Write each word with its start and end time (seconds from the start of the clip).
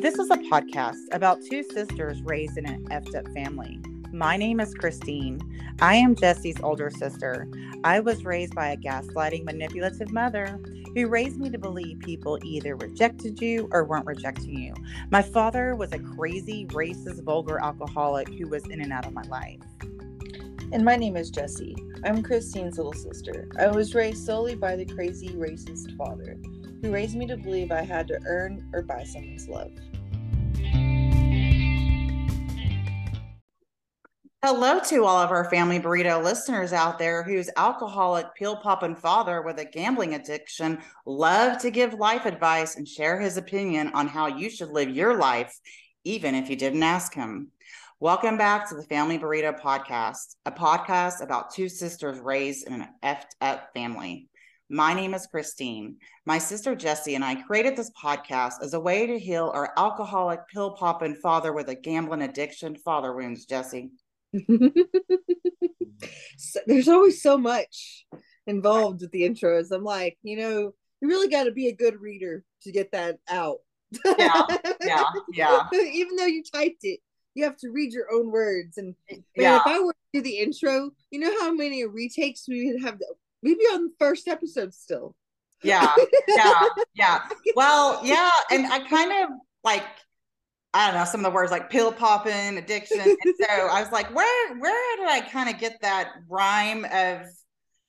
This 0.00 0.18
is 0.18 0.30
a 0.30 0.36
podcast 0.36 1.12
about 1.12 1.42
two 1.42 1.62
sisters 1.62 2.22
raised 2.22 2.56
in 2.56 2.64
an 2.64 2.86
effed 2.86 3.14
up 3.14 3.30
family. 3.34 3.78
My 4.14 4.34
name 4.38 4.58
is 4.58 4.72
Christine. 4.72 5.42
I 5.82 5.96
am 5.96 6.14
Jessie's 6.14 6.58
older 6.62 6.88
sister. 6.88 7.46
I 7.84 8.00
was 8.00 8.24
raised 8.24 8.54
by 8.54 8.68
a 8.68 8.78
gaslighting, 8.78 9.44
manipulative 9.44 10.10
mother 10.10 10.58
who 10.94 11.06
raised 11.06 11.38
me 11.38 11.50
to 11.50 11.58
believe 11.58 11.98
people 12.00 12.38
either 12.42 12.76
rejected 12.76 13.42
you 13.42 13.68
or 13.72 13.84
weren't 13.84 14.06
rejecting 14.06 14.58
you. 14.58 14.72
My 15.10 15.20
father 15.20 15.76
was 15.76 15.92
a 15.92 15.98
crazy, 15.98 16.64
racist, 16.68 17.22
vulgar 17.22 17.62
alcoholic 17.62 18.30
who 18.30 18.48
was 18.48 18.64
in 18.68 18.80
and 18.80 18.94
out 18.94 19.04
of 19.04 19.12
my 19.12 19.24
life. 19.24 19.60
And 20.72 20.82
my 20.82 20.96
name 20.96 21.18
is 21.18 21.28
Jessie. 21.28 21.76
I'm 22.06 22.22
Christine's 22.22 22.78
little 22.78 22.94
sister. 22.94 23.50
I 23.58 23.66
was 23.66 23.94
raised 23.94 24.24
solely 24.24 24.54
by 24.54 24.76
the 24.76 24.86
crazy, 24.86 25.28
racist 25.28 25.94
father 25.98 26.38
who 26.80 26.90
raised 26.90 27.16
me 27.16 27.26
to 27.26 27.36
believe 27.36 27.70
I 27.70 27.82
had 27.82 28.08
to 28.08 28.18
earn 28.24 28.66
or 28.72 28.82
buy 28.82 29.04
someone's 29.04 29.46
love. 29.46 29.72
Hello 34.52 34.80
to 34.80 35.04
all 35.04 35.20
of 35.20 35.30
our 35.30 35.48
family 35.48 35.78
burrito 35.78 36.20
listeners 36.20 36.72
out 36.72 36.98
there 36.98 37.22
whose 37.22 37.48
alcoholic 37.56 38.26
pill 38.34 38.56
popping 38.56 38.96
father 38.96 39.42
with 39.42 39.60
a 39.60 39.64
gambling 39.64 40.14
addiction 40.14 40.80
love 41.06 41.58
to 41.58 41.70
give 41.70 41.94
life 41.94 42.26
advice 42.26 42.74
and 42.74 42.88
share 42.88 43.20
his 43.20 43.36
opinion 43.36 43.92
on 43.94 44.08
how 44.08 44.26
you 44.26 44.50
should 44.50 44.70
live 44.70 44.90
your 44.90 45.16
life, 45.16 45.56
even 46.02 46.34
if 46.34 46.50
you 46.50 46.56
didn't 46.56 46.82
ask 46.82 47.14
him. 47.14 47.52
Welcome 48.00 48.36
back 48.36 48.68
to 48.68 48.74
the 48.74 48.82
Family 48.82 49.20
Burrito 49.20 49.56
Podcast, 49.56 50.34
a 50.44 50.50
podcast 50.50 51.22
about 51.22 51.54
two 51.54 51.68
sisters 51.68 52.18
raised 52.18 52.66
in 52.66 52.72
an 52.72 52.88
effed 53.04 53.30
up 53.40 53.68
family. 53.72 54.28
My 54.68 54.94
name 54.94 55.14
is 55.14 55.28
Christine. 55.28 55.98
My 56.26 56.38
sister 56.38 56.74
Jessie 56.74 57.14
and 57.14 57.24
I 57.24 57.36
created 57.36 57.76
this 57.76 57.92
podcast 57.92 58.54
as 58.62 58.74
a 58.74 58.80
way 58.80 59.06
to 59.06 59.16
heal 59.16 59.52
our 59.54 59.72
alcoholic 59.76 60.40
pill 60.52 60.72
popping 60.72 61.14
father 61.14 61.52
with 61.52 61.68
a 61.68 61.76
gambling 61.76 62.22
addiction 62.22 62.74
father 62.74 63.14
wounds, 63.14 63.46
Jessie. 63.46 63.90
so, 66.36 66.60
there's 66.66 66.88
always 66.88 67.22
so 67.22 67.36
much 67.36 68.06
involved 68.46 69.00
with 69.02 69.10
the 69.10 69.22
intros. 69.22 69.72
I'm 69.72 69.84
like, 69.84 70.18
you 70.22 70.36
know, 70.36 70.74
you 71.00 71.08
really 71.08 71.28
got 71.28 71.44
to 71.44 71.52
be 71.52 71.68
a 71.68 71.74
good 71.74 72.00
reader 72.00 72.44
to 72.62 72.72
get 72.72 72.92
that 72.92 73.18
out. 73.28 73.58
Yeah, 74.04 74.46
yeah, 74.84 75.04
yeah. 75.32 75.66
Even 75.72 76.16
though 76.16 76.26
you 76.26 76.42
typed 76.42 76.84
it, 76.84 77.00
you 77.34 77.44
have 77.44 77.56
to 77.58 77.70
read 77.70 77.92
your 77.92 78.12
own 78.12 78.30
words. 78.30 78.78
And 78.78 78.94
man, 79.10 79.24
yeah. 79.36 79.56
if 79.56 79.62
I 79.66 79.80
were 79.80 79.92
to 79.92 79.98
do 80.12 80.22
the 80.22 80.38
intro, 80.38 80.90
you 81.10 81.20
know 81.20 81.32
how 81.40 81.52
many 81.52 81.84
retakes 81.84 82.46
we 82.48 82.72
would 82.72 82.82
have? 82.82 82.98
To, 82.98 83.06
we'd 83.42 83.58
be 83.58 83.64
on 83.64 83.84
the 83.84 83.92
first 83.98 84.28
episode 84.28 84.74
still. 84.74 85.14
Yeah, 85.62 85.92
yeah, 86.28 86.64
yeah. 86.94 87.20
Well, 87.56 88.00
yeah, 88.04 88.30
and 88.50 88.66
I 88.66 88.86
kind 88.88 89.12
of 89.24 89.30
like 89.62 89.84
I 90.72 90.86
don't 90.90 91.00
know 91.00 91.04
some 91.04 91.24
of 91.24 91.24
the 91.24 91.34
words 91.34 91.50
like 91.50 91.68
pill 91.68 91.92
popping, 91.92 92.56
addiction. 92.56 93.00
And 93.00 93.34
so 93.40 93.46
I 93.48 93.82
was 93.82 93.90
like, 93.90 94.14
where 94.14 94.56
where 94.58 94.96
did 94.96 95.08
I 95.08 95.20
kind 95.20 95.52
of 95.52 95.58
get 95.58 95.80
that 95.82 96.12
rhyme 96.28 96.86
of 96.92 97.22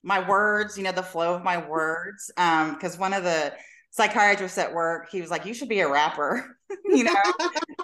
my 0.02 0.26
words? 0.28 0.76
You 0.76 0.84
know, 0.84 0.92
the 0.92 1.02
flow 1.02 1.34
of 1.34 1.44
my 1.44 1.58
words. 1.68 2.30
Um, 2.36 2.74
because 2.74 2.98
one 2.98 3.12
of 3.12 3.22
the 3.22 3.52
psychiatrists 3.90 4.58
at 4.58 4.74
work, 4.74 5.10
he 5.10 5.20
was 5.20 5.30
like, 5.30 5.46
you 5.46 5.54
should 5.54 5.68
be 5.68 5.80
a 5.80 5.88
rapper. 5.88 6.56
you 6.86 7.04
know, 7.04 7.14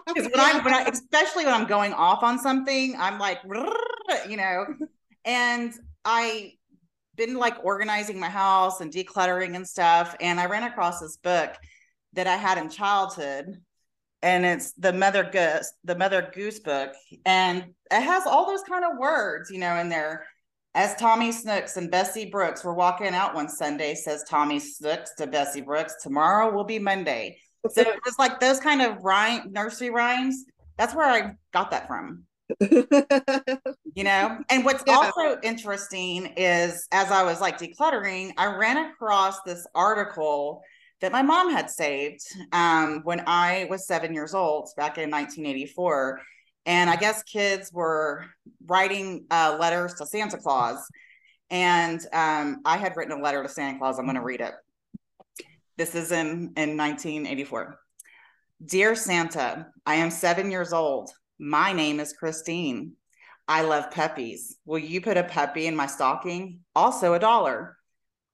because 0.06 0.28
when 0.32 0.41
I 0.41 0.60
when 0.64 0.74
I 0.74 0.82
especially 0.92 1.44
when 1.44 1.54
I'm 1.54 1.66
going 1.66 1.92
off 1.92 2.24
on 2.24 2.38
something, 2.38 2.96
I'm 2.98 3.20
like, 3.20 3.38
you 4.28 4.36
know, 4.36 4.66
and 5.24 5.72
I 6.04 6.54
been 7.14 7.36
like 7.36 7.56
organizing 7.62 8.19
my 8.19 8.28
house 8.28 8.80
and 8.80 8.92
decluttering 8.92 9.54
and 9.54 9.69
stuff, 9.69 10.16
and 10.20 10.41
I 10.41 10.46
ran 10.46 10.64
across 10.64 11.00
this 11.00 11.16
book 11.19 11.54
that 12.14 12.26
I 12.26 12.36
had 12.36 12.58
in 12.58 12.69
childhood 12.69 13.60
and 14.22 14.44
it's 14.44 14.72
the 14.72 14.92
mother 14.92 15.24
goose 15.24 15.72
the 15.84 15.97
mother 15.97 16.30
goose 16.34 16.58
book. 16.61 16.92
And 17.24 17.64
it 17.91 18.03
has 18.03 18.26
all 18.26 18.47
those 18.47 18.62
kind 18.62 18.84
of 18.84 18.98
words 18.98 19.50
you 19.50 19.59
know 19.59 19.76
in 19.76 19.88
there. 19.88 20.26
As 20.75 20.94
tommy 20.97 21.32
snooks 21.32 21.76
and 21.76 21.91
bessie 21.91 22.31
brooks 22.31 22.65
were 22.65 22.75
walking 22.75 23.09
out 23.09 23.34
one 23.34 23.48
sunday 23.48 23.94
says 23.94 24.25
tommy 24.28 24.60
snooks 24.60 25.12
to 25.19 25.26
bessie 25.26 25.60
brooks 25.60 25.94
tomorrow 26.03 26.53
will 26.53 26.65
be 26.65 26.78
monday. 26.78 27.38
So 27.70 27.82
it 27.82 27.98
was 28.04 28.15
like 28.20 28.38
those 28.38 28.60
kind 28.60 28.81
of 28.81 29.03
rhyme 29.03 29.53
nursery 29.53 29.91
rhymes. 29.91 30.44
That's 30.78 30.94
where 30.94 31.06
i 31.06 31.32
got 31.53 31.70
that 31.72 31.87
from. 31.87 32.25
You 33.94 34.04
know? 34.04 34.38
And 34.48 34.64
what's 34.64 34.84
yeah. 34.87 34.94
also 34.94 35.41
interesting 35.43 36.26
is 36.37 36.87
as 36.93 37.10
i 37.10 37.25
was 37.25 37.41
like 37.41 37.59
decluttering 37.59 38.32
i 38.37 38.47
ran 38.47 38.78
across 38.91 39.43
this 39.43 39.66
article 39.75 40.62
that 41.00 41.12
my 41.12 41.22
mom 41.22 41.50
had 41.50 41.70
saved 41.70 42.20
um, 42.53 43.00
when 43.04 43.22
I 43.26 43.66
was 43.70 43.86
seven 43.86 44.12
years 44.12 44.34
old 44.34 44.70
back 44.76 44.98
in 44.98 45.10
1984. 45.10 46.20
And 46.66 46.91
I 46.91 46.97
guess 46.97 47.22
kids 47.22 47.72
were 47.72 48.25
writing 48.66 49.25
uh, 49.31 49.56
letters 49.58 49.94
to 49.94 50.06
Santa 50.06 50.37
Claus. 50.37 50.87
And 51.50 52.00
um, 52.12 52.60
I 52.64 52.76
had 52.76 52.97
written 52.97 53.19
a 53.19 53.22
letter 53.22 53.42
to 53.42 53.48
Santa 53.48 53.78
Claus. 53.78 53.98
I'm 53.98 54.04
going 54.04 54.16
to 54.16 54.22
read 54.22 54.41
it. 54.41 54.53
This 55.76 55.94
is 55.94 56.12
in, 56.12 56.53
in 56.56 56.76
1984. 56.76 57.78
Dear 58.64 58.94
Santa, 58.97 59.69
I 59.87 59.94
am 59.94 60.10
seven 60.10 60.50
years 60.50 60.72
old. 60.72 61.10
My 61.38 61.72
name 61.72 62.00
is 62.00 62.12
Christine. 62.12 62.92
I 63.47 63.62
love 63.62 63.91
puppies. 63.91 64.58
Will 64.66 64.81
you 64.81 65.00
put 65.00 65.16
a 65.16 65.25
puppy 65.25 65.69
in 65.69 65.76
my 65.76 65.87
stocking? 65.87 66.60
Also, 66.75 67.14
a 67.14 67.19
dollar. 67.19 67.78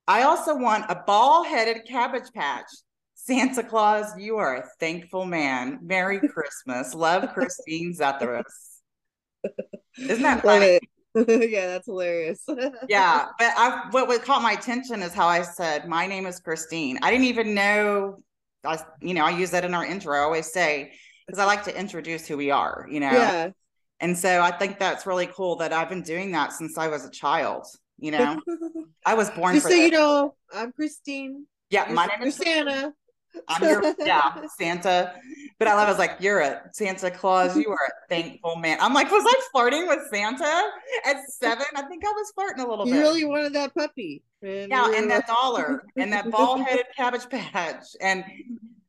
I 0.07 0.23
also 0.23 0.57
want 0.57 0.91
a 0.91 1.03
ball 1.07 1.45
headed 1.45 1.87
cabbage 1.87 2.33
patch. 2.35 2.67
Santa 3.15 3.63
Claus, 3.63 4.13
you 4.19 4.37
are 4.37 4.57
a 4.57 4.69
thankful 4.79 5.25
man. 5.25 5.79
Merry 5.83 6.21
Christmas. 6.29 6.95
Love 6.95 7.33
Christine 7.33 7.95
Zetheris. 7.95 8.43
Isn't 9.99 10.23
that 10.23 10.43
funny? 10.43 10.81
yeah, 11.15 11.69
that's 11.69 11.87
hilarious. 11.87 12.45
yeah, 12.89 13.27
but 13.39 13.53
I 13.57 13.87
what, 13.91 14.09
what 14.09 14.23
caught 14.25 14.43
my 14.43 14.53
attention 14.53 15.03
is 15.03 15.15
how 15.15 15.27
I 15.27 15.43
said, 15.43 15.89
"My 15.89 16.07
name 16.07 16.27
is 16.27 16.41
Christine." 16.41 16.99
I 17.03 17.11
didn't 17.11 17.27
even 17.27 17.55
know. 17.55 18.19
I, 18.65 18.83
you 19.01 19.15
know, 19.15 19.25
I 19.25 19.31
use 19.31 19.51
that 19.53 19.65
in 19.65 19.75
our 19.75 19.85
intro. 19.85 20.17
I 20.19 20.23
always 20.23 20.53
say 20.53 20.93
because 21.27 21.39
I 21.39 21.45
like 21.45 21.65
to 21.65 21.79
introduce 21.79 22.27
who 22.27 22.37
we 22.37 22.51
are. 22.51 22.87
You 22.91 23.01
know. 23.01 23.13
Yeah. 23.13 23.51
And 24.01 24.19
so 24.19 24.43
I 24.43 24.51
think 24.51 24.79
that's 24.79 25.07
really 25.07 25.29
cool 25.29 25.57
that 25.57 25.73
I've 25.73 25.89
been 25.89 26.03
doing 26.03 26.33
that 26.33 26.53
since 26.53 26.77
I 26.77 26.89
was 26.89 27.05
a 27.05 27.11
child. 27.11 27.65
You 27.99 28.11
know, 28.11 28.41
I 29.07 29.15
was 29.15 29.31
born. 29.31 29.55
Just 29.55 29.67
so 29.67 29.71
this. 29.71 29.81
you 29.81 29.91
know, 29.91 30.35
I'm 30.53 30.73
Christine. 30.73 31.47
Yeah, 31.71 31.91
my 31.91 32.07
name 32.07 32.23
is 32.23 32.37
Santa. 32.37 32.93
I'm 33.49 33.63
your 33.63 33.95
yeah 34.07 34.43
Santa, 34.59 35.15
but 35.59 35.69
I 35.69 35.75
love. 35.75 35.89
I 35.89 35.91
was 35.91 35.99
like, 35.99 36.17
you're 36.21 36.41
a 36.41 36.63
Santa 36.73 37.11
Claus. 37.11 37.57
You 37.57 37.69
are 37.71 37.75
a 37.75 38.09
thankful 38.09 38.57
man. 38.57 38.79
I'm 38.81 38.95
like, 38.95 39.11
was 39.11 39.25
I 39.27 39.41
flirting 39.53 39.89
with 39.89 40.01
Santa 40.13 40.71
at 41.05 41.17
seven? 41.31 41.67
I 41.75 41.83
think 41.83 42.05
I 42.05 42.13
was 42.13 42.31
flirting 42.35 42.65
a 42.65 42.69
little 42.69 42.87
you 42.87 42.95
bit. 42.95 42.99
You 42.99 43.05
really 43.05 43.25
wanted 43.25 43.53
that 43.55 43.75
puppy. 43.75 44.23
Man. 44.43 44.71
Yeah, 44.71 44.93
and 44.95 45.11
that 45.11 45.27
dollar 45.27 45.85
and 45.97 46.13
that 46.13 46.31
ball 46.31 46.63
headed 46.63 46.87
cabbage 46.97 47.29
patch. 47.29 47.85
And 48.01 48.25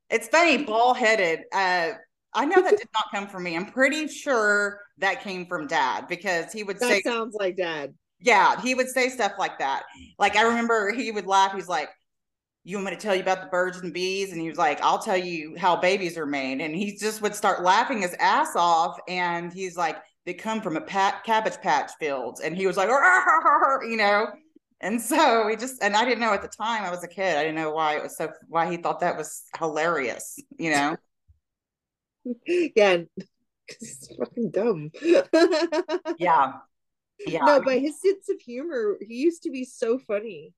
it's 0.10 0.28
funny, 0.28 0.64
ball 0.64 0.94
headed. 0.94 1.42
Uh, 1.52 1.92
I 2.34 2.46
know 2.46 2.62
that 2.62 2.78
did 2.78 2.90
not 2.94 3.06
come 3.12 3.28
from 3.28 3.44
me. 3.44 3.56
I'm 3.56 3.66
pretty 3.66 4.08
sure 4.08 4.82
that 4.98 5.24
came 5.24 5.46
from 5.46 5.68
dad 5.68 6.08
because 6.08 6.52
he 6.52 6.64
would 6.64 6.80
say 6.80 6.88
that 6.88 6.96
say 6.96 7.02
sounds 7.02 7.36
like 7.40 7.56
dad 7.56 7.94
yeah, 8.25 8.59
he 8.59 8.74
would 8.74 8.90
say 8.90 9.09
stuff 9.09 9.34
like 9.38 9.59
that. 9.59 9.84
Like 10.18 10.36
I 10.36 10.41
remember 10.41 10.91
he 10.91 11.12
would 11.12 11.28
laugh. 11.28 11.53
He's 11.53 11.68
like, 11.68 11.90
"You 12.63 12.78
want 12.78 12.88
me 12.88 12.96
to 12.96 12.97
tell 12.97 13.16
you 13.16 13.22
about 13.22 13.41
the 13.41 13.47
birds 13.47 13.78
and 13.78 13.94
bees?" 13.94 14.31
And 14.31 14.41
he 14.41 14.50
was 14.50 14.58
like, 14.58 14.81
"I'll 14.81 15.00
tell 15.00 15.18
you 15.18 15.56
how 15.58 15.75
babies 15.75 16.18
are 16.18 16.25
made." 16.25 16.59
And 16.59 16.75
he 16.75 16.97
just 16.97 17.22
would 17.22 17.35
start 17.35 17.62
laughing 17.64 18.02
his 18.02 18.16
ass 18.19 18.56
off. 18.56 18.97
And 19.08 19.53
he's 19.53 19.78
like, 19.78 19.97
"They 20.25 20.34
come 20.34 20.59
from 20.62 20.75
a 20.75 20.81
pat- 20.81 21.24
cabbage 21.24 21.62
patch 21.62 21.91
fields." 22.00 22.41
And 22.41 22.58
he 22.58 22.66
was 22.66 22.78
like, 22.78 22.90
you 23.88 23.96
know. 23.97 24.28
And 24.81 25.00
so 25.02 25.47
he 25.47 25.56
just 25.56 25.81
and 25.84 25.96
I 25.96 26.03
didn't 26.03 26.19
know 26.19 26.34
at 26.34 26.41
the 26.41 26.47
time 26.47 26.84
I 26.84 26.90
was 26.90 27.03
a 27.03 27.08
kid. 27.08 27.38
I 27.38 27.44
didn't 27.44 27.56
know 27.56 27.72
why 27.72 27.97
it 27.97 28.03
was 28.03 28.18
so 28.18 28.31
why 28.47 28.70
he 28.72 28.78
thought 28.78 29.02
that 29.02 29.17
was 29.17 29.44
hilarious. 29.59 30.40
You 30.58 30.72
know. 30.72 30.97
yeah, 32.47 32.97
it's 33.67 34.16
fucking 34.17 34.50
dumb. 34.52 34.91
yeah 36.17 36.53
yeah. 37.20 37.46
No, 37.46 37.62
but 37.62 37.79
his 37.79 38.02
sense 38.02 38.29
of 38.29 38.40
humor, 38.40 38.97
he 39.02 39.16
used 39.16 39.44
to 39.44 39.52
be 39.52 39.66
so 39.66 39.97
funny. 39.97 40.53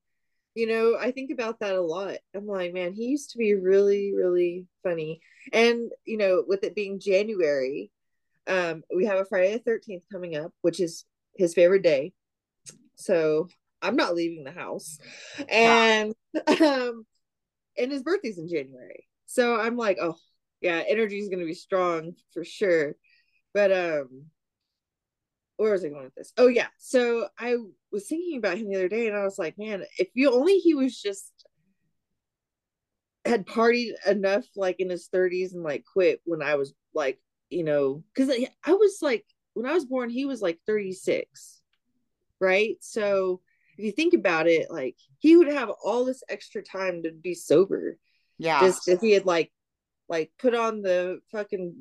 You 0.56 0.68
know, 0.68 0.98
I 1.00 1.12
think 1.12 1.30
about 1.30 1.60
that 1.60 1.76
a 1.76 1.82
lot. 1.82 2.18
I'm 2.36 2.48
like, 2.48 2.74
man, 2.74 2.94
he 2.94 3.06
used 3.06 3.32
to 3.32 3.38
be 3.38 3.54
really, 3.54 4.14
really 4.16 4.66
funny. 4.82 5.22
And, 5.54 5.92
you 6.06 6.18
know, 6.18 6.44
with 6.48 6.64
it 6.64 6.74
being 6.74 7.00
January, 7.00 7.92
um, 8.48 8.84
we 8.96 9.06
have 9.06 9.20
a 9.20 9.26
Friday 9.26 9.54
the 9.54 9.72
13th 9.72 10.04
coming 10.12 10.36
up, 10.36 10.52
which 10.62 10.80
is 10.80 11.06
his 11.36 11.54
favorite 11.54 11.84
day. 11.84 12.14
So 12.96 13.48
I'm 13.82 13.96
not 13.96 14.16
leaving 14.16 14.44
the 14.44 14.52
house. 14.52 14.98
And 15.50 16.14
um 16.62 17.06
and 17.78 17.92
his 17.92 18.04
birthday's 18.04 18.38
in 18.38 18.48
January. 18.48 19.06
So 19.26 19.60
I'm 19.60 19.78
like, 19.78 19.98
oh 20.02 20.16
yeah, 20.62 20.82
energy 20.88 21.20
is 21.20 21.30
gonna 21.30 21.46
be 21.46 21.54
strong 21.54 22.14
for 22.34 22.44
sure. 22.44 22.96
But 23.54 23.72
um 23.72 24.26
where 25.58 25.72
was 25.72 25.84
I 25.84 25.90
going 25.90 26.06
with 26.06 26.16
this? 26.16 26.32
Oh 26.38 26.48
yeah. 26.48 26.68
So 26.78 27.28
I 27.38 27.58
was 27.92 28.08
thinking 28.08 28.38
about 28.38 28.58
him 28.58 28.70
the 28.70 28.76
other 28.76 28.90
day 28.90 29.08
and 29.08 29.18
I 29.18 29.24
was 29.24 29.38
like, 29.38 29.58
man, 29.58 29.84
if 29.98 30.08
you 30.14 30.32
only 30.32 30.60
he 30.60 30.74
was 30.74 31.00
just 31.00 31.32
had 33.26 33.46
partied 33.46 33.94
enough 34.08 34.46
like 34.56 34.80
in 34.80 34.90
his 34.90 35.10
30s 35.14 35.54
and 35.54 35.64
like 35.64 35.84
quit 35.92 36.22
when 36.26 36.42
I 36.42 36.56
was 36.56 36.74
like, 36.94 37.20
you 37.50 37.64
know, 37.64 38.04
because 38.14 38.34
I 38.66 38.74
was 38.74 39.00
like, 39.02 39.26
when 39.54 39.66
I 39.66 39.74
was 39.74 39.86
born, 39.86 40.10
he 40.10 40.26
was 40.26 40.42
like 40.42 40.60
36, 40.66 41.62
right? 42.40 42.78
So 42.80 43.42
if 43.78 43.86
you 43.86 43.92
think 43.92 44.14
about 44.14 44.48
it, 44.48 44.72
like 44.72 44.96
he 45.20 45.36
would 45.36 45.50
have 45.50 45.72
all 45.84 46.06
this 46.06 46.24
extra 46.30 46.62
time 46.64 47.04
to 47.04 47.12
be 47.12 47.34
sober. 47.34 47.98
Yeah. 48.38 48.60
Just 48.60 48.88
if 48.88 49.02
he 49.02 49.12
had 49.12 49.26
like, 49.26 49.52
like 50.08 50.32
put 50.40 50.54
on 50.56 50.82
the 50.82 51.20
fucking 51.32 51.76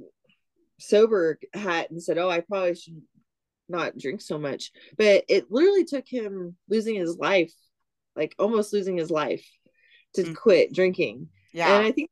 sober 0.79 1.39
hat 1.55 1.91
and 1.91 2.03
said, 2.03 2.19
"Oh, 2.19 2.29
I 2.29 2.41
probably 2.41 2.75
should 2.75 3.01
not 3.69 3.99
drink 3.99 4.21
so 4.21 4.39
much." 4.39 4.73
But 4.97 5.25
it 5.29 5.51
literally 5.51 5.85
took 5.85 6.07
him 6.09 6.57
losing 6.69 6.97
his 6.97 7.17
life, 7.17 7.53
like 8.15 8.35
almost 8.39 8.73
losing 8.73 8.97
his 8.97 9.11
life, 9.11 9.47
to 10.15 10.23
mm-hmm. 10.23 10.35
quit 10.35 10.73
drinking. 10.73 11.29
Yeah, 11.53 11.77
and 11.77 11.87
I 11.87 11.93
think, 11.93 12.11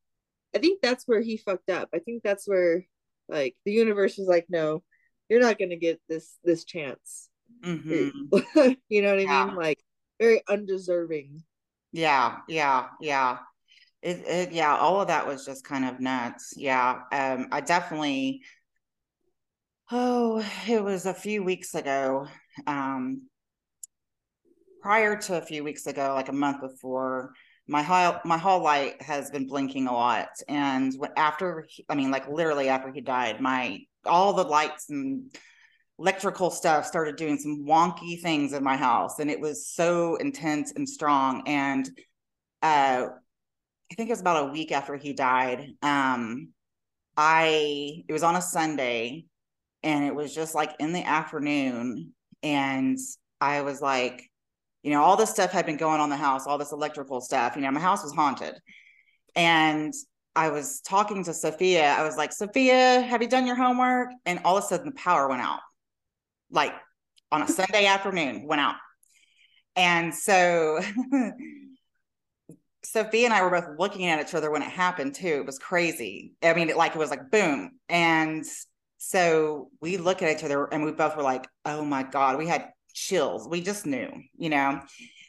I 0.55 0.59
think 0.59 0.81
that's 0.81 1.07
where 1.07 1.21
he 1.21 1.37
fucked 1.37 1.69
up. 1.69 1.89
I 1.93 1.99
think 1.99 2.23
that's 2.23 2.47
where, 2.47 2.85
like, 3.27 3.55
the 3.65 3.71
universe 3.71 4.17
was 4.17 4.27
like, 4.27 4.45
"No, 4.49 4.83
you're 5.29 5.41
not 5.41 5.59
gonna 5.59 5.77
get 5.77 6.01
this 6.09 6.37
this 6.43 6.65
chance." 6.65 7.29
Mm-hmm. 7.63 8.73
you 8.89 9.01
know 9.01 9.09
what 9.09 9.19
I 9.19 9.23
yeah. 9.23 9.45
mean? 9.45 9.55
Like, 9.55 9.79
very 10.19 10.41
undeserving. 10.47 11.43
Yeah, 11.91 12.37
yeah, 12.47 12.87
yeah. 12.99 13.37
It, 14.01 14.23
it, 14.27 14.51
yeah, 14.51 14.75
all 14.75 15.01
of 15.01 15.07
that 15.07 15.25
was 15.25 15.45
just 15.45 15.63
kind 15.63 15.85
of 15.85 15.99
nuts. 15.99 16.53
Yeah. 16.55 17.01
Um, 17.11 17.47
I 17.51 17.61
definitely, 17.61 18.41
oh, 19.91 20.45
it 20.67 20.83
was 20.83 21.05
a 21.05 21.13
few 21.13 21.43
weeks 21.43 21.75
ago. 21.75 22.27
Um, 22.67 23.23
prior 24.81 25.17
to 25.17 25.37
a 25.37 25.41
few 25.41 25.63
weeks 25.63 25.87
ago, 25.87 26.13
like 26.13 26.29
a 26.29 26.33
month 26.33 26.61
before, 26.61 27.33
my 27.67 27.81
hall 27.81 28.19
my 28.25 28.37
hall 28.37 28.61
light 28.61 29.01
has 29.01 29.31
been 29.31 29.47
blinking 29.47 29.87
a 29.87 29.93
lot. 29.93 30.29
And 30.47 30.93
after, 31.17 31.67
I 31.89 31.95
mean, 31.95 32.11
like 32.11 32.27
literally 32.27 32.69
after 32.69 32.91
he 32.91 33.01
died, 33.01 33.41
my 33.41 33.79
all 34.05 34.33
the 34.33 34.43
lights 34.43 34.89
and 34.89 35.35
electrical 35.97 36.51
stuff 36.51 36.85
started 36.85 37.15
doing 37.15 37.37
some 37.37 37.65
wonky 37.67 38.21
things 38.21 38.53
in 38.53 38.63
my 38.63 38.77
house, 38.77 39.19
and 39.19 39.31
it 39.31 39.39
was 39.39 39.67
so 39.67 40.15
intense 40.17 40.73
and 40.75 40.87
strong. 40.87 41.43
And 41.47 41.89
uh, 42.61 43.07
I 43.91 43.95
think 43.95 44.09
it 44.09 44.13
was 44.13 44.21
about 44.21 44.49
a 44.49 44.51
week 44.51 44.71
after 44.71 44.95
he 44.95 45.13
died. 45.13 45.67
Um, 45.81 46.49
I 47.17 48.03
it 48.07 48.13
was 48.13 48.23
on 48.23 48.35
a 48.35 48.41
Sunday, 48.41 49.25
and 49.85 50.03
it 50.03 50.13
was 50.13 50.33
just 50.33 50.55
like 50.55 50.71
in 50.79 50.91
the 50.91 51.03
afternoon, 51.03 52.11
and 52.43 52.97
I 53.39 53.61
was 53.61 53.81
like, 53.81 54.29
you 54.81 54.91
know, 54.91 55.03
all 55.03 55.15
this 55.15 55.29
stuff 55.29 55.51
had 55.51 55.65
been 55.65 55.77
going 55.77 56.01
on 56.01 56.09
the 56.09 56.17
house, 56.17 56.47
all 56.47 56.57
this 56.57 56.71
electrical 56.71 57.21
stuff. 57.21 57.55
You 57.55 57.61
know, 57.61 57.71
my 57.71 57.79
house 57.79 58.03
was 58.03 58.13
haunted, 58.13 58.55
and 59.35 59.93
I 60.35 60.49
was 60.49 60.81
talking 60.81 61.23
to 61.23 61.33
Sophia. 61.33 61.93
I 61.93 62.03
was 62.03 62.17
like, 62.17 62.33
Sophia, 62.33 63.01
have 63.01 63.21
you 63.21 63.29
done 63.29 63.45
your 63.45 63.55
homework? 63.55 64.09
And 64.25 64.41
all 64.43 64.57
of 64.57 64.63
a 64.63 64.67
sudden, 64.67 64.87
the 64.87 64.91
power 64.95 65.29
went 65.29 65.43
out, 65.43 65.61
like 66.49 66.73
on 67.31 67.43
a 67.43 67.47
Sunday 67.47 67.85
afternoon, 67.85 68.47
went 68.47 68.61
out. 68.61 68.75
And 69.75 70.13
so 70.15 70.79
Sophia 72.83 73.25
and 73.25 73.33
I 73.33 73.43
were 73.43 73.49
both 73.51 73.77
looking 73.77 74.07
at 74.07 74.25
each 74.25 74.33
other 74.33 74.49
when 74.49 74.63
it 74.63 74.69
happened 74.69 75.13
too. 75.13 75.27
It 75.27 75.45
was 75.45 75.59
crazy. 75.59 76.33
I 76.41 76.53
mean, 76.53 76.69
it, 76.69 76.77
like 76.77 76.95
it 76.95 76.97
was 76.97 77.11
like 77.11 77.29
boom. 77.29 77.71
And 77.87 78.43
so 79.07 79.69
we 79.81 79.97
look 79.97 80.23
at 80.23 80.35
each 80.35 80.43
other 80.43 80.65
and 80.65 80.83
we 80.83 80.91
both 80.91 81.15
were 81.15 81.21
like, 81.21 81.47
oh 81.63 81.85
my 81.85 82.01
God, 82.01 82.39
we 82.39 82.47
had 82.47 82.69
chills. 82.91 83.47
We 83.47 83.61
just 83.61 83.85
knew, 83.85 84.09
you 84.35 84.49
know? 84.49 84.81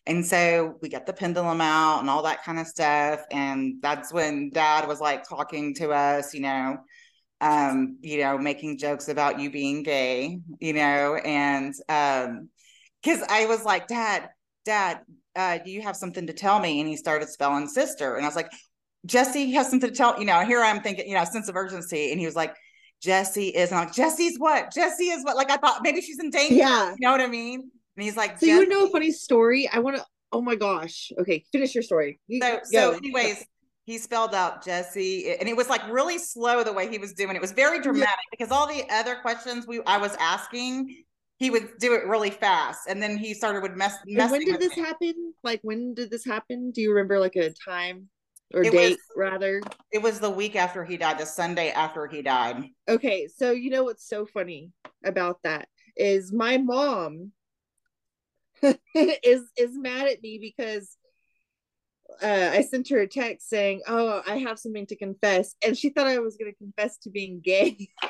And 0.06 0.24
so 0.24 0.78
we 0.80 0.88
got 0.88 1.04
the 1.04 1.12
pendulum 1.12 1.60
out 1.60 2.00
and 2.00 2.08
all 2.08 2.22
that 2.22 2.42
kind 2.42 2.58
of 2.58 2.66
stuff. 2.66 3.20
And 3.30 3.74
that's 3.82 4.14
when 4.14 4.48
dad 4.48 4.88
was 4.88 4.98
like 4.98 5.28
talking 5.28 5.74
to 5.74 5.90
us, 5.90 6.32
you 6.32 6.40
know, 6.40 6.78
um, 7.42 7.98
you 8.00 8.22
know, 8.22 8.38
making 8.38 8.78
jokes 8.78 9.08
about 9.08 9.40
you 9.40 9.50
being 9.50 9.82
gay, 9.82 10.38
you 10.58 10.72
know, 10.72 11.16
and 11.16 11.74
um, 11.90 12.48
because 13.02 13.22
I 13.28 13.44
was 13.44 13.62
like, 13.62 13.88
Dad, 13.88 14.30
Dad, 14.64 15.00
uh, 15.36 15.58
do 15.62 15.70
you 15.70 15.82
have 15.82 15.96
something 15.96 16.26
to 16.28 16.32
tell 16.32 16.60
me? 16.60 16.80
And 16.80 16.88
he 16.88 16.96
started 16.96 17.28
spelling 17.28 17.68
sister. 17.68 18.16
And 18.16 18.24
I 18.24 18.28
was 18.28 18.36
like, 18.36 18.50
Jessie 19.04 19.52
has 19.52 19.68
something 19.68 19.90
to 19.90 19.94
tell, 19.94 20.18
you 20.18 20.24
know, 20.24 20.40
here 20.46 20.62
I'm 20.62 20.80
thinking, 20.80 21.06
you 21.06 21.14
know, 21.14 21.24
sense 21.24 21.50
of 21.50 21.56
urgency. 21.56 22.10
And 22.10 22.18
he 22.18 22.24
was 22.24 22.34
like, 22.34 22.54
Jessie 23.02 23.48
is, 23.48 23.70
and 23.70 23.80
I'm 23.80 23.86
like, 23.86 23.94
Jessie's 23.94 24.38
what? 24.38 24.72
Jessie 24.72 25.08
is 25.08 25.24
what? 25.24 25.36
Like 25.36 25.50
I 25.50 25.56
thought 25.56 25.80
maybe 25.82 26.00
she's 26.00 26.18
in 26.18 26.30
danger. 26.30 26.54
Yeah. 26.54 26.90
You 26.90 26.96
know 27.00 27.12
what 27.12 27.20
I 27.20 27.26
mean? 27.26 27.70
And 27.96 28.04
he's 28.04 28.16
like, 28.16 28.38
So 28.38 28.46
you 28.46 28.68
know 28.68 28.86
a 28.86 28.90
funny 28.90 29.10
story? 29.10 29.68
I 29.72 29.78
want 29.78 29.96
to, 29.96 30.04
oh 30.32 30.42
my 30.42 30.54
gosh. 30.54 31.12
Okay, 31.20 31.44
finish 31.52 31.74
your 31.74 31.82
story. 31.82 32.18
You, 32.26 32.40
so, 32.40 32.60
so 32.64 32.92
anyways, 32.92 33.44
he 33.84 33.98
spelled 33.98 34.34
out 34.34 34.64
Jessie, 34.64 35.36
and 35.38 35.48
it 35.48 35.56
was 35.56 35.68
like 35.68 35.86
really 35.90 36.18
slow 36.18 36.64
the 36.64 36.72
way 36.72 36.88
he 36.90 36.98
was 36.98 37.12
doing 37.12 37.36
it. 37.36 37.40
was 37.40 37.52
very 37.52 37.80
dramatic 37.80 38.08
yeah. 38.08 38.36
because 38.36 38.50
all 38.50 38.66
the 38.66 38.84
other 38.90 39.16
questions 39.16 39.66
we 39.66 39.80
I 39.86 39.98
was 39.98 40.16
asking, 40.18 41.04
he 41.38 41.50
would 41.50 41.68
do 41.78 41.94
it 41.94 42.06
really 42.06 42.30
fast 42.30 42.88
and 42.88 43.02
then 43.02 43.16
he 43.16 43.34
started 43.34 43.62
would 43.62 43.76
mess 43.76 43.94
when 44.06 44.44
did 44.44 44.60
this 44.60 44.76
me. 44.76 44.82
happen 44.82 45.34
like 45.42 45.60
when 45.62 45.94
did 45.94 46.10
this 46.10 46.24
happen 46.24 46.70
do 46.70 46.80
you 46.80 46.90
remember 46.90 47.18
like 47.18 47.36
a 47.36 47.52
time 47.64 48.08
or 48.54 48.62
it 48.62 48.72
date 48.72 48.90
was, 48.90 48.98
rather 49.16 49.60
it 49.92 50.02
was 50.02 50.20
the 50.20 50.30
week 50.30 50.56
after 50.56 50.84
he 50.84 50.96
died 50.96 51.18
the 51.18 51.26
sunday 51.26 51.70
after 51.70 52.06
he 52.06 52.22
died 52.22 52.64
okay 52.88 53.28
so 53.28 53.50
you 53.50 53.70
know 53.70 53.84
what's 53.84 54.08
so 54.08 54.26
funny 54.26 54.72
about 55.04 55.42
that 55.42 55.68
is 55.96 56.32
my 56.32 56.58
mom 56.58 57.32
is 58.94 59.42
is 59.56 59.76
mad 59.76 60.06
at 60.08 60.22
me 60.22 60.38
because 60.40 60.96
uh, 62.22 62.50
I 62.52 62.62
sent 62.62 62.88
her 62.88 63.00
a 63.00 63.06
text 63.06 63.48
saying, 63.48 63.82
"Oh, 63.86 64.22
I 64.26 64.38
have 64.38 64.58
something 64.58 64.86
to 64.86 64.96
confess," 64.96 65.54
and 65.64 65.76
she 65.76 65.90
thought 65.90 66.06
I 66.06 66.18
was 66.18 66.36
going 66.36 66.50
to 66.50 66.56
confess 66.56 66.96
to 66.98 67.10
being 67.10 67.40
gay. 67.40 67.88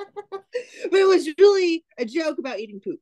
but 0.00 0.44
it 0.92 1.08
was 1.08 1.28
really 1.38 1.84
a 1.98 2.04
joke 2.04 2.38
about 2.38 2.60
eating 2.60 2.80
poop. 2.80 3.00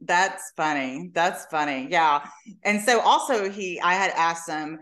That's 0.00 0.52
funny. 0.56 1.10
That's 1.12 1.46
funny. 1.46 1.88
Yeah. 1.90 2.26
And 2.62 2.80
so 2.80 3.00
also 3.00 3.50
he 3.50 3.80
I 3.80 3.94
had 3.94 4.12
asked 4.16 4.48
him, 4.48 4.78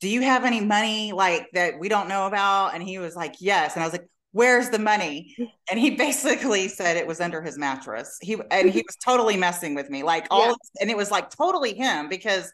"Do 0.00 0.08
you 0.08 0.20
have 0.22 0.44
any 0.44 0.60
money 0.60 1.12
like 1.12 1.48
that 1.52 1.78
we 1.78 1.88
don't 1.88 2.08
know 2.08 2.26
about?" 2.26 2.74
And 2.74 2.82
he 2.82 2.98
was 2.98 3.16
like, 3.16 3.36
"Yes." 3.40 3.74
And 3.74 3.82
I 3.82 3.86
was 3.86 3.92
like, 3.92 4.08
"Where's 4.32 4.70
the 4.70 4.78
money?" 4.78 5.34
And 5.70 5.80
he 5.80 5.90
basically 5.96 6.68
said 6.68 6.96
it 6.96 7.06
was 7.06 7.20
under 7.20 7.42
his 7.42 7.56
mattress. 7.58 8.18
He 8.20 8.36
and 8.50 8.70
he 8.70 8.78
was 8.86 8.96
totally 9.04 9.36
messing 9.36 9.74
with 9.74 9.88
me. 9.90 10.02
Like 10.02 10.26
all 10.30 10.48
yeah. 10.48 10.54
and 10.82 10.90
it 10.90 10.96
was 10.96 11.10
like 11.10 11.30
totally 11.30 11.74
him 11.74 12.08
because 12.08 12.52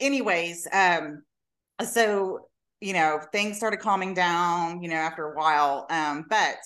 anyways, 0.00 0.68
um 0.72 1.22
so 1.84 2.48
you 2.80 2.92
know, 2.92 3.20
things 3.32 3.56
started 3.56 3.78
calming 3.78 4.14
down, 4.14 4.82
you 4.82 4.88
know, 4.88 4.96
after 4.96 5.32
a 5.32 5.36
while. 5.36 5.86
Um, 5.90 6.26
but 6.28 6.56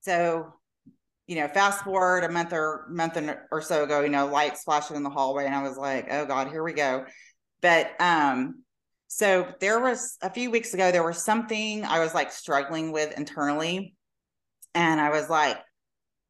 so, 0.00 0.52
you 1.26 1.36
know, 1.36 1.48
fast 1.48 1.84
forward 1.84 2.24
a 2.24 2.28
month 2.28 2.52
or 2.52 2.86
month 2.90 3.18
or 3.50 3.62
so 3.62 3.84
ago, 3.84 4.00
you 4.00 4.08
know, 4.08 4.26
lights 4.26 4.64
flashing 4.64 4.96
in 4.96 5.02
the 5.02 5.10
hallway, 5.10 5.46
and 5.46 5.54
I 5.54 5.62
was 5.62 5.76
like, 5.76 6.08
oh 6.10 6.26
God, 6.26 6.48
here 6.48 6.62
we 6.62 6.72
go. 6.72 7.04
But 7.60 7.92
um, 8.00 8.62
so 9.06 9.46
there 9.60 9.78
was 9.78 10.16
a 10.22 10.30
few 10.30 10.50
weeks 10.50 10.72
ago, 10.72 10.90
there 10.90 11.04
was 11.04 11.22
something 11.22 11.84
I 11.84 12.00
was 12.00 12.14
like 12.14 12.32
struggling 12.32 12.92
with 12.92 13.16
internally. 13.16 13.94
And 14.74 14.98
I 14.98 15.10
was 15.10 15.28
like, 15.28 15.58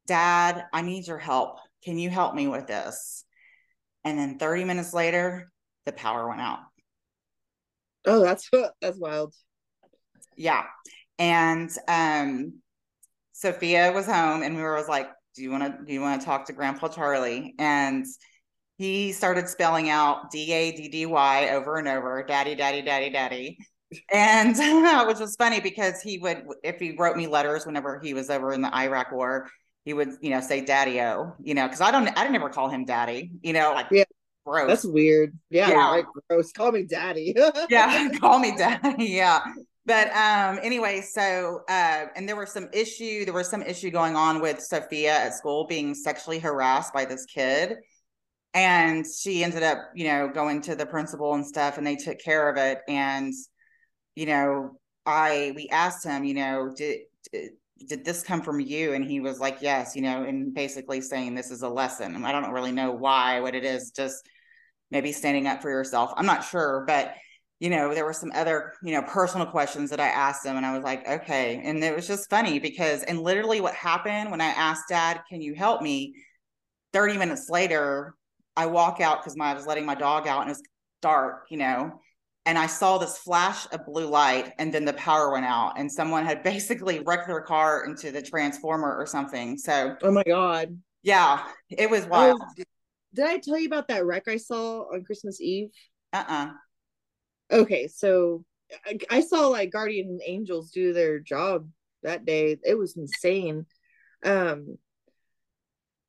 Dad, 0.05 0.65
I 0.73 0.81
need 0.81 1.07
your 1.07 1.17
help. 1.17 1.59
Can 1.85 1.97
you 1.97 2.09
help 2.09 2.35
me 2.35 2.47
with 2.47 2.67
this? 2.67 3.23
And 4.03 4.19
then 4.19 4.37
30 4.37 4.65
minutes 4.65 4.93
later, 4.93 5.49
the 5.85 5.93
power 5.93 6.27
went 6.27 6.41
out. 6.41 6.59
Oh, 8.05 8.21
that's 8.21 8.49
that's 8.81 8.99
wild. 8.99 9.33
Yeah. 10.35 10.63
And 11.17 11.69
um 11.87 12.55
Sophia 13.43 13.91
was 13.91 14.05
home 14.05 14.41
and 14.41 14.55
we 14.55 14.61
were 14.61 14.73
was 14.73 14.87
like, 14.87 15.09
do 15.35 15.43
you 15.43 15.51
want 15.51 15.63
to 15.63 15.85
do 15.85 15.91
you 15.91 15.99
want 15.99 16.21
to 16.21 16.25
talk 16.25 16.45
to 16.45 16.53
Grandpa 16.53 16.87
Charlie? 16.87 17.53
And 17.59 18.05
he 18.77 19.11
started 19.11 19.49
spelling 19.49 19.89
out 19.89 20.31
D 20.31 20.53
A 20.53 20.71
D 20.71 20.87
D 20.87 21.05
Y 21.05 21.49
over 21.49 21.75
and 21.75 21.89
over, 21.89 22.23
daddy, 22.23 22.55
daddy, 22.55 22.81
daddy, 22.81 23.09
daddy. 23.09 23.57
And 24.13 24.55
which 25.07 25.19
was 25.19 25.35
funny 25.35 25.59
because 25.59 26.01
he 26.01 26.19
would, 26.19 26.45
if 26.63 26.79
he 26.79 26.95
wrote 26.97 27.17
me 27.17 27.27
letters 27.27 27.65
whenever 27.65 27.99
he 27.99 28.13
was 28.13 28.29
over 28.29 28.53
in 28.53 28.61
the 28.61 28.73
Iraq 28.73 29.11
war, 29.11 29.49
he 29.83 29.93
would, 29.93 30.13
you 30.21 30.29
know, 30.29 30.39
say 30.39 30.63
daddy 30.63 31.01
o, 31.01 31.35
you 31.41 31.53
know, 31.53 31.65
because 31.65 31.81
I 31.81 31.91
don't, 31.91 32.07
I 32.07 32.23
didn't 32.23 32.37
ever 32.37 32.49
call 32.49 32.69
him 32.69 32.85
daddy, 32.85 33.31
you 33.41 33.51
know, 33.51 33.73
like 33.73 33.87
yeah. 33.91 34.05
Gross. 34.45 34.67
That's 34.67 34.85
weird. 34.85 35.37
Yeah, 35.49 35.69
yeah. 35.69 35.89
Like, 35.89 36.05
gross. 36.29 36.51
Call 36.51 36.71
me 36.71 36.83
daddy. 36.83 37.33
yeah, 37.69 38.09
call 38.19 38.39
me 38.39 38.55
daddy. 38.55 39.05
Yeah 39.05 39.41
but 39.85 40.07
um 40.15 40.59
anyway 40.63 41.01
so 41.01 41.61
uh 41.69 42.05
and 42.15 42.27
there 42.27 42.35
was 42.35 42.51
some 42.51 42.69
issue 42.73 43.25
there 43.25 43.33
was 43.33 43.49
some 43.49 43.61
issue 43.61 43.89
going 43.91 44.15
on 44.15 44.41
with 44.41 44.59
sophia 44.61 45.13
at 45.13 45.33
school 45.33 45.65
being 45.67 45.93
sexually 45.93 46.39
harassed 46.39 46.93
by 46.93 47.05
this 47.05 47.25
kid. 47.25 47.77
And 48.55 49.03
she 49.05 49.43
ended 49.43 49.63
up 49.63 49.79
you 49.95 50.05
know 50.05 50.29
going 50.29 50.61
to 50.61 50.75
the 50.75 50.85
principal 50.85 51.33
and 51.33 51.45
stuff 51.45 51.77
and 51.77 51.85
they 51.85 51.95
took 51.95 52.19
care 52.19 52.49
of 52.49 52.57
it. 52.57 52.79
And 52.87 53.33
you 54.15 54.25
know 54.25 54.77
i 55.05 55.51
we 55.55 55.67
asked 55.69 56.05
him 56.05 56.23
you 56.23 56.33
know 56.35 56.71
did, 56.75 57.01
did 57.31 57.51
did 57.89 58.05
this 58.05 58.23
come 58.23 58.41
from 58.41 58.61
you? 58.61 58.93
And 58.93 59.03
he 59.03 59.19
was 59.19 59.39
like 59.39 59.57
yes 59.61 59.95
you 59.95 60.01
know 60.03 60.23
and 60.23 60.53
basically 60.53 61.01
saying 61.01 61.35
this 61.35 61.51
is 61.51 61.63
a 61.63 61.69
lesson. 61.69 62.15
And 62.15 62.25
i 62.25 62.31
don't 62.31 62.51
really 62.51 62.71
know 62.71 62.91
why 62.91 63.39
what 63.41 63.55
it 63.55 63.65
is 63.65 63.91
just 63.91 64.29
maybe 64.91 65.11
standing 65.11 65.47
up 65.47 65.61
for 65.61 65.69
yourself. 65.71 66.13
I'm 66.15 66.27
not 66.27 66.45
sure 66.45 66.85
but 66.87 67.15
you 67.63 67.69
know, 67.69 67.93
there 67.93 68.03
were 68.03 68.11
some 68.11 68.29
other, 68.35 68.73
you 68.83 68.91
know, 68.91 69.01
personal 69.03 69.47
questions 69.47 69.89
that 69.91 70.01
I 70.01 70.09
asked 70.09 70.45
him, 70.45 70.57
and 70.57 70.65
I 70.65 70.75
was 70.75 70.83
like, 70.83 71.07
okay. 71.07 71.61
And 71.63 71.81
it 71.81 71.95
was 71.95 72.05
just 72.05 72.29
funny 72.29 72.59
because, 72.59 73.03
and 73.03 73.21
literally 73.21 73.61
what 73.61 73.73
happened 73.73 74.31
when 74.31 74.41
I 74.41 74.47
asked 74.47 74.89
dad, 74.89 75.21
can 75.29 75.41
you 75.41 75.55
help 75.55 75.81
me? 75.81 76.13
30 76.91 77.17
minutes 77.17 77.49
later, 77.49 78.15
I 78.57 78.65
walk 78.65 78.99
out 78.99 79.23
because 79.23 79.37
I 79.39 79.53
was 79.53 79.65
letting 79.65 79.85
my 79.85 79.95
dog 79.95 80.27
out 80.27 80.41
and 80.41 80.49
it 80.49 80.51
was 80.51 80.61
dark, 81.01 81.45
you 81.49 81.55
know, 81.55 82.01
and 82.45 82.57
I 82.57 82.67
saw 82.67 82.97
this 82.97 83.17
flash 83.17 83.65
of 83.71 83.85
blue 83.85 84.07
light 84.07 84.51
and 84.59 84.73
then 84.73 84.83
the 84.83 84.91
power 84.93 85.31
went 85.31 85.45
out 85.45 85.79
and 85.79 85.89
someone 85.89 86.25
had 86.25 86.43
basically 86.53 86.99
wrecked 86.99 87.27
their 87.27 87.39
car 87.39 87.85
into 87.85 88.11
the 88.11 88.21
transformer 88.21 88.93
or 88.93 89.05
something. 89.05 89.57
So, 89.57 89.95
oh 90.03 90.11
my 90.11 90.23
God. 90.23 90.77
Yeah, 91.01 91.47
it 91.69 91.89
was 91.89 92.05
wild. 92.07 92.41
Oh, 92.41 92.63
did 93.13 93.25
I 93.25 93.37
tell 93.37 93.57
you 93.57 93.67
about 93.67 93.87
that 93.87 94.05
wreck 94.05 94.27
I 94.27 94.35
saw 94.35 94.81
on 94.93 95.05
Christmas 95.05 95.39
Eve? 95.39 95.69
Uh 96.11 96.25
uh-uh. 96.27 96.51
Okay, 97.53 97.87
so 97.87 98.43
I, 98.85 98.97
I 99.09 99.21
saw 99.21 99.47
like 99.47 99.71
guardian 99.71 100.19
angels 100.25 100.71
do 100.71 100.91
their 100.91 101.19
job 101.19 101.69
that 102.01 102.25
day. 102.25 102.57
It 102.63 102.77
was 102.77 102.97
insane. 102.97 103.67
Um, 104.25 104.77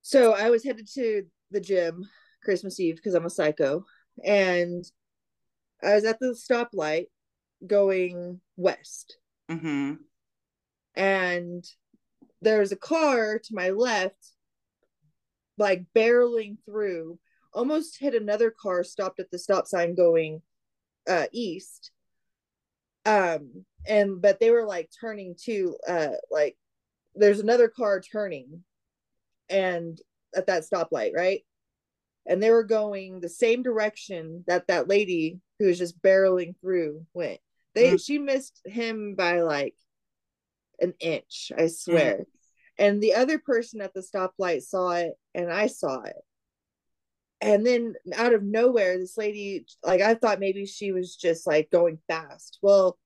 so 0.01 0.33
I 0.33 0.49
was 0.49 0.65
headed 0.65 0.89
to 0.95 1.25
the 1.51 1.61
gym 1.61 2.09
Christmas 2.43 2.81
Eve 2.81 2.97
because 2.97 3.15
I'm 3.15 3.27
a 3.27 3.31
psycho, 3.31 3.85
and 4.25 4.85
I 5.83 5.95
was 5.95 6.05
at 6.05 6.19
the 6.19 6.35
stoplight 6.35 7.07
going 7.67 8.41
west. 8.57 9.19
Mm-hmm. 9.51 9.95
And 10.97 11.65
there's 12.41 12.73
a 12.73 12.77
car 12.77 13.39
to 13.39 13.55
my 13.55 13.71
left, 13.71 14.33
like 15.59 15.85
barreling 15.95 16.57
through, 16.65 17.19
almost 17.53 17.99
hit 17.99 18.15
another 18.15 18.51
car 18.51 18.83
stopped 18.83 19.21
at 19.21 19.31
the 19.31 19.39
stop 19.39 19.67
sign 19.67 19.95
going 19.95 20.41
uh 21.09 21.27
east 21.33 21.91
um 23.07 23.65
and 23.87 24.21
but 24.21 24.41
they 24.41 24.51
were 24.51 24.65
like 24.65 24.91
turning 25.01 25.35
to 25.45 25.77
uh 25.87 26.09
like 26.31 26.57
there's 27.15 27.41
another 27.41 27.69
car 27.69 28.01
turning 28.01 28.63
and 29.49 30.01
at 30.35 30.47
that 30.47 30.65
stoplight 30.65 31.13
right 31.15 31.43
and 32.27 32.43
they 32.43 32.51
were 32.51 32.65
going 32.65 33.21
the 33.21 33.29
same 33.29 33.63
direction 33.63 34.45
that 34.47 34.67
that 34.69 34.89
lady 34.89 35.39
who 35.59 35.67
was 35.67 35.79
just 35.79 36.01
barreling 36.03 36.55
through 36.61 37.05
went 37.13 37.41
they 37.75 37.93
mm. 37.93 38.05
she 38.05 38.19
missed 38.19 38.61
him 38.65 39.15
by 39.15 39.41
like 39.43 39.75
an 40.81 40.95
inch 41.01 41.53
i 41.57 41.67
swear 41.67 42.19
mm. 42.19 42.25
and 42.79 43.03
the 43.03 43.15
other 43.15 43.39
person 43.39 43.81
at 43.81 43.93
the 43.95 44.01
stoplight 44.01 44.63
saw 44.63 44.93
it 44.93 45.13
and 45.35 45.53
i 45.53 45.67
saw 45.67 46.01
it 46.03 46.17
and 47.45 47.67
then 47.67 47.95
out 48.15 48.33
of 48.33 48.43
nowhere 48.43 48.99
this 48.99 49.19
lady 49.19 49.67
like 49.85 50.01
i 50.01 50.15
thought 50.15 50.41
maybe 50.41 50.65
she 50.65 50.93
was 50.93 51.15
just 51.15 51.47
like 51.47 51.71
going 51.71 51.99
fast. 52.09 52.59
Well 52.63 52.99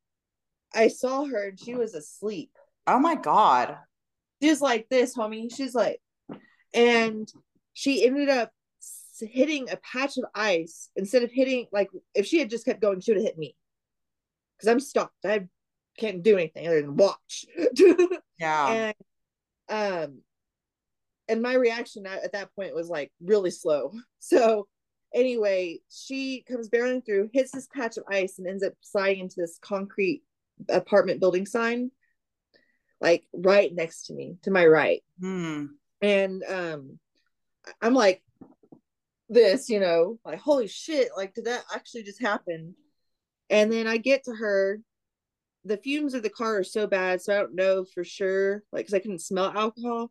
i 0.74 0.88
saw 0.88 1.24
her 1.24 1.48
and 1.48 1.60
she 1.60 1.74
was 1.74 1.94
asleep. 1.94 2.52
Oh 2.86 2.98
my 2.98 3.16
god. 3.16 3.76
Just 4.40 4.62
like 4.62 4.88
this 4.88 5.16
homie. 5.16 5.54
She's 5.54 5.74
like 5.74 6.00
and 6.72 7.28
she 7.74 8.06
ended 8.06 8.28
up 8.28 8.52
hitting 9.20 9.68
a 9.68 9.76
patch 9.78 10.16
of 10.16 10.24
ice 10.34 10.90
instead 10.94 11.24
of 11.24 11.32
hitting 11.32 11.66
like 11.72 11.88
if 12.14 12.26
she 12.26 12.38
had 12.38 12.50
just 12.50 12.64
kept 12.64 12.80
going 12.80 13.00
she 13.00 13.10
would 13.10 13.18
have 13.18 13.26
hit 13.26 13.38
me. 13.38 13.56
Because 14.56 14.68
i'm 14.68 14.80
stopped 14.80 15.24
i 15.24 15.46
can't 15.98 16.22
do 16.22 16.36
anything 16.36 16.66
other 16.66 16.80
than 16.80 16.96
watch. 16.96 17.44
Yeah. 18.40 18.92
And 19.68 20.04
um 20.06 20.20
and 21.28 21.42
my 21.42 21.54
reaction 21.54 22.06
at, 22.06 22.24
at 22.24 22.32
that 22.32 22.54
point 22.54 22.74
was 22.74 22.88
like 22.88 23.12
really 23.20 23.50
slow. 23.50 23.92
So 24.20 24.66
anyway, 25.14 25.78
she 25.88 26.44
comes 26.46 26.68
barreling 26.68 27.06
through, 27.06 27.30
hits 27.32 27.52
this 27.52 27.68
patch 27.72 27.96
of 27.96 28.04
ice, 28.10 28.38
and 28.38 28.46
ends 28.46 28.64
up 28.64 28.74
sliding 28.80 29.20
into 29.20 29.40
this 29.40 29.58
concrete 29.62 30.22
apartment 30.68 31.20
building 31.20 31.46
sign, 31.46 31.90
like 33.00 33.24
right 33.32 33.72
next 33.74 34.06
to 34.06 34.14
me, 34.14 34.36
to 34.42 34.50
my 34.50 34.66
right. 34.66 35.02
Hmm. 35.20 35.66
And 36.02 36.42
um, 36.44 36.98
I'm 37.80 37.94
like, 37.94 38.22
this, 39.28 39.70
you 39.70 39.80
know, 39.80 40.18
like 40.24 40.40
holy 40.40 40.66
shit, 40.66 41.10
like 41.16 41.34
did 41.34 41.46
that 41.46 41.62
actually 41.74 42.02
just 42.02 42.20
happen? 42.20 42.74
And 43.50 43.72
then 43.72 43.86
I 43.86 43.96
get 43.96 44.24
to 44.24 44.34
her. 44.34 44.80
The 45.64 45.76
fumes 45.76 46.14
of 46.14 46.22
the 46.22 46.30
car 46.30 46.58
are 46.58 46.64
so 46.64 46.86
bad, 46.86 47.20
so 47.20 47.34
I 47.34 47.38
don't 47.38 47.54
know 47.54 47.84
for 47.84 48.04
sure, 48.04 48.62
like, 48.72 48.86
because 48.86 48.94
I 48.94 49.00
couldn't 49.00 49.20
smell 49.20 49.52
alcohol 49.54 50.10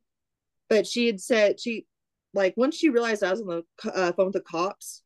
but 0.70 0.88
she 0.88 1.08
had 1.08 1.22
said 1.22 1.60
she 1.60 1.86
like 2.34 2.54
once 2.58 2.76
she 2.76 2.90
realized 2.90 3.24
I 3.24 3.32
was 3.32 3.42
on 3.42 3.48
the 3.48 3.92
uh, 3.92 4.12
phone 4.14 4.28
with 4.28 4.34
the 4.34 4.42
cops, 4.42 5.04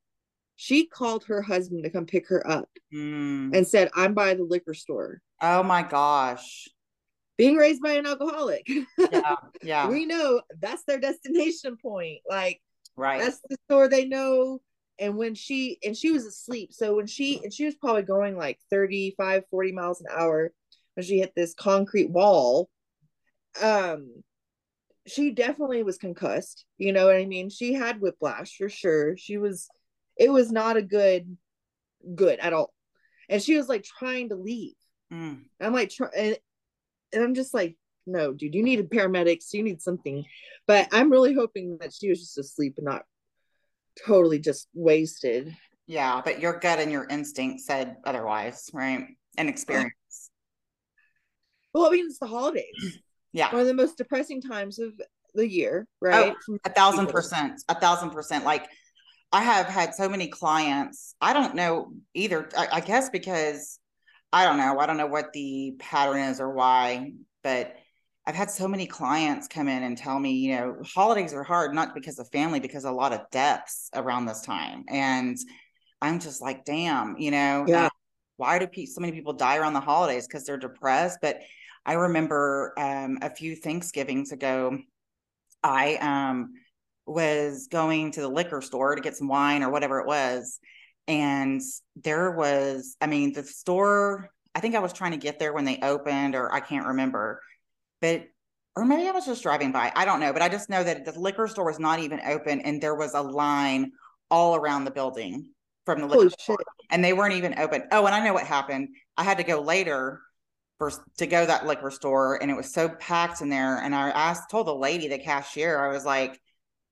she 0.56 0.86
called 0.86 1.24
her 1.26 1.42
husband 1.42 1.84
to 1.84 1.90
come 1.90 2.06
pick 2.06 2.28
her 2.28 2.46
up 2.50 2.70
mm. 2.94 3.56
and 3.56 3.68
said, 3.68 3.90
"I'm 3.96 4.14
by 4.14 4.34
the 4.34 4.44
liquor 4.44 4.74
store." 4.74 5.22
Oh 5.42 5.64
my 5.64 5.82
gosh. 5.82 6.68
Being 7.38 7.56
raised 7.56 7.82
by 7.82 7.94
an 7.94 8.06
alcoholic. 8.06 8.68
Yeah. 8.68 9.36
Yeah. 9.64 9.88
we 9.90 10.06
know 10.06 10.42
that's 10.60 10.84
their 10.84 11.00
destination 11.00 11.78
point. 11.82 12.20
Like 12.30 12.62
right. 12.96 13.22
That's 13.22 13.40
the 13.50 13.58
store 13.68 13.88
they 13.88 14.06
know. 14.06 14.62
And 15.00 15.18
when 15.18 15.34
she 15.34 15.80
and 15.84 15.98
she 15.98 16.12
was 16.12 16.26
asleep. 16.26 16.74
So 16.74 16.96
when 16.96 17.08
she 17.08 17.42
and 17.44 17.52
she 17.52 17.66
was 17.66 17.76
probably 17.76 18.04
going 18.04 18.38
like 18.38 18.60
35, 18.70 19.44
40 19.50 19.72
miles 19.72 20.02
an 20.02 20.08
hour 20.12 20.52
when 20.94 21.06
she 21.06 21.20
hit 21.20 21.34
this 21.36 21.56
concrete 21.56 22.12
wall. 22.12 22.70
Um 23.62 24.24
she 25.08 25.32
definitely 25.32 25.84
was 25.84 25.98
concussed. 25.98 26.66
You 26.78 26.94
know 26.94 27.06
what 27.06 27.16
I 27.16 27.26
mean? 27.26 27.50
She 27.50 27.74
had 27.74 28.02
whiplash 28.02 28.56
for 28.58 28.70
sure. 28.70 29.18
She 29.18 29.38
was, 29.38 29.68
it 30.18 30.32
was 30.32 30.52
not 30.52 30.78
a 30.78 30.82
good, 30.82 31.38
good 32.16 32.40
at 32.40 32.54
all. 32.54 32.74
And 33.30 33.42
she 33.42 33.58
was 33.58 33.68
like 33.68 33.84
trying 33.84 34.30
to 34.30 34.36
leave. 34.36 34.76
Mm. 35.12 35.42
I'm 35.60 35.74
like, 35.74 35.90
try, 35.90 36.10
and, 36.16 36.38
and 37.14 37.24
I'm 37.24 37.34
just 37.34 37.54
like, 37.54 37.78
no, 38.06 38.34
dude, 38.34 38.56
you 38.56 38.64
need 38.64 38.80
a 38.80 38.84
paramedics. 38.84 39.54
You 39.54 39.64
need 39.64 39.82
something. 39.82 40.26
But 40.68 40.90
I'm 40.92 41.12
really 41.12 41.34
hoping 41.34 41.78
that 41.82 41.94
she 41.94 42.10
was 42.10 42.20
just 42.20 42.38
asleep 42.38 42.76
and 42.78 42.86
not 42.86 43.04
totally 44.06 44.40
just 44.40 44.68
wasted. 44.74 45.56
Yeah, 45.88 46.22
but 46.24 46.40
your 46.40 46.60
gut 46.60 46.80
and 46.80 46.92
your 46.92 47.08
instinct 47.10 47.62
said 47.62 47.98
otherwise, 48.06 48.70
right? 48.74 49.06
And 49.38 49.50
experience. 49.50 49.94
Well, 51.74 51.86
I 51.86 51.90
mean, 51.90 52.06
it's 52.06 52.20
the 52.20 52.28
holidays 52.28 53.00
yeah. 53.34 53.52
One 53.52 53.62
of 53.62 53.68
the 53.68 53.74
most 53.74 53.98
depressing 53.98 54.42
times 54.42 54.80
of 54.80 54.94
the 55.34 55.48
year 55.48 55.88
right? 56.02 56.34
Oh, 56.50 56.58
a 56.66 56.70
thousand 56.70 57.08
percent 57.08 57.62
a 57.70 57.76
thousand 57.76 58.12
percent. 58.12 58.46
Like 58.46 58.68
i 59.32 59.42
have 59.42 59.68
had 59.68 59.96
so 59.96 60.10
many 60.10 60.28
clients. 60.28 61.16
I 61.22 61.34
don't 61.34 61.56
know 61.56 61.94
either. 62.14 62.50
I, 62.58 62.68
I, 62.74 62.80
guess 62.82 63.10
because 63.10 63.80
i 64.34 64.46
don't 64.46 64.58
know. 64.58 64.80
I 64.80 64.86
don't 64.86 64.98
know 64.98 65.08
what 65.08 65.34
the 65.34 65.76
pattern 65.80 66.22
is 66.22 66.40
or 66.40 66.52
why 66.54 67.14
but 67.44 67.76
i've 68.28 68.36
had 68.36 68.52
so 68.52 68.68
many 68.68 68.86
clients 68.86 69.48
come 69.48 69.68
in 69.68 69.82
and 69.84 69.98
tell 69.98 70.20
me 70.20 70.34
you 70.34 70.56
know 70.56 70.76
holidays 70.86 71.34
are 71.34 71.44
hard 71.44 71.74
not 71.74 71.96
because 71.96 72.20
of 72.20 72.30
family 72.30 72.60
because 72.60 72.84
a 72.84 72.92
lot 72.92 73.14
of 73.14 73.22
deaths 73.32 73.90
around 73.96 74.26
this 74.26 74.42
time. 74.42 74.84
And 74.90 75.38
i'm 76.02 76.20
just 76.20 76.42
like 76.42 76.66
damn 76.66 77.18
you 77.18 77.32
know 77.32 77.66
yeah. 77.68 77.90
why 78.38 78.60
do 78.60 78.68
pe- 78.68 78.86
so 78.86 79.02
many 79.02 79.14
people 79.14 79.34
die 79.34 79.58
around 79.58 79.74
the 79.74 79.80
holidays 79.80 80.28
because 80.28 80.46
they're 80.46 80.58
depressed? 80.58 81.20
But 81.22 81.42
I 81.86 81.94
remember 81.94 82.74
um, 82.78 83.20
a 83.22 83.30
few 83.30 83.56
Thanksgivings 83.56 84.32
ago, 84.32 84.78
I 85.64 85.96
um, 85.96 86.54
was 87.06 87.68
going 87.68 88.12
to 88.12 88.22
the 88.22 88.30
liquor 88.30 88.62
store 88.62 88.96
to 88.96 89.02
get 89.02 89.16
some 89.16 89.28
wine 89.28 89.64
or 89.64 89.72
whatever 89.72 90.00
it 90.00 90.08
was. 90.08 90.60
And 91.08 91.62
there 91.96 92.32
was, 92.32 92.96
I 93.02 93.08
mean, 93.08 93.34
the 93.34 93.44
store, 93.44 94.30
I 94.54 94.60
think 94.60 94.76
I 94.76 94.80
was 94.80 94.94
trying 94.94 95.12
to 95.12 95.18
get 95.18 95.40
there 95.40 95.54
when 95.54 95.66
they 95.66 95.80
opened, 95.82 96.36
or 96.36 96.54
I 96.54 96.60
can't 96.60 96.88
remember, 96.88 97.42
but, 98.00 98.24
or 98.76 98.86
maybe 98.86 99.08
I 99.08 99.12
was 99.12 99.26
just 99.26 99.44
driving 99.44 99.72
by. 99.72 99.92
I 99.96 100.06
don't 100.06 100.20
know, 100.20 100.32
but 100.32 100.42
I 100.42 100.50
just 100.50 100.70
know 100.70 100.84
that 100.84 101.04
the 101.04 101.20
liquor 101.20 101.48
store 101.48 101.66
was 101.66 101.80
not 101.80 102.00
even 102.00 102.22
open 102.26 102.62
and 102.62 102.82
there 102.82 102.96
was 102.96 103.14
a 103.14 103.22
line 103.22 103.92
all 104.30 104.56
around 104.56 104.86
the 104.86 104.92
building 104.92 105.48
from 105.86 106.00
the 106.00 106.06
liquor 106.06 106.18
Holy 106.18 106.30
store 106.30 106.58
shit. 106.60 106.68
and 106.90 107.04
they 107.04 107.14
weren't 107.14 107.34
even 107.34 107.60
open. 107.60 107.84
Oh, 107.92 108.06
and 108.06 108.16
I 108.16 108.24
know 108.24 108.34
what 108.34 108.46
happened. 108.46 108.90
I 109.18 109.24
had 109.24 109.38
to 109.40 109.44
go 109.44 109.62
later 109.62 110.22
for 110.82 110.92
to 111.16 111.28
go 111.28 111.42
to 111.42 111.46
that 111.46 111.68
liquor 111.68 111.92
store 111.92 112.42
and 112.42 112.50
it 112.50 112.58
was 112.58 112.74
so 112.74 112.90
packed 112.90 113.40
in 113.40 113.50
there 113.50 113.78
and 113.78 113.94
i 113.94 114.10
asked 114.10 114.50
told 114.50 114.66
the 114.66 114.74
lady 114.74 115.08
the 115.08 115.20
cashier 115.20 115.78
i 115.78 115.94
was 115.94 116.06
like 116.06 116.42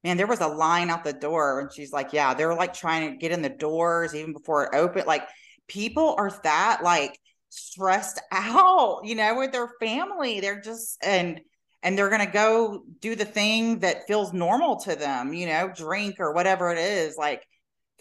man 0.04 0.16
there 0.16 0.28
was 0.28 0.42
a 0.42 0.48
line 0.48 0.92
out 0.92 1.04
the 1.04 1.12
door 1.12 1.60
and 1.60 1.74
she's 1.74 1.92
like 1.92 2.14
yeah 2.14 2.36
they're 2.36 2.54
like 2.54 2.72
trying 2.72 3.10
to 3.10 3.18
get 3.18 3.32
in 3.32 3.42
the 3.42 3.50
doors 3.50 4.14
even 4.14 4.32
before 4.32 4.66
it 4.66 4.76
opened 4.76 5.08
like 5.08 5.28
people 5.68 6.14
are 6.20 6.32
that 6.44 6.82
like 6.84 7.18
stressed 7.50 8.22
out 8.32 9.02
you 9.04 9.16
know 9.16 9.36
with 9.36 9.52
their 9.52 9.72
family 9.80 10.40
they're 10.40 10.62
just 10.62 11.04
and 11.04 11.42
and 11.82 11.98
they're 11.98 12.10
going 12.10 12.24
to 12.24 12.32
go 12.32 12.84
do 13.00 13.16
the 13.16 13.26
thing 13.26 13.80
that 13.80 14.06
feels 14.06 14.34
normal 14.34 14.76
to 14.76 14.96
them 14.96 15.34
you 15.34 15.48
know 15.48 15.68
drink 15.76 16.18
or 16.20 16.32
whatever 16.32 16.72
it 16.72 16.78
is 16.78 17.18
like 17.18 17.44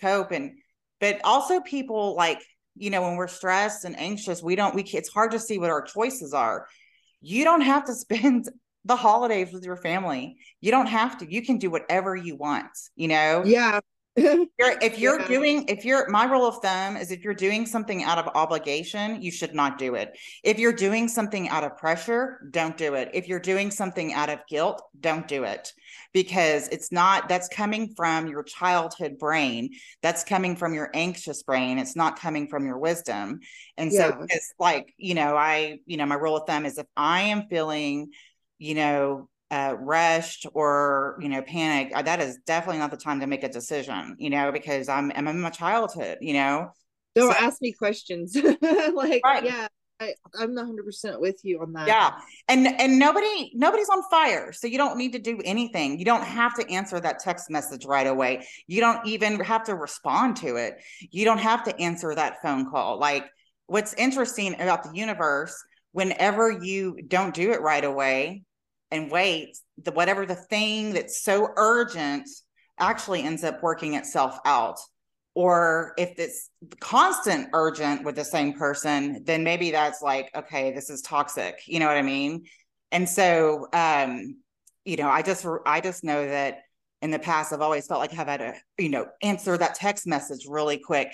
cope 0.02 0.32
and 0.32 0.58
but 1.00 1.18
also 1.24 1.60
people 1.60 2.14
like 2.14 2.42
you 2.78 2.90
know 2.90 3.02
when 3.02 3.16
we're 3.16 3.28
stressed 3.28 3.84
and 3.84 3.98
anxious 3.98 4.42
we 4.42 4.56
don't 4.56 4.74
we 4.74 4.82
it's 4.82 5.08
hard 5.08 5.32
to 5.32 5.38
see 5.38 5.58
what 5.58 5.70
our 5.70 5.82
choices 5.82 6.32
are. 6.32 6.66
You 7.20 7.44
don't 7.44 7.62
have 7.62 7.84
to 7.86 7.94
spend 8.04 8.48
the 8.84 8.96
holidays 8.96 9.52
with 9.52 9.64
your 9.64 9.76
family. 9.76 10.36
You 10.60 10.70
don't 10.70 10.86
have 10.86 11.18
to 11.18 11.32
you 11.32 11.42
can 11.42 11.58
do 11.58 11.70
whatever 11.70 12.16
you 12.16 12.36
want 12.36 12.70
you 12.96 13.08
know? 13.08 13.42
Yeah 13.44 13.80
if 14.58 14.98
you're 14.98 15.18
Yeah. 15.18 15.26
doing, 15.26 15.64
if 15.68 15.84
you're, 15.84 16.08
my 16.08 16.24
rule 16.24 16.46
of 16.46 16.56
thumb 16.62 16.96
is 16.96 17.10
if 17.10 17.22
you're 17.22 17.34
doing 17.34 17.66
something 17.66 18.02
out 18.02 18.18
of 18.18 18.28
obligation, 18.34 19.22
you 19.22 19.30
should 19.30 19.54
not 19.54 19.78
do 19.78 19.94
it. 19.94 20.16
If 20.42 20.58
you're 20.58 20.72
doing 20.72 21.08
something 21.08 21.48
out 21.48 21.64
of 21.64 21.76
pressure, 21.76 22.48
don't 22.50 22.76
do 22.76 22.94
it. 22.94 23.10
If 23.14 23.28
you're 23.28 23.40
doing 23.40 23.70
something 23.70 24.12
out 24.14 24.30
of 24.30 24.40
guilt, 24.48 24.82
don't 24.98 25.28
do 25.28 25.44
it 25.44 25.72
because 26.12 26.68
it's 26.68 26.90
not, 26.90 27.28
that's 27.28 27.48
coming 27.48 27.94
from 27.96 28.26
your 28.26 28.42
childhood 28.42 29.18
brain. 29.18 29.70
That's 30.02 30.24
coming 30.24 30.56
from 30.56 30.74
your 30.74 30.90
anxious 30.94 31.42
brain. 31.42 31.78
It's 31.78 31.96
not 31.96 32.18
coming 32.18 32.48
from 32.48 32.66
your 32.66 32.78
wisdom. 32.78 33.40
And 33.76 33.92
so 33.92 34.08
Yeah. 34.08 34.26
it's 34.28 34.52
like, 34.58 34.92
you 34.96 35.14
know, 35.14 35.36
I, 35.36 35.78
you 35.86 35.96
know, 35.96 36.06
my 36.06 36.16
rule 36.16 36.36
of 36.36 36.46
thumb 36.46 36.66
is 36.66 36.78
if 36.78 36.86
I 36.96 37.22
am 37.22 37.44
feeling, 37.48 38.10
you 38.58 38.74
know, 38.74 39.28
uh, 39.50 39.74
rushed 39.78 40.46
or 40.54 41.16
you 41.20 41.28
know 41.28 41.40
panic 41.42 41.90
uh, 41.94 42.02
that 42.02 42.20
is 42.20 42.38
definitely 42.46 42.78
not 42.78 42.90
the 42.90 42.96
time 42.96 43.20
to 43.20 43.26
make 43.26 43.44
a 43.44 43.48
decision 43.48 44.14
you 44.18 44.28
know 44.30 44.52
because 44.52 44.88
i'm 44.88 45.10
i'm 45.16 45.26
in 45.28 45.40
my 45.40 45.50
childhood 45.50 46.18
you 46.20 46.34
know 46.34 46.70
Don't 47.14 47.32
So- 47.32 47.38
ask 47.46 47.60
me 47.62 47.72
questions. 47.72 48.36
like, 48.62 49.22
Right. 49.24 49.44
yeah, 49.44 49.68
I, 50.00 50.12
I'm 50.38 50.54
100 50.54 50.84
percent 50.84 51.20
with 51.20 51.36
you 51.44 51.60
on 51.62 51.72
that. 51.72 51.86
yeah 51.88 52.18
and 52.46 52.66
and 52.66 52.98
nobody 52.98 53.50
nobody's 53.54 53.88
on 53.88 54.02
fire 54.10 54.52
so 54.52 54.66
you 54.66 54.76
don't 54.78 54.96
need 54.98 55.12
to 55.14 55.18
do 55.18 55.40
anything 55.44 55.98
you 55.98 56.04
don't 56.04 56.22
have 56.24 56.54
to 56.56 56.70
answer 56.70 57.00
that 57.00 57.18
text 57.18 57.50
message 57.50 57.84
right 57.86 58.06
away 58.06 58.46
you 58.66 58.80
don't 58.80 59.04
even 59.06 59.40
have 59.40 59.64
to 59.64 59.74
respond 59.74 60.36
to 60.36 60.56
it 60.56 60.76
you 61.10 61.24
don't 61.24 61.38
have 61.38 61.64
to 61.64 61.76
answer 61.80 62.14
that 62.14 62.40
phone 62.42 62.70
call 62.70 62.98
like 62.98 63.24
what's 63.66 63.94
interesting 63.94 64.54
about 64.60 64.84
the 64.84 64.90
universe 64.94 65.56
whenever 65.92 66.50
you 66.50 66.96
don't 67.08 67.34
do 67.34 67.50
it 67.52 67.60
right 67.62 67.84
away 67.84 68.42
and 68.90 69.10
wait 69.10 69.58
the 69.82 69.92
whatever 69.92 70.26
the 70.26 70.34
thing 70.34 70.92
that's 70.92 71.22
so 71.22 71.50
urgent 71.56 72.28
actually 72.78 73.22
ends 73.22 73.44
up 73.44 73.62
working 73.62 73.94
itself 73.94 74.38
out. 74.44 74.78
Or 75.34 75.94
if 75.98 76.18
it's 76.18 76.50
constant 76.80 77.48
urgent 77.52 78.04
with 78.04 78.16
the 78.16 78.24
same 78.24 78.54
person 78.54 79.22
then 79.24 79.44
maybe 79.44 79.70
that's 79.70 80.02
like 80.02 80.30
okay 80.34 80.72
this 80.72 80.90
is 80.90 81.02
toxic. 81.02 81.60
You 81.66 81.80
know 81.80 81.86
what 81.86 81.96
i 81.96 82.02
mean? 82.02 82.44
And 82.90 83.08
so 83.08 83.66
um 83.72 84.36
you 84.84 84.96
know 84.96 85.08
i 85.08 85.22
just 85.22 85.46
i 85.66 85.80
just 85.80 86.02
know 86.02 86.26
that 86.26 86.60
in 87.02 87.10
the 87.10 87.18
past 87.18 87.52
i've 87.52 87.60
always 87.60 87.86
felt 87.86 88.00
like 88.00 88.18
i've 88.18 88.26
had 88.26 88.38
to 88.38 88.54
you 88.78 88.88
know 88.88 89.06
answer 89.22 89.56
that 89.56 89.74
text 89.74 90.06
message 90.06 90.46
really 90.48 90.78
quick. 90.78 91.12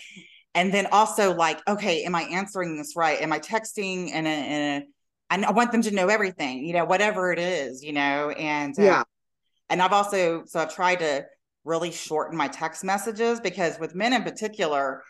And 0.55 0.73
then 0.73 0.87
also 0.93 1.35
like 1.35 1.61
okay 1.69 2.05
am 2.05 2.15
i 2.15 2.23
answering 2.23 2.79
this 2.79 2.95
right? 2.97 3.21
Am 3.21 3.33
i 3.33 3.39
texting 3.39 4.11
in 4.11 4.27
a, 4.27 4.31
in 4.31 4.83
a 4.83 4.87
I 5.31 5.51
want 5.53 5.73
them 5.73 5.83
to 5.83 5.91
know 5.91 6.09
everything, 6.09 6.65
you 6.65 6.73
know, 6.75 6.85
whatever 6.85 7.33
it 7.33 7.39
is, 7.39 7.83
you 7.83 7.93
know, 7.93 8.31
and 8.31 8.79
uh, 8.79 8.83
Yeah. 8.83 9.03
and 9.71 9.83
I've 9.83 9.93
also 9.93 10.45
so 10.47 10.61
I've 10.61 10.75
tried 10.75 11.01
to 11.01 11.27
really 11.65 11.91
shorten 11.93 12.37
my 12.37 12.49
text 12.49 12.85
messages 12.85 13.41
because 13.41 13.79
with 13.79 13.95
men 13.95 14.13
in 14.13 14.23
particular, 14.23 15.03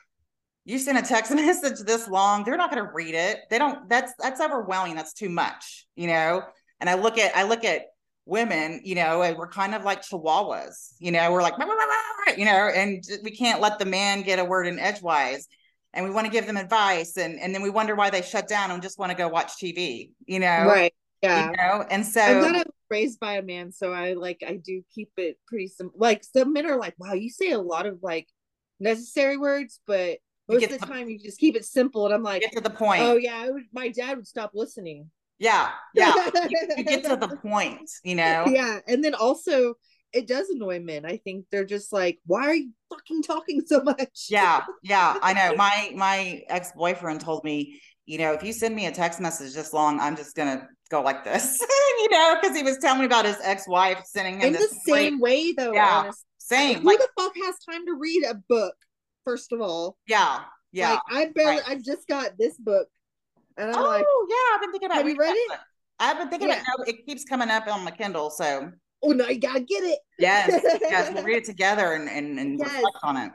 you 0.65 0.79
send 0.79 0.99
a 0.99 1.03
text 1.03 1.33
message 1.35 1.81
this 1.81 2.09
long, 2.09 2.45
they're 2.45 2.57
not 2.57 2.71
going 2.71 2.85
to 2.85 2.91
read 2.93 3.15
it. 3.15 3.41
They 3.51 3.59
don't. 3.59 3.89
That's 3.89 4.13
that's 4.19 4.41
overwhelming. 4.41 4.95
That's 4.97 5.13
too 5.15 5.29
much, 5.29 5.87
you 5.97 6.07
know. 6.09 6.43
And 6.81 6.91
I 6.91 6.95
look 6.95 7.19
at 7.19 7.37
I 7.37 7.45
look 7.45 7.65
at 7.65 7.83
women, 8.27 8.81
you 8.85 8.95
know, 8.95 9.23
and 9.23 9.37
we're 9.37 9.49
kind 9.49 9.75
of 9.75 9.85
like 9.85 10.03
chihuahuas, 10.03 10.95
you 10.99 11.13
know. 11.13 11.33
We're 11.33 11.43
like, 11.43 11.59
"Rah, 11.59 11.67
rah, 11.67 11.75
rah, 11.75 11.85
rah," 12.29 12.35
you 12.37 12.45
know, 12.47 12.71
and 12.75 13.05
we 13.23 13.31
can't 13.31 13.61
let 13.61 13.79
the 13.79 13.85
man 13.85 14.23
get 14.23 14.39
a 14.39 14.45
word 14.45 14.67
in 14.67 14.79
edgewise. 14.79 15.47
And 15.95 16.05
we 16.05 16.11
want 16.11 16.27
to 16.27 16.33
give 16.33 16.47
them 16.47 16.57
advice, 16.57 17.17
and 17.17 17.39
and 17.41 17.55
then 17.55 17.63
we 17.63 17.71
wonder 17.71 17.95
why 17.95 18.11
they 18.11 18.23
shut 18.23 18.49
down 18.49 18.71
and 18.71 18.83
just 18.83 18.99
want 18.99 19.11
to 19.11 19.17
go 19.17 19.29
watch 19.29 19.53
TV, 19.57 20.11
you 20.27 20.41
know. 20.41 20.67
Right. 20.67 20.93
Yeah. 21.23 21.51
You 21.51 21.57
know, 21.57 21.87
and 21.91 22.05
so 22.05 22.21
I'm 22.21 22.55
I 22.55 22.65
raised 22.91 23.19
by 23.19 23.35
a 23.35 23.43
man, 23.43 23.73
so 23.73 23.93
I 23.93 24.13
like 24.13 24.43
I 24.47 24.57
do 24.57 24.83
keep 24.95 25.11
it 25.17 25.39
pretty 25.47 25.69
simple. 25.69 25.99
Like 25.99 26.23
some 26.23 26.53
men 26.53 26.67
are 26.67 26.79
like, 26.79 26.95
"Wow, 26.99 27.15
you 27.15 27.31
say 27.31 27.51
a 27.51 27.59
lot 27.59 27.87
of 27.87 28.03
like 28.03 28.29
necessary 28.79 29.39
words," 29.39 29.81
but 29.87 30.19
most 30.49 30.65
of 30.65 30.79
the 30.79 30.87
time 30.87 31.09
you 31.09 31.19
just 31.19 31.39
keep 31.39 31.57
it 31.57 31.65
simple. 31.65 32.05
And 32.05 32.15
I'm 32.15 32.23
like, 32.23 32.43
get 32.43 32.53
to 32.53 32.61
the 32.61 32.71
point. 32.71 33.03
"Oh 33.03 33.17
yeah, 33.17 33.49
would, 33.49 33.65
my 33.73 33.89
dad 33.89 34.17
would 34.17 34.27
stop 34.27 34.51
listening." 34.55 35.11
Yeah, 35.39 35.71
yeah. 35.95 36.31
you, 36.49 36.69
you 36.77 36.85
get 36.85 37.05
to 37.05 37.17
the 37.17 37.37
point, 37.43 37.91
you 38.03 38.15
know. 38.15 38.45
Yeah, 38.47 38.81
and 38.87 39.03
then 39.03 39.15
also 39.15 39.75
it 40.15 40.27
does 40.27 40.49
annoy 40.51 40.81
men. 40.81 41.05
I 41.05 41.19
think 41.19 41.47
they're 41.51 41.65
just 41.65 41.93
like, 41.93 42.21
"Why 42.27 42.47
are 42.49 42.55
you 42.55 42.71
fucking 42.91 43.23
talking 43.23 43.63
so 43.67 43.83
much?" 43.83 44.29
Yeah, 44.29 44.63
yeah. 44.83 45.19
I 45.23 45.33
know. 45.35 45.55
My 45.57 45.93
my 45.95 46.43
ex 46.49 46.73
boyfriend 46.73 47.21
told 47.21 47.45
me, 47.45 47.81
you 48.07 48.19
know, 48.19 48.33
if 48.33 48.43
you 48.43 48.53
send 48.53 48.75
me 48.75 48.87
a 48.87 48.93
text 48.93 49.21
message 49.21 49.53
this 49.55 49.73
long, 49.73 50.01
I'm 50.01 50.17
just 50.17 50.35
gonna 50.35 50.67
go 50.91 51.03
like 51.03 51.25
this, 51.25 51.61
you 51.99 52.09
know, 52.11 52.37
because 52.41 52.57
he 52.57 52.63
was 52.63 52.79
telling 52.79 53.01
me 53.01 53.07
about 53.07 53.27
his 53.27 53.39
ex 53.43 53.69
wife 53.69 54.03
sending 54.07 54.41
him 54.41 54.47
In 54.47 54.53
the 54.53 54.69
same 54.87 55.21
way, 55.21 55.53
though, 55.53 55.75
Yeah, 55.75 56.05
honest. 56.05 56.25
same, 56.39 56.83
Who 56.83 56.89
like 56.89 56.99
the 56.99 57.09
fuck 57.19 57.33
has 57.45 57.57
time 57.71 57.85
to 57.87 57.95
read 57.95 58.25
a 58.25 58.35
book? 58.35 58.75
First 59.25 59.53
of 59.53 59.61
all, 59.61 59.97
yeah, 60.07 60.45
yeah. 60.73 60.91
like 60.91 61.03
I 61.11 61.27
barely, 61.35 61.57
right. 61.57 61.63
I 61.67 61.77
just 61.77 62.07
got 62.09 62.37
this 62.39 62.57
book, 62.59 62.89
and 63.57 63.71
I'm 63.71 63.77
oh 63.79 63.87
like, 63.87 64.07
yeah, 64.31 64.55
I've 64.55 64.61
been 64.61 64.73
thinking 64.73 64.87
about 64.87 64.99
Have 64.99 65.09
you 65.09 65.17
read 65.17 65.35
it? 65.37 65.59
I've 65.99 66.19
been 66.19 66.29
thinking 66.29 66.49
Yeah. 66.49 66.61
about 66.63 66.79
no, 66.79 66.85
it 66.87 67.07
keeps 67.07 67.25
coming 67.25 67.51
up 67.51 67.67
on 67.69 67.85
my 67.85 67.91
Kindle, 67.91 68.31
so 68.31 68.71
"Oh 69.05 69.13
no, 69.13 69.29
you 69.29 69.39
gotta 69.39 69.61
get 69.61 69.85
it." 69.85 69.99
yes, 70.19 70.61
yes, 70.83 71.13
we'll 71.15 71.23
read 71.25 71.37
it 71.39 71.45
together 71.53 71.93
and 71.93 72.09
and, 72.09 72.39
and 72.39 72.59
Yes. 72.59 72.73
reflect 72.73 72.97
on 73.03 73.17
it. 73.19 73.33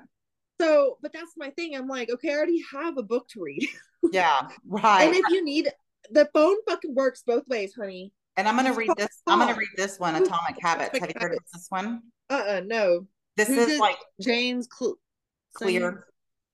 So, 0.60 0.98
but 1.02 1.14
that's 1.14 1.32
my 1.38 1.52
thing. 1.52 1.76
I'm 1.76 1.88
like, 1.88 2.10
okay, 2.10 2.32
I 2.34 2.36
already 2.36 2.62
have 2.74 2.98
a 2.98 3.04
book 3.04 3.28
to 3.30 3.42
read, 3.42 3.66
Yeah, 4.12 4.50
right. 4.68 5.04
and 5.08 5.16
if 5.16 5.30
you 5.30 5.44
need, 5.44 5.70
the 6.12 6.30
phone 6.34 6.58
fucking 6.68 6.96
works 6.96 7.24
both 7.26 7.48
ways, 7.48 7.74
honey. 7.78 8.12
And 8.36 8.48
I'm 8.48 8.56
gonna 8.58 8.74
read 8.74 8.92
this. 8.98 9.22
I'm 9.28 9.40
gonna 9.40 9.54
read 9.56 9.70
this 9.78 10.00
one, 10.00 10.16
Atomic 10.16 10.56
Habits. 10.62 10.98
Have 11.00 11.10
you 11.10 11.16
heard 11.20 11.34
of 11.34 11.40
this 11.54 11.68
one? 11.70 12.02
Uh, 12.30 12.44
uh 12.48 12.62
no. 12.66 13.08
This 13.38 13.48
Who's 13.48 13.58
is 13.58 13.70
it? 13.76 13.80
like 13.80 13.98
James 14.22 14.68
Cl- 14.78 14.96
clear. 15.54 16.06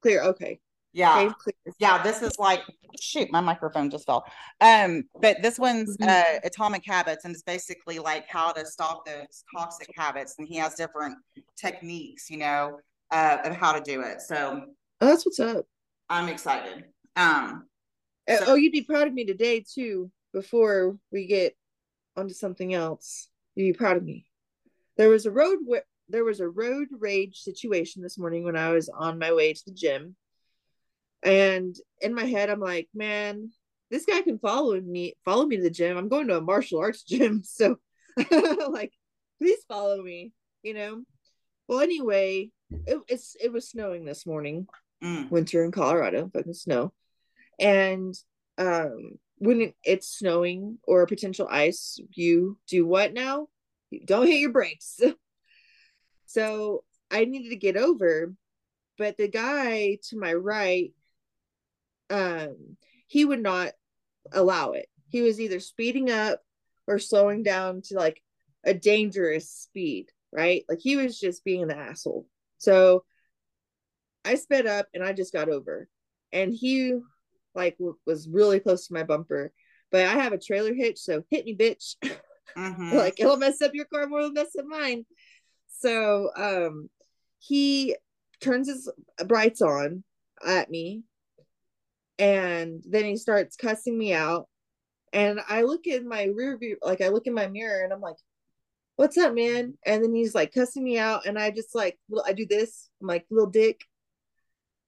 Clear. 0.01 0.21
Okay. 0.23 0.59
Yeah, 0.95 1.33
yeah. 1.77 2.01
This 2.01 2.21
is 2.21 2.39
like 2.39 2.61
shoot, 2.99 3.29
my 3.29 3.41
microphone 3.41 3.89
just 3.89 4.05
fell. 4.05 4.23
Um, 4.61 5.03
but 5.21 5.41
this 5.43 5.59
one's 5.59 5.97
Mhm. 5.97 6.07
uh 6.07 6.39
Atomic 6.45 6.83
Habits, 6.85 7.25
and 7.25 7.33
it's 7.33 7.43
basically 7.43 7.99
like 7.99 8.25
how 8.29 8.53
to 8.53 8.65
stop 8.65 9.05
those 9.05 9.43
toxic 9.55 9.89
habits. 9.95 10.35
And 10.37 10.47
he 10.47 10.55
has 10.55 10.75
different 10.75 11.17
techniques, 11.57 12.29
you 12.29 12.37
know, 12.37 12.79
uh, 13.11 13.39
of 13.43 13.53
how 13.57 13.73
to 13.73 13.81
do 13.81 14.01
it. 14.01 14.21
So 14.21 14.61
Oh, 15.01 15.05
that's 15.05 15.25
what's 15.25 15.41
up. 15.41 15.65
I'm 16.09 16.29
excited. 16.29 16.85
Um, 17.17 17.67
Uh, 18.27 18.37
So- 18.37 18.45
oh, 18.47 18.55
you'd 18.55 18.71
be 18.71 18.81
proud 18.81 19.07
of 19.07 19.13
me 19.13 19.23
today 19.23 19.59
too. 19.59 20.09
Before 20.33 20.97
we 21.11 21.27
get 21.27 21.55
onto 22.15 22.33
something 22.33 22.73
else, 22.73 23.29
you'd 23.53 23.73
be 23.73 23.77
proud 23.77 23.97
of 23.97 24.03
me. 24.03 24.25
There 24.97 25.09
was 25.09 25.27
a 25.27 25.31
road 25.31 25.59
where 25.63 25.83
there 26.09 26.23
was 26.23 26.39
a 26.39 26.49
road 26.49 26.87
rage 26.91 27.41
situation 27.41 28.01
this 28.01 28.17
morning 28.17 28.43
when 28.43 28.55
I 28.55 28.71
was 28.71 28.89
on 28.89 29.19
my 29.19 29.31
way 29.33 29.53
to 29.53 29.65
the 29.65 29.73
gym, 29.73 30.15
and 31.25 31.75
in 31.99 32.13
my 32.13 32.25
head, 32.25 32.49
I'm 32.49 32.59
like, 32.59 32.87
man, 32.93 33.51
this 33.89 34.05
guy 34.05 34.21
can 34.21 34.39
follow 34.39 34.79
me, 34.79 35.15
follow 35.25 35.45
me 35.45 35.57
to 35.57 35.63
the 35.63 35.69
gym. 35.69 35.97
I'm 35.97 36.07
going 36.07 36.27
to 36.27 36.37
a 36.37 36.41
martial 36.41 36.79
arts 36.79 37.03
gym, 37.07 37.43
so 37.43 37.77
like, 38.69 38.93
please 39.39 39.59
follow 39.67 40.01
me. 40.01 40.31
You 40.63 40.75
know. 40.75 41.03
Well, 41.67 41.79
anyway, 41.79 42.51
it, 42.85 42.99
it's 43.07 43.35
it 43.41 43.51
was 43.51 43.67
snowing 43.67 44.05
this 44.05 44.25
morning, 44.25 44.67
mm, 45.03 45.29
winter 45.31 45.63
in 45.65 45.71
Colorado, 45.71 46.29
fucking 46.31 46.53
snow. 46.53 46.93
And 47.59 48.13
um 48.57 49.17
when 49.37 49.73
it's 49.83 50.07
snowing 50.07 50.77
or 50.83 51.05
potential 51.07 51.47
ice, 51.49 51.99
you 52.13 52.57
do 52.67 52.85
what 52.85 53.13
now? 53.13 53.47
You 53.89 54.05
don't 54.05 54.27
hit 54.27 54.39
your 54.39 54.51
brakes. 54.51 54.99
so 56.25 56.83
I 57.11 57.25
needed 57.25 57.49
to 57.49 57.55
get 57.55 57.77
over, 57.77 58.33
but 58.97 59.17
the 59.17 59.27
guy 59.27 59.97
to 60.09 60.17
my 60.17 60.33
right, 60.33 60.93
um, 62.09 62.77
he 63.07 63.25
would 63.25 63.41
not 63.41 63.73
allow 64.31 64.71
it. 64.71 64.87
He 65.09 65.21
was 65.21 65.39
either 65.39 65.59
speeding 65.59 66.09
up 66.11 66.41
or 66.87 66.99
slowing 66.99 67.43
down 67.43 67.81
to 67.83 67.95
like 67.95 68.21
a 68.63 68.73
dangerous 68.73 69.49
speed, 69.49 70.07
right? 70.31 70.63
Like 70.67 70.79
he 70.81 70.95
was 70.95 71.19
just 71.19 71.43
being 71.43 71.63
an 71.63 71.71
asshole. 71.71 72.27
So 72.57 73.05
I 74.23 74.35
sped 74.35 74.65
up 74.65 74.87
and 74.93 75.03
I 75.03 75.13
just 75.13 75.33
got 75.33 75.49
over. 75.49 75.87
And 76.31 76.53
he 76.53 76.97
like 77.53 77.77
w- 77.77 77.97
was 78.05 78.27
really 78.27 78.59
close 78.59 78.87
to 78.87 78.93
my 78.93 79.03
bumper. 79.03 79.53
But 79.91 80.05
I 80.07 80.13
have 80.13 80.33
a 80.33 80.37
trailer 80.39 80.73
hitch, 80.73 80.97
so 80.97 81.23
hit 81.29 81.45
me, 81.45 81.55
bitch. 81.55 81.95
mhm. 82.57 82.93
like 82.95 83.19
it'll 83.19 83.37
mess 83.37 83.61
up 83.61 83.73
your 83.73 83.85
car 83.85 84.07
more 84.07 84.23
than 84.23 84.33
mess 84.33 84.55
up 84.57 84.65
mine. 84.65 85.05
So 85.69 86.31
um 86.35 86.89
he 87.39 87.95
turns 88.41 88.67
his 88.67 88.91
brights 89.27 89.61
on 89.61 90.03
at 90.45 90.69
me 90.69 91.03
and 92.19 92.83
then 92.87 93.05
he 93.05 93.17
starts 93.17 93.55
cussing 93.55 93.97
me 93.97 94.13
out. 94.13 94.47
And 95.13 95.39
I 95.47 95.61
look 95.61 95.87
in 95.87 96.07
my 96.07 96.25
rear 96.25 96.57
view, 96.57 96.77
like 96.81 97.01
I 97.01 97.09
look 97.09 97.27
in 97.27 97.33
my 97.33 97.47
mirror 97.47 97.83
and 97.83 97.93
I'm 97.93 98.01
like, 98.01 98.17
what's 98.95 99.17
up, 99.17 99.33
man? 99.33 99.77
And 99.85 100.03
then 100.03 100.13
he's 100.13 100.35
like 100.35 100.53
cussing 100.53 100.83
me 100.83 100.97
out, 100.97 101.25
and 101.25 101.37
I 101.37 101.51
just 101.51 101.75
like 101.75 101.97
I 102.25 102.33
do 102.33 102.45
this, 102.45 102.89
I'm 103.01 103.07
like, 103.07 103.25
little 103.29 103.49
dick. 103.49 103.81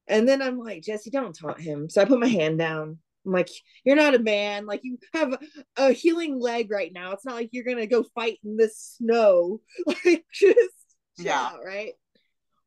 And 0.08 0.28
then 0.28 0.42
I'm 0.42 0.58
like, 0.58 0.84
Jessie, 0.84 1.10
don't 1.10 1.38
taunt 1.38 1.60
him. 1.60 1.90
So 1.90 2.02
I 2.02 2.06
put 2.06 2.20
my 2.20 2.28
hand 2.28 2.58
down. 2.58 2.98
I'm 3.26 3.34
like, 3.34 3.50
you're 3.84 3.98
not 3.98 4.16
a 4.16 4.20
man. 4.20 4.66
Like 4.66 4.80
you 4.84 4.98
have 5.14 5.38
a, 5.76 5.92
healing 5.92 6.40
leg 6.40 6.72
right 6.72 6.94
now. 6.94 7.12
It's 7.12 7.26
not 7.26 7.36
like 7.36 7.50
you're 7.52 7.66
gonna 7.66 7.88
go 7.88 8.06
fight 8.16 8.40
in 8.44 8.56
this 8.56 8.96
snow. 8.98 9.60
Like 9.86 10.26
just 10.32 10.96
Yeah. 11.18 11.42
out, 11.42 11.60
right? 11.66 11.94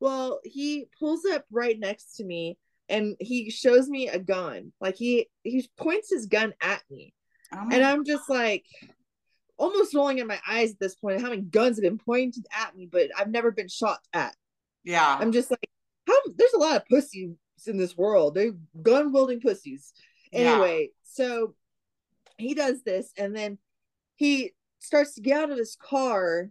Well, 0.01 0.41
he 0.45 0.87
pulls 0.99 1.25
up 1.25 1.45
right 1.51 1.79
next 1.79 2.17
to 2.17 2.25
me 2.25 2.59
and 2.91 3.17
he 3.21 3.51
shows 3.51 3.89
me 3.89 4.09
a 4.09 4.19
gun. 4.19 4.73
Like 4.81 4.97
he 4.97 5.29
he 5.43 5.69
points 5.77 6.11
his 6.11 6.27
gun 6.27 6.53
at 6.61 6.83
me. 6.91 7.15
Oh 7.55 7.69
and 7.73 7.83
I'm 7.83 8.05
just 8.05 8.29
like 8.29 8.65
almost 9.57 9.95
rolling 9.95 10.19
in 10.19 10.27
my 10.27 10.41
eyes 10.47 10.73
at 10.73 10.81
this 10.81 10.95
point. 10.97 11.21
How 11.21 11.31
many 11.31 11.43
guns 11.43 11.77
have 11.77 11.83
been 11.83 11.99
pointed 11.99 12.47
at 12.53 12.77
me, 12.77 12.89
but 12.91 13.11
I've 13.17 13.31
never 13.31 13.51
been 13.51 13.69
shot 13.69 14.01
at. 14.13 14.35
Yeah. 14.85 15.17
I'm 15.19 15.33
just 15.33 15.51
like, 15.51 15.69
how 16.07 16.15
there's 16.37 16.55
a 16.55 16.59
lot 16.59 16.77
of 16.77 16.87
pussies 16.87 17.37
in 17.67 17.77
this 17.77 17.97
world. 17.97 18.35
they're 18.35 18.53
gun 18.83 19.13
wielding 19.13 19.41
pussies. 19.41 19.93
Anyway, 20.33 20.81
yeah. 20.81 20.87
so 21.03 21.55
he 22.39 22.55
does 22.55 22.83
this 22.83 23.11
and 23.17 23.37
then 23.37 23.59
he 24.17 24.53
starts 24.79 25.15
to 25.15 25.21
get 25.21 25.43
out 25.43 25.51
of 25.51 25.59
his 25.59 25.77
car 25.77 26.51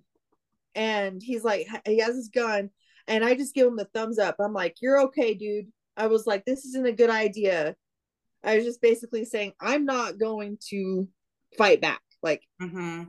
and 0.76 1.22
he's 1.24 1.44
like 1.44 1.68
he 1.86 2.00
has 2.00 2.16
his 2.16 2.30
gun 2.30 2.70
and 3.08 3.26
I 3.26 3.34
just 3.34 3.56
give 3.56 3.68
him 3.68 3.76
the 3.76 3.86
thumbs 3.86 4.20
up. 4.20 4.36
I'm 4.40 4.54
like, 4.54 4.76
"You're 4.82 5.02
okay, 5.06 5.34
dude." 5.34 5.72
I 6.00 6.08
was 6.08 6.26
like, 6.26 6.46
"This 6.46 6.66
isn't 6.66 6.88
a 6.88 6.92
good 6.92 7.10
idea." 7.10 7.76
I 8.44 8.56
was 8.56 8.66
just 8.66 8.82
basically 8.82 9.26
saying, 9.26 9.54
"I'm 9.60 9.86
not 9.86 10.18
going 10.18 10.58
to 10.70 11.08
fight 11.58 11.82
back." 11.82 12.02
Like, 12.24 12.44
mm-hmm. 12.62 13.04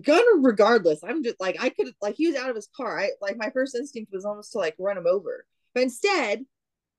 gun 0.00 0.42
regardless. 0.42 1.02
I'm 1.04 1.22
just 1.22 1.40
like, 1.40 1.56
I 1.62 1.70
could 1.70 1.94
like 2.02 2.16
he 2.16 2.26
was 2.28 2.36
out 2.36 2.50
of 2.50 2.56
his 2.56 2.68
car. 2.76 2.98
I 2.98 3.10
like 3.20 3.36
my 3.36 3.50
first 3.50 3.74
instinct 3.74 4.12
was 4.12 4.24
almost 4.24 4.52
to 4.52 4.58
like 4.58 4.74
run 4.78 4.98
him 4.98 5.06
over, 5.06 5.46
but 5.74 5.84
instead, 5.84 6.44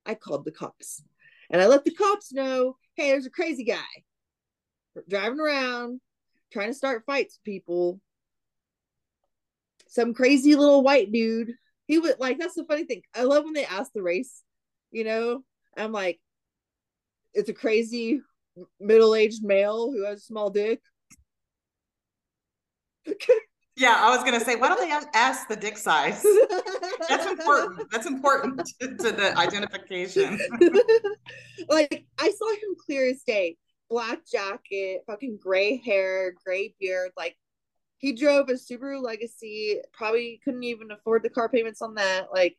I 0.06 0.14
called 0.14 0.44
the 0.44 0.52
cops, 0.52 1.02
and 1.50 1.62
I 1.62 1.66
let 1.66 1.84
the 1.84 1.94
cops 1.94 2.32
know, 2.32 2.76
"Hey, 2.94 3.10
there's 3.10 3.26
a 3.26 3.30
crazy 3.30 3.64
guy 3.64 3.82
driving 5.08 5.40
around, 5.40 6.00
trying 6.52 6.68
to 6.68 6.74
start 6.74 7.04
fights 7.06 7.38
with 7.38 7.44
people." 7.44 8.00
some 9.94 10.12
crazy 10.12 10.56
little 10.56 10.82
white 10.82 11.12
dude. 11.12 11.54
He 11.86 11.98
would 11.98 12.16
like 12.18 12.38
that's 12.38 12.54
the 12.54 12.64
funny 12.64 12.84
thing. 12.84 13.02
I 13.14 13.22
love 13.22 13.44
when 13.44 13.52
they 13.52 13.64
ask 13.64 13.92
the 13.92 14.02
race, 14.02 14.42
you 14.90 15.04
know. 15.04 15.42
I'm 15.76 15.92
like, 15.92 16.20
it's 17.34 17.48
a 17.48 17.54
crazy 17.54 18.20
middle-aged 18.80 19.42
male 19.42 19.90
who 19.90 20.04
has 20.04 20.20
a 20.20 20.24
small 20.24 20.50
dick. 20.50 20.80
yeah, 23.76 23.96
I 23.98 24.14
was 24.14 24.24
gonna 24.24 24.40
say, 24.40 24.56
why 24.56 24.68
don't 24.68 24.80
they 24.80 25.18
ask 25.18 25.48
the 25.48 25.56
dick 25.56 25.76
size? 25.76 26.24
That's 27.08 27.26
important. 27.26 27.90
That's 27.90 28.06
important 28.06 28.62
to, 28.80 28.96
to 28.96 29.12
the 29.12 29.36
identification. 29.36 30.38
like 31.68 32.04
I 32.18 32.30
saw 32.30 32.50
him 32.50 32.76
clear 32.86 33.10
as 33.10 33.22
day. 33.22 33.56
Black 33.90 34.20
jacket, 34.26 35.02
fucking 35.06 35.38
gray 35.42 35.76
hair, 35.76 36.34
gray 36.44 36.74
beard, 36.80 37.10
like 37.16 37.36
he 38.04 38.12
drove 38.12 38.50
a 38.50 38.52
Subaru 38.52 39.00
Legacy, 39.02 39.80
probably 39.94 40.38
couldn't 40.44 40.62
even 40.62 40.90
afford 40.90 41.22
the 41.22 41.30
car 41.30 41.48
payments 41.48 41.80
on 41.80 41.94
that. 41.94 42.26
Like, 42.30 42.58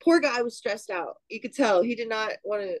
poor 0.00 0.20
guy 0.20 0.42
was 0.42 0.56
stressed 0.56 0.90
out. 0.90 1.16
You 1.28 1.40
could 1.40 1.52
tell 1.52 1.82
he 1.82 1.96
did 1.96 2.08
not 2.08 2.34
want 2.44 2.62
to. 2.62 2.78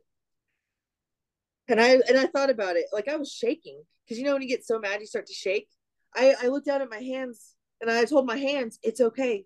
And 1.66 1.80
I 1.80 1.98
and 2.08 2.16
I 2.16 2.26
thought 2.26 2.48
about 2.48 2.76
it. 2.76 2.86
Like 2.92 3.08
I 3.08 3.16
was 3.16 3.32
shaking 3.32 3.82
because 4.04 4.20
you 4.20 4.24
know 4.24 4.34
when 4.34 4.42
you 4.42 4.46
get 4.46 4.64
so 4.64 4.78
mad 4.78 5.00
you 5.00 5.06
start 5.06 5.26
to 5.26 5.34
shake. 5.34 5.68
I 6.14 6.36
I 6.40 6.46
looked 6.46 6.66
down 6.66 6.80
at 6.80 6.88
my 6.88 7.00
hands 7.00 7.56
and 7.80 7.90
I 7.90 8.04
told 8.04 8.24
my 8.24 8.36
hands 8.36 8.78
it's 8.84 9.00
okay. 9.00 9.44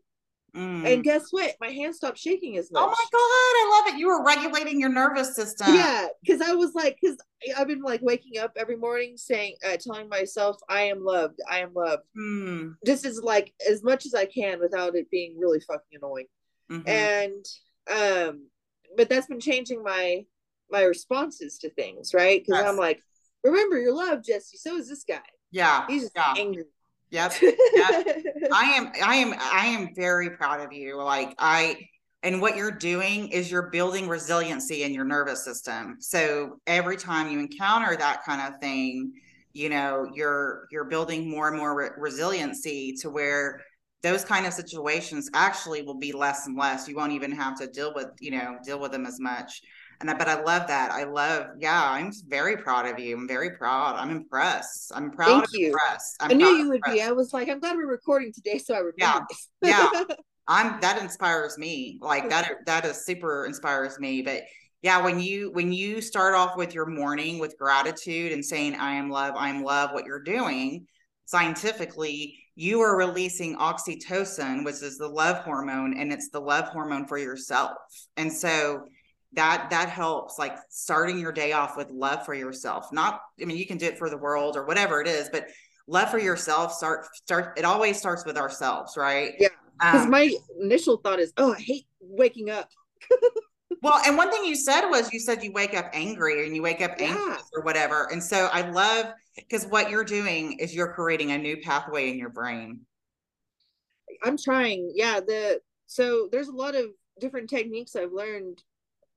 Mm. 0.57 0.93
And 0.93 1.05
guess 1.05 1.27
what? 1.31 1.55
My 1.61 1.69
hands 1.69 1.97
stopped 1.97 2.19
shaking 2.19 2.57
as 2.57 2.71
much. 2.73 2.83
Oh 2.83 2.89
my 2.89 2.93
god, 2.93 3.17
I 3.17 3.83
love 3.87 3.95
it. 3.95 3.99
You 3.99 4.09
were 4.09 4.25
regulating 4.25 4.81
your 4.81 4.89
nervous 4.89 5.35
system. 5.37 5.75
Yeah, 5.75 6.09
because 6.23 6.41
I 6.41 6.55
was 6.55 6.75
like, 6.75 6.99
because 7.01 7.17
I've 7.57 7.69
been 7.69 7.83
like 7.83 8.03
waking 8.03 8.39
up 8.39 8.53
every 8.57 8.77
morning 8.77 9.17
saying, 9.17 9.57
uh, 9.67 9.77
telling 9.77 10.09
myself, 10.09 10.57
I 10.69 10.83
am 10.83 11.05
loved, 11.05 11.39
I 11.49 11.61
am 11.61 11.73
loved. 11.75 12.03
Mm. 12.19 12.75
Just 12.85 13.05
as 13.05 13.21
like 13.23 13.53
as 13.69 13.83
much 13.83 14.07
as 14.07 14.15
I 14.15 14.27
can 14.27 14.61
without 14.61 14.97
it 14.97 15.11
being 15.11 15.39
really 15.39 15.61
fucking 15.61 15.99
annoying. 16.01 16.27
Mm-hmm. 16.71 16.89
And 16.89 17.45
um, 17.91 18.49
but 18.97 19.09
that's 19.09 19.27
been 19.27 19.41
changing 19.41 19.83
my 19.83 20.25
my 20.71 20.83
responses 20.83 21.59
to 21.59 21.71
things, 21.71 22.15
right? 22.15 22.41
Because 22.45 22.61
yes. 22.63 22.69
I'm 22.69 22.77
like, 22.77 23.03
remember, 23.45 23.79
you're 23.79 23.95
loved, 23.95 24.25
Jessie. 24.25 24.57
So 24.57 24.77
is 24.77 24.89
this 24.89 25.05
guy. 25.05 25.21
Yeah, 25.51 25.87
he's 25.89 26.03
just 26.03 26.13
yeah. 26.15 26.35
angry. 26.37 26.65
Yep. 27.11 27.35
yep. 27.43 27.55
I 28.53 28.73
am 28.77 28.93
I 29.03 29.17
am 29.17 29.35
I 29.39 29.67
am 29.67 29.95
very 29.95 30.31
proud 30.31 30.61
of 30.61 30.73
you. 30.73 31.03
Like 31.03 31.35
I 31.39 31.77
and 32.23 32.41
what 32.41 32.57
you're 32.57 32.71
doing 32.71 33.29
is 33.29 33.51
you're 33.51 33.71
building 33.71 34.09
resiliency 34.09 34.83
in 34.83 34.93
your 34.93 35.05
nervous 35.05 35.45
system. 35.45 35.97
So 36.01 36.61
every 36.67 36.97
time 36.97 37.31
you 37.31 37.39
encounter 37.39 37.97
that 37.97 38.25
kind 38.25 38.43
of 38.43 38.61
thing, 38.61 39.13
you 39.53 39.69
know, 39.69 40.09
you're 40.15 40.67
you're 40.71 40.85
building 40.85 41.29
more 41.29 41.49
and 41.49 41.57
more 41.57 41.75
re- 41.75 41.91
resiliency 41.97 42.95
to 43.01 43.11
where 43.11 43.63
those 44.03 44.25
kind 44.25 44.47
of 44.47 44.53
situations 44.53 45.29
actually 45.35 45.83
will 45.83 45.99
be 45.99 46.13
less 46.13 46.47
and 46.47 46.57
less. 46.57 46.89
You 46.89 46.97
won't 46.97 47.13
even 47.13 47.33
have 47.33 47.59
to 47.59 47.67
deal 47.67 47.93
with, 47.95 48.09
you 48.21 48.31
know, 48.31 48.57
deal 48.65 48.79
with 48.79 48.93
them 48.93 49.05
as 49.05 49.21
much 49.21 49.61
and 50.01 50.11
I, 50.11 50.15
but 50.15 50.29
I 50.29 50.43
love 50.43 50.67
that. 50.69 50.91
I 50.91 51.05
love, 51.05 51.49
yeah, 51.59 51.91
I'm 51.91 52.11
very 52.29 52.57
proud 52.57 52.87
of 52.87 52.99
you. 52.99 53.17
I'm 53.17 53.29
very 53.29 53.51
proud. 53.51 53.97
I'm 53.97 54.11
impressed. 54.11 54.93
I'm 54.95 55.11
proud. 55.11 55.47
Thank 55.47 55.47
you. 55.53 55.67
Impressed. 55.69 56.17
I'm 56.21 56.31
i 56.31 56.35
knew 56.35 56.47
you 56.47 56.69
would 56.69 56.77
impressed. 56.77 56.97
be. 56.97 57.03
I 57.03 57.13
was 57.13 57.33
like, 57.33 57.49
I'm 57.49 57.61
glad 57.61 57.77
we're 57.77 57.87
recording 57.87 58.33
today, 58.33 58.59
so 58.59 58.75
I 58.75 58.79
remember. 58.79 59.27
Yeah, 59.63 59.91
yeah. 59.93 60.05
I'm 60.49 60.81
that 60.81 61.01
inspires 61.01 61.59
me. 61.59 61.99
Like 62.01 62.29
that. 62.31 62.51
That 62.67 62.85
is 62.85 63.05
super 63.05 63.47
inspires 63.47 64.01
me. 64.01 64.23
But 64.23 64.43
yeah, 64.83 65.03
when 65.03 65.21
you 65.21 65.53
when 65.53 65.73
you 65.73 66.01
start 66.01 66.35
off 66.35 66.57
with 66.57 66.75
your 66.75 66.87
morning 66.87 67.39
with 67.39 67.57
gratitude 67.59 68.33
and 68.33 68.45
saying, 68.45 68.75
"I 68.75 68.95
am 68.95 69.11
love. 69.11 69.35
I 69.37 69.51
am 69.51 69.63
love," 69.63 69.93
what 69.93 70.07
you're 70.07 70.23
doing 70.23 70.87
scientifically, 71.31 72.37
you 72.57 72.81
are 72.81 72.97
releasing 72.97 73.57
oxytocin, 73.57 74.65
which 74.65 74.83
is 74.83 74.99
the 74.99 75.07
love 75.07 75.37
hormone, 75.45 75.97
and 75.97 76.13
it's 76.13 76.29
the 76.31 76.41
love 76.41 76.69
hormone 76.69 77.07
for 77.07 77.19
yourself. 77.19 77.73
And 78.17 78.33
so 78.33 78.83
that 79.33 79.69
that 79.71 79.89
helps 79.89 80.39
like 80.39 80.57
starting 80.69 81.19
your 81.19 81.33
day 81.33 81.53
off 81.53 81.77
with 81.77 81.91
love 81.91 82.25
for 82.25 82.35
yourself 82.35 82.93
not 82.93 83.21
i 83.41 83.45
mean 83.45 83.57
you 83.57 83.67
can 83.67 83.79
do 83.79 83.87
it 83.87 83.99
for 83.99 84.11
the 84.11 84.17
world 84.17 84.57
or 84.57 84.67
whatever 84.67 85.01
it 85.01 85.07
is 85.07 85.29
but 85.31 85.47
love 85.87 86.11
for 86.11 86.19
yourself 86.19 86.73
start 86.73 87.07
start 87.15 87.59
it 87.59 87.65
always 87.65 87.99
starts 87.99 88.25
with 88.25 88.37
ourselves 88.37 88.97
right? 88.97 89.35
Yeah 89.39 89.49
because 89.81 90.05
um, 90.05 90.11
my 90.11 90.31
initial 90.61 90.99
thought 90.99 91.21
is 91.21 91.33
oh 91.37 91.55
i 91.55 91.59
hate 91.59 91.87
waking 92.01 92.51
up. 92.51 92.69
Well 93.83 94.03
and 94.05 94.17
one 94.17 94.31
thing 94.31 94.45
you 94.45 94.57
said 94.57 94.89
was 94.89 95.11
you 95.11 95.19
said 95.19 95.43
you 95.43 95.53
wake 95.53 95.75
up 95.75 95.89
angry 95.95 96.45
and 96.45 96.55
you 96.55 96.61
wake 96.61 96.83
up 96.83 96.97
yeah. 96.99 97.15
anxious 97.15 97.49
or 97.55 97.63
whatever 97.63 98.09
and 98.13 98.23
so 98.23 98.51
i 98.53 98.69
love 98.69 99.07
because 99.37 99.65
what 99.65 99.89
you're 99.89 100.05
doing 100.05 100.59
is 100.59 100.75
you're 100.75 100.93
creating 100.93 101.31
a 101.31 101.39
new 101.39 101.57
pathway 101.57 102.11
in 102.11 102.19
your 102.19 102.29
brain. 102.29 102.81
I'm 104.23 104.37
trying 104.37 104.93
yeah 104.95 105.21
the 105.21 105.61
so 105.87 106.29
there's 106.31 106.49
a 106.49 106.53
lot 106.53 106.75
of 106.75 106.87
different 107.21 107.49
techniques 107.49 107.97
i've 107.97 108.13
learned 108.13 108.63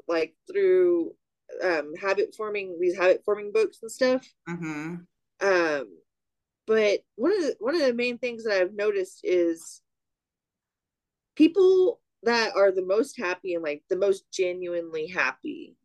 like 0.07 0.35
through 0.51 1.13
um 1.63 1.93
habit 1.99 2.33
forming 2.35 2.77
these 2.79 2.95
habit 2.95 3.21
forming 3.25 3.51
books 3.51 3.79
and 3.81 3.91
stuff. 3.91 4.25
Mm-hmm. 4.49 4.95
um 5.41 5.97
but 6.65 6.99
one 7.15 7.31
of 7.33 7.41
the 7.41 7.55
one 7.59 7.75
of 7.75 7.81
the 7.81 7.93
main 7.93 8.17
things 8.17 8.43
that 8.43 8.61
i've 8.61 8.73
noticed 8.73 9.19
is 9.23 9.81
people 11.35 11.99
that 12.23 12.55
are 12.55 12.71
the 12.71 12.85
most 12.85 13.17
happy 13.19 13.53
and 13.53 13.63
like 13.63 13.83
the 13.89 13.97
most 13.97 14.23
genuinely 14.31 15.07
happy 15.07 15.75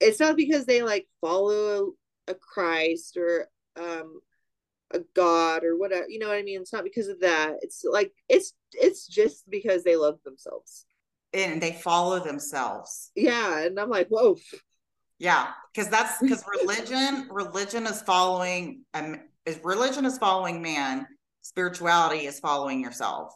it's 0.00 0.18
not 0.18 0.36
because 0.36 0.66
they 0.66 0.82
like 0.82 1.06
follow 1.20 1.92
a 2.26 2.34
christ 2.34 3.16
or 3.16 3.48
um 3.76 4.20
a 4.92 5.00
god 5.14 5.64
or 5.64 5.76
whatever 5.78 6.06
you 6.08 6.18
know 6.18 6.28
what 6.28 6.36
i 6.36 6.42
mean? 6.42 6.60
It's 6.60 6.72
not 6.72 6.84
because 6.84 7.08
of 7.08 7.20
that. 7.20 7.54
It's 7.62 7.84
like 7.88 8.12
it's 8.28 8.54
it's 8.72 9.06
just 9.06 9.48
because 9.48 9.84
they 9.84 9.96
love 9.96 10.18
themselves 10.24 10.86
and 11.34 11.62
they 11.62 11.72
follow 11.72 12.20
themselves. 12.20 13.10
Yeah, 13.14 13.60
and 13.60 13.78
I'm 13.78 13.90
like, 13.90 14.08
whoa. 14.08 14.36
Yeah, 15.18 15.48
because 15.72 15.88
that's 15.88 16.20
because 16.20 16.44
religion, 16.60 17.28
religion 17.30 17.86
is 17.86 18.02
following 18.02 18.82
um, 18.94 19.20
is 19.46 19.58
religion 19.62 20.04
is 20.04 20.18
following 20.18 20.62
man, 20.62 21.06
spirituality 21.42 22.26
is 22.26 22.40
following 22.40 22.80
yourself. 22.80 23.32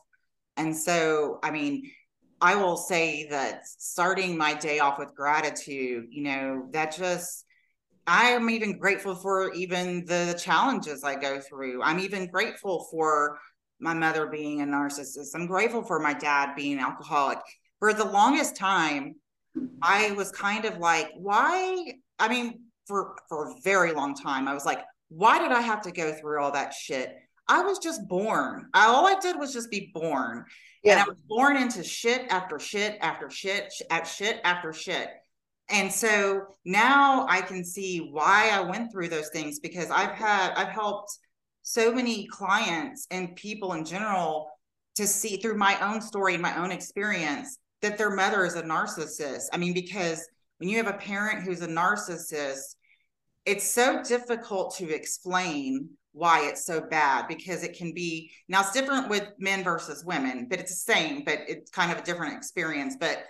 And 0.57 0.75
so, 0.75 1.39
I 1.43 1.51
mean, 1.51 1.91
I 2.41 2.57
will 2.57 2.77
say 2.77 3.29
that 3.31 3.67
starting 3.67 4.37
my 4.37 4.55
day 4.55 4.79
off 4.79 4.99
with 4.99 5.15
gratitude, 5.15 6.07
you 6.11 6.23
know, 6.23 6.69
that 6.73 6.97
just 6.97 7.45
I 8.07 8.31
am 8.31 8.51
even 8.51 8.79
grateful 8.79 9.15
for 9.15 9.53
even 9.53 10.05
the 10.05 10.39
challenges 10.41 11.03
I 11.03 11.17
go 11.17 11.41
through. 11.41 11.83
I'm 11.83 11.99
even 11.99 12.29
grateful 12.29 12.87
for 12.91 13.39
my 13.81 13.95
mother 13.95 14.27
being 14.27 14.63
a 14.63 14.65
narcissist. 14.65 15.35
I'm 15.35 15.47
grateful 15.47 15.83
for 15.83 15.99
my 15.99 16.15
dad 16.15 16.55
being 16.57 16.75
an 16.75 16.85
alcoholic 16.85 17.39
for 17.79 17.93
the 17.93 18.05
longest 18.05 18.57
time, 18.57 19.17
I 19.83 20.13
was 20.13 20.31
kind 20.33 20.65
of 20.65 20.79
like, 20.79 21.11
why? 21.17 21.95
I 22.19 22.29
mean, 22.29 22.61
for 22.87 23.17
for 23.29 23.51
a 23.51 23.55
very 23.63 23.93
long 23.93 24.15
time, 24.15 24.49
I 24.49 24.55
was 24.55 24.65
like, 24.65 24.81
why 25.09 25.39
did 25.39 25.53
I 25.53 25.61
have 25.61 25.83
to 25.83 25.93
go 25.93 26.13
through 26.13 26.43
all 26.43 26.53
that 26.53 26.75
shit? 26.75 27.17
I 27.49 27.63
was 27.63 27.79
just 27.79 28.07
born. 28.09 28.67
I, 28.75 28.87
all 28.87 29.07
I 29.07 29.19
did 29.21 29.39
was 29.39 29.53
just 29.53 29.71
be 29.71 29.91
born. 29.95 30.45
Yeah. 30.83 30.93
And 30.93 31.01
I 31.01 31.05
was 31.05 31.21
born 31.29 31.57
into 31.57 31.85
shit 31.85 32.27
after 32.31 32.59
shit 32.59 32.99
after 33.01 33.31
shit 33.31 33.73
at 33.91 34.07
shit 34.07 34.41
after 34.45 34.73
shit. 34.73 35.09
And 35.69 35.93
so 35.93 36.43
now 36.65 37.27
I 37.29 37.41
can 37.41 37.65
see 37.65 38.09
why 38.13 38.51
I 38.53 38.61
went 38.61 38.93
through 38.93 39.09
those 39.09 39.29
things 39.31 39.59
because 39.59 39.91
I've 39.91 40.13
had 40.13 40.53
I've 40.55 40.69
helped 40.69 41.19
so 41.63 41.93
many 41.93 42.27
clients 42.29 43.07
and 43.11 43.35
people 43.35 43.73
in 43.73 43.85
general 43.85 44.49
to 44.95 45.07
see 45.07 45.37
through 45.37 45.57
my 45.57 45.79
own 45.81 46.01
story 46.01 46.35
and 46.35 46.43
my 46.43 46.57
own 46.57 46.71
experience 46.71 47.59
that 47.83 47.99
their 47.99 48.11
mother 48.11 48.45
is 48.45 48.55
a 48.55 48.63
narcissist. 48.63 49.47
I 49.53 49.57
mean, 49.57 49.75
because 49.75 50.27
when 50.59 50.69
you 50.69 50.77
have 50.79 50.87
a 50.87 50.99
parent 50.99 51.45
who's 51.45 51.63
a 51.63 51.69
narcissist, 51.69 52.77
it's 53.45 53.71
so 53.71 54.03
difficult 54.03 54.77
to 54.77 54.93
explain 54.93 55.91
why 56.13 56.47
it's 56.49 56.65
so 56.65 56.81
bad 56.81 57.29
because 57.29 57.63
it 57.63 57.77
can 57.77 57.93
be 57.93 58.31
now 58.49 58.61
it's 58.61 58.73
different 58.73 59.09
with 59.11 59.29
men 59.39 59.63
versus 59.63 60.05
women, 60.05 60.47
but 60.49 60.59
it's 60.59 60.85
the 60.85 60.93
same, 60.93 61.23
but 61.25 61.41
it's 61.47 61.71
kind 61.71 61.93
of 61.93 61.99
a 61.99 62.03
different 62.03 62.35
experience. 62.35 62.97
But 62.99 63.25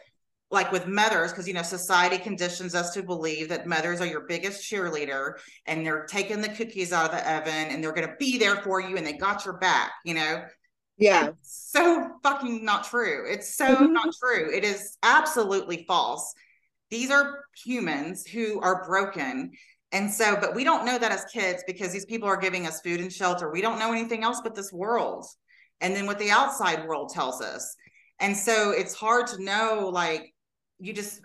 like 0.53 0.71
with 0.71 0.87
mothers, 0.87 1.33
because 1.33 1.49
you 1.49 1.55
know, 1.55 1.63
society 1.63 2.19
conditions 2.19 2.75
us 2.75 2.95
to 2.95 3.03
believe 3.03 3.49
that 3.49 3.67
mothers 3.67 4.01
are 4.01 4.07
your 4.07 4.21
biggest 4.21 4.71
cheerleader 4.71 5.33
and 5.67 5.85
they're 5.85 6.05
taking 6.05 6.41
the 6.41 6.49
cookies 6.49 6.93
out 6.93 7.07
of 7.07 7.11
the 7.11 7.37
oven 7.37 7.71
and 7.71 7.83
they're 7.83 7.93
going 7.93 8.07
to 8.07 8.15
be 8.21 8.39
there 8.39 8.57
for 8.57 8.81
you 8.81 8.97
and 8.97 9.05
they 9.05 9.15
got 9.15 9.45
your 9.45 9.59
back, 9.59 9.91
you 10.05 10.15
know. 10.15 10.45
Yeah. 10.99 11.31
so 11.43 12.11
fucking 12.23 12.65
not 12.65 12.85
true. 12.85 13.25
It's 13.29 13.55
so 13.55 13.67
mm-hmm. 13.67 13.93
not 13.93 14.15
true. 14.19 14.51
It 14.55 14.65
is 14.65 14.97
absolutely 15.03 15.85
false. 15.87 16.33
These 16.91 17.11
are 17.11 17.45
humans 17.65 18.27
who 18.27 18.61
are 18.61 18.87
broken. 18.87 19.53
And 19.93 20.11
so, 20.11 20.37
but 20.41 20.55
we 20.55 20.65
don't 20.65 20.85
know 20.85 20.99
that 20.99 21.13
as 21.13 21.25
kids 21.27 21.63
because 21.67 21.93
these 21.93 22.07
people 22.07 22.29
are 22.29 22.37
giving 22.37 22.67
us 22.67 22.81
food 22.81 23.01
and 23.01 23.13
shelter. 23.13 23.51
We 23.51 23.61
don't 23.61 23.79
know 23.79 23.93
anything 23.93 24.25
else 24.25 24.41
but 24.43 24.55
this 24.55 24.73
world. 24.73 25.27
And 25.81 25.95
then 25.95 26.07
what 26.07 26.19
the 26.19 26.31
outside 26.31 26.87
world 26.87 27.11
tells 27.11 27.43
us. 27.43 27.77
And 28.19 28.35
so 28.37 28.71
it's 28.71 28.95
hard 28.95 29.27
to 29.29 29.43
know, 29.43 29.91
like, 29.93 30.33
you 30.79 30.93
just 30.93 31.21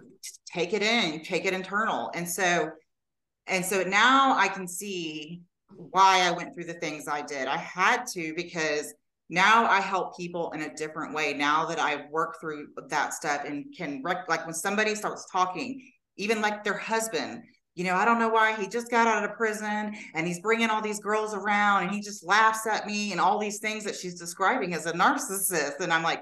take 0.45 0.73
it 0.73 0.81
in, 0.81 1.23
take 1.23 1.45
it 1.45 1.53
internal. 1.53 2.11
And 2.13 2.27
so, 2.27 2.71
and 3.47 3.65
so 3.65 3.83
now 3.83 4.37
I 4.37 4.47
can 4.47 4.67
see 4.67 5.41
why 5.75 6.21
I 6.21 6.31
went 6.31 6.53
through 6.53 6.65
the 6.65 6.73
things 6.73 7.07
I 7.07 7.21
did. 7.21 7.47
I 7.47 7.57
had 7.57 8.05
to 8.13 8.33
because 8.35 8.93
now 9.31 9.65
I 9.65 9.79
help 9.79 10.17
people 10.17 10.51
in 10.51 10.63
a 10.63 10.75
different 10.75 11.13
way 11.15 11.33
now 11.33 11.65
that 11.67 11.79
I've 11.79 12.09
worked 12.09 12.41
through 12.41 12.67
that 12.89 13.13
stuff 13.13 13.45
and 13.45 13.73
can 13.75 14.01
rec- 14.03 14.27
like 14.27 14.45
when 14.45 14.53
somebody 14.53 14.93
starts 14.93 15.25
talking, 15.31 15.89
even 16.17 16.41
like 16.41 16.65
their 16.65 16.77
husband, 16.77 17.43
you 17.73 17.85
know, 17.85 17.95
I 17.95 18.03
don't 18.03 18.19
know 18.19 18.27
why 18.27 18.59
he 18.59 18.67
just 18.67 18.91
got 18.91 19.07
out 19.07 19.23
of 19.23 19.37
prison 19.37 19.95
and 20.13 20.27
he's 20.27 20.41
bringing 20.41 20.69
all 20.69 20.81
these 20.81 20.99
girls 20.99 21.33
around 21.33 21.83
and 21.83 21.95
he 21.95 22.01
just 22.01 22.25
laughs 22.25 22.67
at 22.67 22.85
me 22.85 23.13
and 23.13 23.21
all 23.21 23.39
these 23.39 23.59
things 23.59 23.85
that 23.85 23.95
she's 23.95 24.19
describing 24.19 24.73
as 24.73 24.85
a 24.85 24.91
narcissist. 24.91 25.79
And 25.79 25.93
I'm 25.93 26.03
like, 26.03 26.21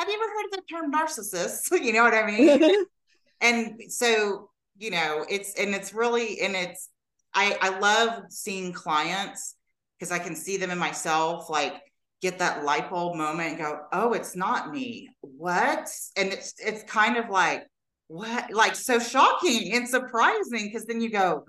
have 0.00 0.08
you 0.08 0.14
ever 0.14 0.24
heard 0.24 0.44
of 0.46 0.50
the 0.50 0.62
term 0.68 0.92
narcissist? 0.92 1.80
you 1.84 1.92
know 1.92 2.02
what 2.02 2.12
I 2.12 2.26
mean? 2.26 2.86
and 3.40 3.80
so, 3.88 4.50
you 4.78 4.90
know, 4.90 5.24
it's, 5.30 5.54
and 5.54 5.76
it's 5.76 5.94
really, 5.94 6.40
and 6.40 6.56
it's, 6.56 6.88
I, 7.32 7.56
I 7.60 7.78
love 7.78 8.24
seeing 8.30 8.72
clients 8.72 9.54
because 9.96 10.10
I 10.10 10.18
can 10.18 10.34
see 10.34 10.56
them 10.56 10.72
in 10.72 10.78
myself. 10.78 11.48
Like, 11.48 11.74
get 12.22 12.38
that 12.38 12.64
light 12.64 12.88
bulb 12.88 13.16
moment 13.16 13.50
and 13.50 13.58
go, 13.58 13.80
oh, 13.92 14.12
it's 14.12 14.36
not 14.36 14.70
me. 14.70 15.08
What? 15.20 15.90
And 16.16 16.32
it's 16.32 16.54
it's 16.58 16.84
kind 16.84 17.16
of 17.16 17.28
like, 17.28 17.66
what? 18.06 18.52
Like 18.52 18.76
so 18.76 19.00
shocking 19.00 19.74
and 19.74 19.88
surprising 19.88 20.66
because 20.66 20.86
then 20.86 21.00
you 21.00 21.10
go, 21.10 21.44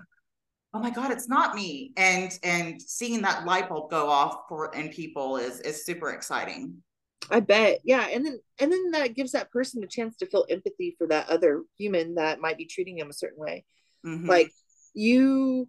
oh 0.74 0.80
my 0.80 0.90
God, 0.90 1.12
it's 1.12 1.28
not 1.28 1.54
me. 1.54 1.92
And 1.96 2.36
and 2.42 2.82
seeing 2.82 3.22
that 3.22 3.46
light 3.46 3.68
bulb 3.68 3.90
go 3.90 4.10
off 4.10 4.42
for 4.48 4.74
in 4.74 4.88
people 4.88 5.36
is 5.36 5.60
is 5.60 5.86
super 5.86 6.10
exciting. 6.10 6.82
I 7.30 7.40
bet. 7.40 7.80
Yeah. 7.84 8.06
And 8.12 8.26
then 8.26 8.40
and 8.58 8.72
then 8.72 8.90
that 8.90 9.14
gives 9.14 9.32
that 9.32 9.52
person 9.52 9.82
a 9.84 9.86
chance 9.86 10.16
to 10.16 10.26
feel 10.26 10.44
empathy 10.50 10.96
for 10.98 11.06
that 11.06 11.30
other 11.30 11.62
human 11.78 12.16
that 12.16 12.40
might 12.40 12.58
be 12.58 12.66
treating 12.66 12.96
them 12.96 13.10
a 13.10 13.14
certain 13.14 13.38
way. 13.38 13.64
Mm-hmm. 14.04 14.28
Like 14.28 14.50
you 14.92 15.68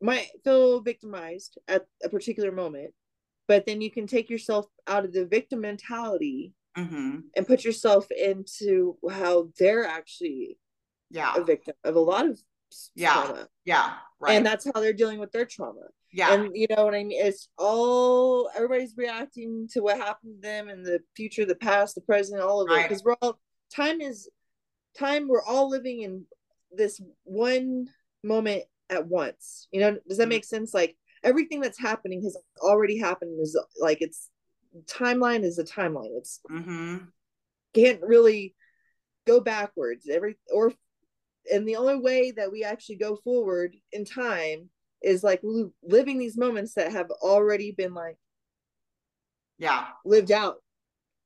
might 0.00 0.28
feel 0.44 0.80
victimized 0.80 1.58
at 1.66 1.82
a 2.02 2.08
particular 2.08 2.52
moment 2.52 2.94
but 3.48 3.66
then 3.66 3.80
you 3.80 3.90
can 3.90 4.06
take 4.06 4.30
yourself 4.30 4.66
out 4.86 5.04
of 5.04 5.12
the 5.12 5.26
victim 5.26 5.60
mentality 5.60 6.52
mm-hmm. 6.76 7.18
and 7.36 7.46
put 7.46 7.64
yourself 7.64 8.06
into 8.10 8.96
how 9.10 9.48
they're 9.58 9.86
actually 9.86 10.58
yeah. 11.10 11.34
a 11.36 11.44
victim 11.44 11.74
of 11.84 11.96
a 11.96 12.00
lot 12.00 12.26
of 12.26 12.40
yeah. 12.94 13.12
trauma. 13.12 13.48
yeah 13.64 13.92
right. 14.20 14.34
And 14.34 14.44
that's 14.46 14.64
how 14.64 14.80
they're 14.80 14.92
dealing 14.92 15.18
with 15.18 15.32
their 15.32 15.44
trauma. 15.44 15.82
Yeah. 16.12 16.32
And 16.32 16.56
you 16.56 16.66
know 16.70 16.84
what 16.84 16.94
i 16.94 17.02
mean? 17.02 17.12
It's 17.12 17.48
all 17.58 18.50
everybody's 18.54 18.94
reacting 18.96 19.68
to 19.72 19.80
what 19.80 19.98
happened 19.98 20.42
to 20.42 20.48
them 20.48 20.68
in 20.68 20.82
the 20.82 21.00
future 21.16 21.44
the 21.44 21.54
past 21.54 21.94
the 21.94 22.00
present 22.00 22.40
all 22.40 22.62
of 22.62 22.70
it. 22.70 22.88
Because 22.88 23.04
we're 23.04 23.16
all 23.20 23.38
time 23.74 24.00
is 24.00 24.28
time 24.96 25.28
we're 25.28 25.44
all 25.44 25.68
living 25.68 26.02
in 26.02 26.24
this 26.72 27.00
one 27.24 27.88
moment 28.22 28.64
at 28.90 29.06
once. 29.06 29.68
You 29.72 29.80
know 29.80 29.98
does 30.08 30.18
that 30.18 30.24
mm-hmm. 30.24 30.30
make 30.30 30.44
sense? 30.44 30.72
Like 30.74 30.96
everything 31.24 31.60
that's 31.60 31.78
happening 31.78 32.22
has 32.22 32.36
already 32.60 32.98
happened 32.98 33.40
is 33.40 33.58
like 33.80 33.98
it's 34.00 34.30
timeline 34.86 35.42
is 35.42 35.58
a 35.58 35.64
timeline 35.64 36.16
it's 36.16 36.40
mm-hmm. 36.50 36.98
can't 37.74 38.00
really 38.02 38.54
go 39.26 39.40
backwards 39.40 40.08
every 40.08 40.36
or 40.52 40.72
and 41.52 41.66
the 41.66 41.76
only 41.76 41.96
way 41.96 42.30
that 42.30 42.50
we 42.52 42.64
actually 42.64 42.96
go 42.96 43.16
forward 43.16 43.74
in 43.92 44.04
time 44.04 44.68
is 45.02 45.22
like 45.22 45.40
living 45.82 46.18
these 46.18 46.36
moments 46.36 46.74
that 46.74 46.92
have 46.92 47.10
already 47.10 47.72
been 47.72 47.94
like 47.94 48.16
yeah 49.58 49.86
lived 50.04 50.32
out 50.32 50.56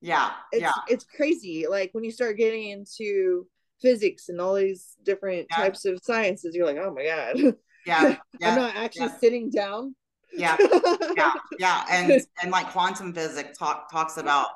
yeah 0.01 0.31
it's 0.53 0.63
yeah. 0.63 0.73
it's 0.89 1.05
crazy 1.05 1.67
like 1.69 1.91
when 1.93 2.05
you 2.05 2.11
start 2.11 2.37
getting 2.37 2.71
into 2.71 3.47
physics 3.81 4.29
and 4.29 4.41
all 4.41 4.55
these 4.55 4.97
different 5.05 5.47
yeah. 5.51 5.57
types 5.57 5.85
of 5.85 5.99
sciences 6.03 6.55
you're 6.55 6.67
like 6.67 6.77
oh 6.77 6.93
my 6.93 7.05
god 7.05 7.55
yeah, 7.87 8.17
yeah 8.41 8.51
I'm 8.51 8.57
not 8.57 8.77
actually 8.77 9.07
yeah. 9.07 9.19
sitting 9.19 9.51
down. 9.51 9.95
Yeah, 10.33 10.57
yeah, 11.17 11.33
yeah, 11.59 11.85
and 11.91 12.23
and 12.43 12.51
like 12.51 12.71
quantum 12.71 13.14
physics 13.14 13.57
talk 13.59 13.91
talks 13.91 14.19
about 14.19 14.49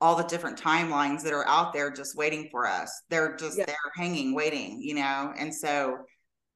all 0.00 0.14
the 0.14 0.24
different 0.24 0.60
timelines 0.60 1.22
that 1.22 1.32
are 1.32 1.46
out 1.48 1.72
there 1.72 1.90
just 1.90 2.16
waiting 2.16 2.48
for 2.50 2.66
us. 2.66 2.90
They're 3.08 3.34
just 3.36 3.58
yeah. 3.58 3.64
they're 3.66 3.76
hanging, 3.94 4.34
waiting, 4.34 4.80
you 4.82 4.94
know. 4.94 5.32
And 5.38 5.54
so, 5.54 5.96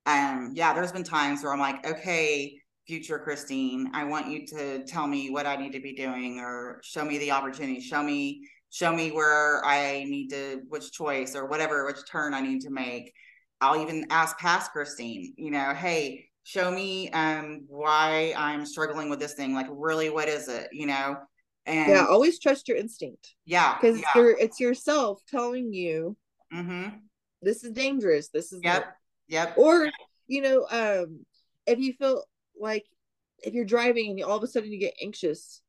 um, 0.06 0.52
yeah, 0.54 0.74
there's 0.74 0.92
been 0.92 1.04
times 1.04 1.42
where 1.42 1.52
I'm 1.52 1.58
like, 1.58 1.86
okay, 1.86 2.60
future 2.86 3.18
Christine, 3.18 3.90
I 3.94 4.04
want 4.04 4.28
you 4.28 4.46
to 4.48 4.84
tell 4.84 5.06
me 5.06 5.30
what 5.30 5.46
I 5.46 5.56
need 5.56 5.72
to 5.72 5.80
be 5.80 5.94
doing, 5.94 6.38
or 6.38 6.80
show 6.82 7.04
me 7.04 7.18
the 7.18 7.30
opportunity, 7.30 7.80
show 7.80 8.02
me 8.02 8.42
show 8.70 8.92
me 8.94 9.10
where 9.10 9.64
I 9.64 10.04
need 10.04 10.28
to, 10.28 10.62
which 10.68 10.92
choice 10.92 11.34
or 11.34 11.46
whatever, 11.46 11.86
which 11.86 11.98
turn 12.08 12.34
I 12.34 12.40
need 12.40 12.60
to 12.62 12.70
make. 12.70 13.12
I'll 13.60 13.80
even 13.80 14.06
ask 14.10 14.38
past 14.38 14.72
Christine, 14.72 15.34
you 15.36 15.50
know, 15.50 15.74
hey, 15.74 16.26
show 16.44 16.70
me 16.70 17.10
um 17.10 17.64
why 17.68 18.34
I'm 18.36 18.64
struggling 18.66 19.10
with 19.10 19.20
this 19.20 19.34
thing. 19.34 19.54
Like, 19.54 19.66
really, 19.70 20.10
what 20.10 20.28
is 20.28 20.48
it? 20.48 20.68
You 20.72 20.86
know? 20.86 21.16
And 21.66 21.90
yeah, 21.90 22.06
always 22.06 22.38
trust 22.38 22.68
your 22.68 22.76
instinct. 22.76 23.34
Yeah. 23.44 23.76
Because 23.80 24.00
yeah. 24.00 24.06
you're 24.14 24.38
it's 24.38 24.58
yourself 24.58 25.20
telling 25.28 25.72
you 25.72 26.16
mm-hmm. 26.52 26.96
this 27.42 27.64
is 27.64 27.72
dangerous. 27.72 28.28
This 28.28 28.52
is 28.52 28.60
yep. 28.64 28.96
Yep. 29.28 29.58
Or, 29.58 29.88
you 30.26 30.42
know, 30.42 30.66
um, 30.70 31.24
if 31.66 31.78
you 31.78 31.92
feel 31.92 32.24
like 32.58 32.84
if 33.44 33.54
you're 33.54 33.64
driving 33.64 34.10
and 34.10 34.18
you, 34.18 34.26
all 34.26 34.36
of 34.36 34.42
a 34.42 34.46
sudden 34.46 34.72
you 34.72 34.78
get 34.78 34.94
anxious, 35.00 35.62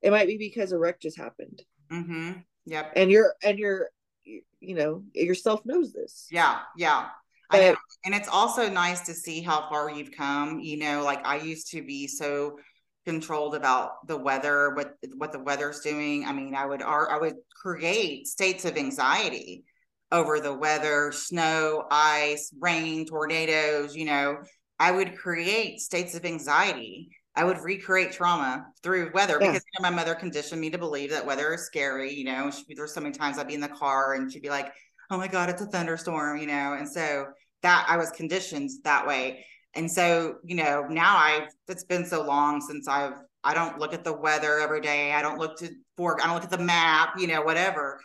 it 0.00 0.10
might 0.10 0.26
be 0.26 0.38
because 0.38 0.72
a 0.72 0.78
wreck 0.78 1.00
just 1.00 1.18
happened. 1.18 1.62
Mm-hmm. 1.92 2.32
Yep. 2.66 2.92
And 2.96 3.10
you're 3.10 3.34
and 3.42 3.58
you're 3.58 3.90
you 4.24 4.74
know 4.74 5.02
yourself 5.12 5.66
knows 5.66 5.92
this. 5.92 6.28
Yeah. 6.30 6.60
Yeah. 6.76 7.08
I. 7.50 7.74
And 8.04 8.14
it's 8.14 8.28
also 8.28 8.68
nice 8.68 9.00
to 9.02 9.14
see 9.14 9.40
how 9.40 9.68
far 9.68 9.90
you've 9.90 10.12
come. 10.12 10.60
You 10.60 10.78
know, 10.78 11.02
like 11.02 11.26
I 11.26 11.36
used 11.36 11.70
to 11.70 11.82
be 11.82 12.06
so 12.06 12.58
controlled 13.06 13.54
about 13.54 14.06
the 14.06 14.16
weather, 14.16 14.74
what 14.74 14.94
what 15.16 15.32
the 15.32 15.38
weather's 15.38 15.80
doing. 15.80 16.26
I 16.26 16.32
mean, 16.32 16.54
I 16.54 16.66
would 16.66 16.82
I 16.82 17.18
would 17.18 17.36
create 17.62 18.26
states 18.26 18.64
of 18.64 18.76
anxiety 18.76 19.64
over 20.12 20.38
the 20.40 20.54
weather, 20.54 21.12
snow, 21.12 21.84
ice, 21.90 22.52
rain, 22.60 23.06
tornadoes, 23.06 23.96
you 23.96 24.04
know. 24.04 24.38
I 24.78 24.90
would 24.90 25.16
create 25.16 25.80
states 25.80 26.14
of 26.14 26.24
anxiety. 26.24 27.10
I 27.36 27.44
would 27.44 27.58
recreate 27.58 28.12
trauma 28.12 28.66
through 28.82 29.10
weather 29.12 29.38
yeah. 29.40 29.48
because 29.48 29.64
you 29.64 29.82
know, 29.82 29.90
my 29.90 29.94
mother 29.94 30.14
conditioned 30.14 30.60
me 30.60 30.70
to 30.70 30.78
believe 30.78 31.10
that 31.10 31.26
weather 31.26 31.54
is 31.54 31.66
scary. 31.66 32.12
You 32.12 32.24
know, 32.24 32.50
she, 32.50 32.74
there's 32.74 32.94
so 32.94 33.00
many 33.00 33.14
times 33.14 33.38
I'd 33.38 33.48
be 33.48 33.54
in 33.54 33.60
the 33.60 33.68
car 33.68 34.14
and 34.14 34.30
she'd 34.30 34.42
be 34.42 34.50
like, 34.50 34.72
"Oh 35.10 35.18
my 35.18 35.28
God, 35.28 35.50
it's 35.50 35.62
a 35.62 35.66
thunderstorm," 35.66 36.38
you 36.38 36.46
know, 36.46 36.74
and 36.74 36.88
so 36.88 37.26
that 37.62 37.86
I 37.88 37.96
was 37.96 38.10
conditioned 38.10 38.70
that 38.84 39.06
way. 39.06 39.44
And 39.74 39.90
so, 39.90 40.36
you 40.44 40.54
know, 40.54 40.86
now 40.88 41.16
I've 41.16 41.48
it's 41.68 41.84
been 41.84 42.06
so 42.06 42.22
long 42.22 42.60
since 42.60 42.86
I've 42.86 43.14
I 43.42 43.54
don't 43.54 43.78
look 43.78 43.92
at 43.92 44.04
the 44.04 44.12
weather 44.12 44.60
every 44.60 44.80
day. 44.80 45.12
I 45.12 45.22
don't 45.22 45.38
look 45.38 45.58
to 45.58 45.70
for 45.96 46.20
I 46.22 46.26
don't 46.26 46.34
look 46.34 46.44
at 46.44 46.50
the 46.50 46.58
map, 46.58 47.14
you 47.18 47.26
know, 47.26 47.42
whatever. 47.42 48.00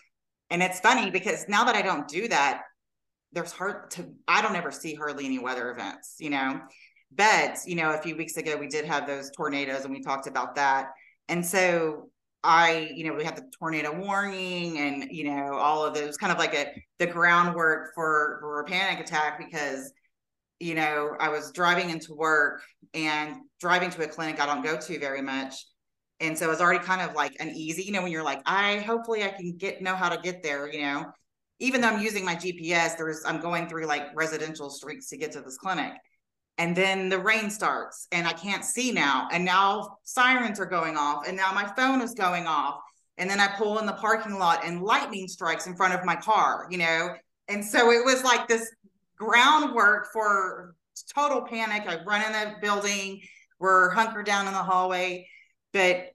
And 0.50 0.64
it's 0.64 0.80
funny 0.80 1.12
because 1.12 1.48
now 1.48 1.64
that 1.66 1.76
I 1.76 1.82
don't 1.82 2.08
do 2.08 2.28
that, 2.30 2.64
there's 3.32 3.52
hard 3.52 3.92
to 3.92 4.12
I 4.28 4.42
don't 4.42 4.56
ever 4.56 4.72
see 4.72 4.96
hardly 4.96 5.26
any 5.26 5.40
weather 5.40 5.72
events, 5.72 6.16
you 6.20 6.30
know. 6.30 6.60
But, 7.12 7.58
you 7.66 7.76
know, 7.76 7.92
a 7.92 8.02
few 8.02 8.16
weeks 8.16 8.38
ago 8.38 8.58
we 8.58 8.68
did 8.68 8.86
have 8.86 9.08
those 9.08 9.32
tornadoes 9.36 9.86
and 9.86 9.94
we 9.94 10.02
talked 10.02 10.28
about 10.28 10.56
that. 10.56 10.90
And 11.28 11.46
so 11.46 12.10
I, 12.44 12.92
you 12.94 13.06
know, 13.06 13.14
we 13.14 13.26
had 13.26 13.36
the 13.36 13.50
tornado 13.58 13.94
warning 13.94 14.78
and, 14.80 15.12
you 15.12 15.26
know, 15.26 15.56
all 15.56 15.86
of. 15.86 15.96
It 15.98 16.18
kind 16.18 16.32
of 16.32 16.40
like 16.40 16.54
a 16.54 16.68
the 16.98 17.08
groundwork 17.08 17.94
for, 17.94 18.38
for 18.42 18.62
a 18.62 18.64
panic 18.66 19.00
attack 19.00 19.38
because, 19.38 19.92
you 20.60 20.76
know, 20.76 21.16
I 21.20 21.30
was 21.30 21.52
driving 21.52 21.90
into 21.90 22.14
work 22.14 22.62
and 22.94 23.36
driving 23.60 23.90
to 23.92 24.04
a 24.04 24.08
clinic 24.08 24.40
I 24.40 24.46
don't 24.46 24.64
go 24.64 24.78
to 24.78 25.00
very 25.00 25.22
much. 25.22 25.66
And 26.22 26.38
so 26.38 26.46
it 26.46 26.50
was 26.50 26.62
already 26.62 26.84
kind 26.84 27.02
of 27.02 27.16
like 27.16 27.36
an 27.40 27.50
easy, 27.50 27.84
you 27.84 27.92
know, 27.92 28.02
when 28.02 28.12
you're 28.12 28.24
like, 28.24 28.42
I 28.46 28.78
hopefully 28.80 29.24
I 29.24 29.30
can 29.30 29.56
get 29.58 29.82
know 29.82 29.96
how 29.96 30.10
to 30.10 30.22
get 30.22 30.44
there, 30.44 30.72
you 30.72 30.82
know. 30.82 31.06
Even 31.60 31.82
though 31.82 31.90
I'm 31.90 32.02
using 32.02 32.24
my 32.24 32.36
GPS, 32.36 32.98
there's 32.98 33.24
I'm 33.26 33.42
going 33.42 33.68
through 33.68 33.86
like 33.86 34.16
residential 34.16 34.70
streets 34.70 35.10
to 35.10 35.18
get 35.18 35.34
to 35.34 35.42
this 35.42 35.58
clinic. 35.58 35.94
And 36.60 36.76
then 36.76 37.10
the 37.10 37.18
rain 37.18 37.50
starts 37.50 38.08
and 38.12 38.28
I 38.28 38.34
can't 38.34 38.64
see 38.64 38.92
now. 38.92 39.28
And 39.32 39.44
now 39.44 39.98
sirens 40.04 40.60
are 40.60 40.66
going 40.66 40.96
off 40.96 41.28
and 41.28 41.36
now 41.36 41.52
my 41.54 41.66
phone 41.76 42.02
is 42.02 42.14
going 42.14 42.46
off. 42.46 42.80
And 43.18 43.30
then 43.30 43.40
I 43.40 43.48
pull 43.48 43.80
in 43.80 43.86
the 43.86 43.94
parking 43.94 44.38
lot 44.38 44.64
and 44.64 44.84
lightning 44.84 45.28
strikes 45.28 45.66
in 45.66 45.76
front 45.76 45.94
of 45.94 46.06
my 46.06 46.16
car, 46.16 46.68
you 46.70 46.78
know. 46.78 47.16
And 47.48 47.66
so 47.66 47.92
it 47.92 48.06
was 48.06 48.24
like 48.24 48.48
this 48.48 48.70
groundwork 49.18 50.14
for 50.14 50.76
total 51.14 51.42
panic. 51.42 51.84
I 51.88 52.04
run 52.04 52.22
in 52.22 52.32
the 52.32 52.56
building, 52.62 53.22
we're 53.58 53.90
hunkered 53.90 54.28
down 54.28 54.48
in 54.48 54.54
the 54.54 54.64
hallway 54.64 55.26
but 55.74 56.12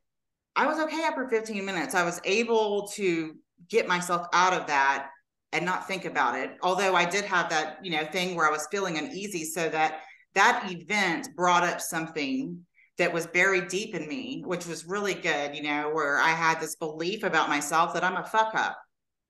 I 0.56 0.66
was 0.66 0.78
okay 0.78 1.02
after 1.02 1.28
15 1.28 1.64
minutes. 1.64 1.94
I 1.94 2.04
was 2.04 2.20
able 2.24 2.88
to 2.88 3.34
get 3.68 3.88
myself 3.88 4.26
out 4.32 4.52
of 4.52 4.66
that 4.66 5.08
and 5.52 5.64
not 5.64 5.86
think 5.86 6.04
about 6.04 6.38
it. 6.38 6.56
Although 6.62 6.94
I 6.94 7.04
did 7.04 7.24
have 7.24 7.50
that, 7.50 7.78
you 7.82 7.90
know, 7.90 8.04
thing 8.04 8.34
where 8.34 8.46
I 8.46 8.50
was 8.50 8.66
feeling 8.70 8.98
uneasy 8.98 9.44
so 9.44 9.68
that 9.68 10.00
that 10.34 10.70
event 10.70 11.28
brought 11.36 11.64
up 11.64 11.80
something 11.80 12.64
that 12.98 13.12
was 13.12 13.26
buried 13.26 13.68
deep 13.68 13.94
in 13.94 14.08
me, 14.08 14.42
which 14.46 14.66
was 14.66 14.86
really 14.86 15.14
good, 15.14 15.54
you 15.54 15.62
know, 15.62 15.90
where 15.92 16.18
I 16.18 16.30
had 16.30 16.60
this 16.60 16.76
belief 16.76 17.24
about 17.24 17.48
myself 17.48 17.92
that 17.94 18.04
I'm 18.04 18.16
a 18.16 18.24
fuck 18.24 18.54
up. 18.54 18.78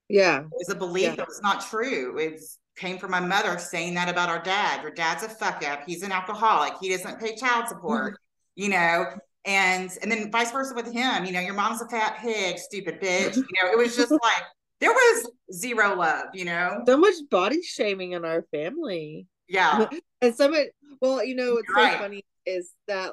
Yeah. 0.09 0.40
It 0.40 0.49
was 0.53 0.69
a 0.69 0.75
belief 0.75 1.05
yeah. 1.05 1.14
that 1.17 1.27
was 1.27 1.40
not 1.43 1.64
true. 1.64 2.19
It 2.19 2.40
came 2.77 2.99
from 2.99 3.11
my 3.11 3.21
mother 3.21 3.59
saying 3.59 3.95
that 3.95 4.11
about 4.11 4.29
our 4.29 4.43
dad. 4.43 4.83
Your 4.83 4.90
dad's 4.90 5.23
a 5.23 5.29
fuck 5.29 5.67
up. 5.67 5.81
He's 5.87 6.03
an 6.03 6.12
alcoholic. 6.12 6.75
He 6.81 6.90
doesn't 6.90 7.21
pay 7.21 7.37
child 7.37 7.69
support, 7.69 8.14
mm-hmm. 8.14 8.62
you 8.62 8.69
know, 8.69 9.07
and 9.45 9.90
and 10.03 10.11
then 10.11 10.31
vice 10.31 10.51
versa 10.51 10.75
with 10.75 10.90
him 10.93 11.25
you 11.25 11.33
know 11.33 11.40
your 11.40 11.55
mom's 11.55 11.83
a 11.83 11.88
fat 11.88 12.17
pig 12.21 12.59
stupid 12.59 13.01
bitch 13.01 13.37
you 13.37 13.43
know 13.43 13.71
it 13.71 13.77
was 13.77 13.97
just 13.97 14.11
like 14.11 14.43
there 14.81 14.93
was 14.93 15.31
zero 15.53 15.95
love 15.97 16.27
you 16.33 16.45
know 16.45 16.83
so 16.87 16.97
much 16.97 17.14
body 17.31 17.61
shaming 17.62 18.12
in 18.12 18.25
our 18.25 18.45
family 18.51 19.27
yeah 19.49 19.87
and 20.23 20.35
some 20.35 20.55
of 20.55 20.64
well 21.00 21.24
you 21.24 21.35
know 21.35 21.54
what's 21.54 21.68
You're 21.68 21.92
so 21.92 21.98
funny 21.98 22.24
is 22.46 22.72
that 22.88 23.12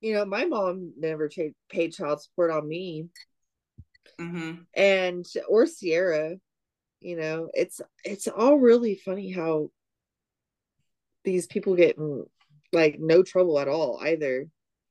you 0.00 0.14
know 0.14 0.24
my 0.24 0.44
mom 0.44 0.92
never 0.98 1.28
paid, 1.28 1.54
paid 1.68 1.92
child 1.92 2.22
support 2.22 2.50
on 2.50 2.68
me 2.68 3.06
mm-hmm. 4.20 4.62
and 4.74 5.26
or 5.48 5.66
sierra 5.66 6.36
you 7.00 7.16
know 7.16 7.48
it's 7.54 7.80
it's 8.04 8.28
all 8.28 8.56
really 8.56 9.00
funny 9.04 9.30
how 9.30 9.70
these 11.24 11.46
people 11.46 11.74
get 11.74 11.96
like 12.72 12.98
no 12.98 13.22
trouble 13.22 13.58
at 13.58 13.68
all 13.68 13.98
either 14.02 14.46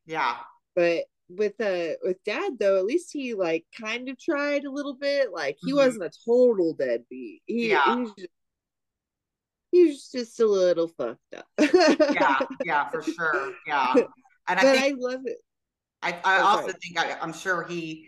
yeah 0.05 0.37
but 0.75 1.05
with 1.29 1.59
uh 1.59 1.95
with 2.03 2.23
dad 2.23 2.53
though, 2.59 2.77
at 2.77 2.85
least 2.85 3.11
he 3.11 3.33
like 3.33 3.65
kind 3.79 4.09
of 4.09 4.19
tried 4.19 4.65
a 4.65 4.71
little 4.71 4.93
bit. 4.93 5.31
Like 5.31 5.57
he 5.59 5.71
mm-hmm. 5.71 5.77
wasn't 5.77 6.03
a 6.03 6.11
total 6.25 6.73
deadbeat. 6.73 7.41
He, 7.45 7.69
yeah. 7.69 7.95
he 7.97 8.05
just, 8.17 8.29
he 9.75 9.87
was 9.87 10.09
just 10.09 10.39
a 10.39 10.45
little 10.45 10.87
fucked 10.87 11.35
up. 11.35 11.45
yeah, 11.59 12.39
yeah, 12.63 12.89
for 12.89 13.01
sure. 13.03 13.51
Yeah. 13.67 13.93
And 14.47 14.59
I 14.59 14.61
think, 14.61 14.83
I 14.83 14.93
love 14.97 15.21
it. 15.25 15.37
I, 16.01 16.11
I 16.23 16.39
oh, 16.39 16.45
also 16.45 16.61
sorry. 16.67 16.73
think 16.81 16.99
I, 16.99 17.17
I'm 17.21 17.33
sure 17.33 17.63
he 17.63 18.07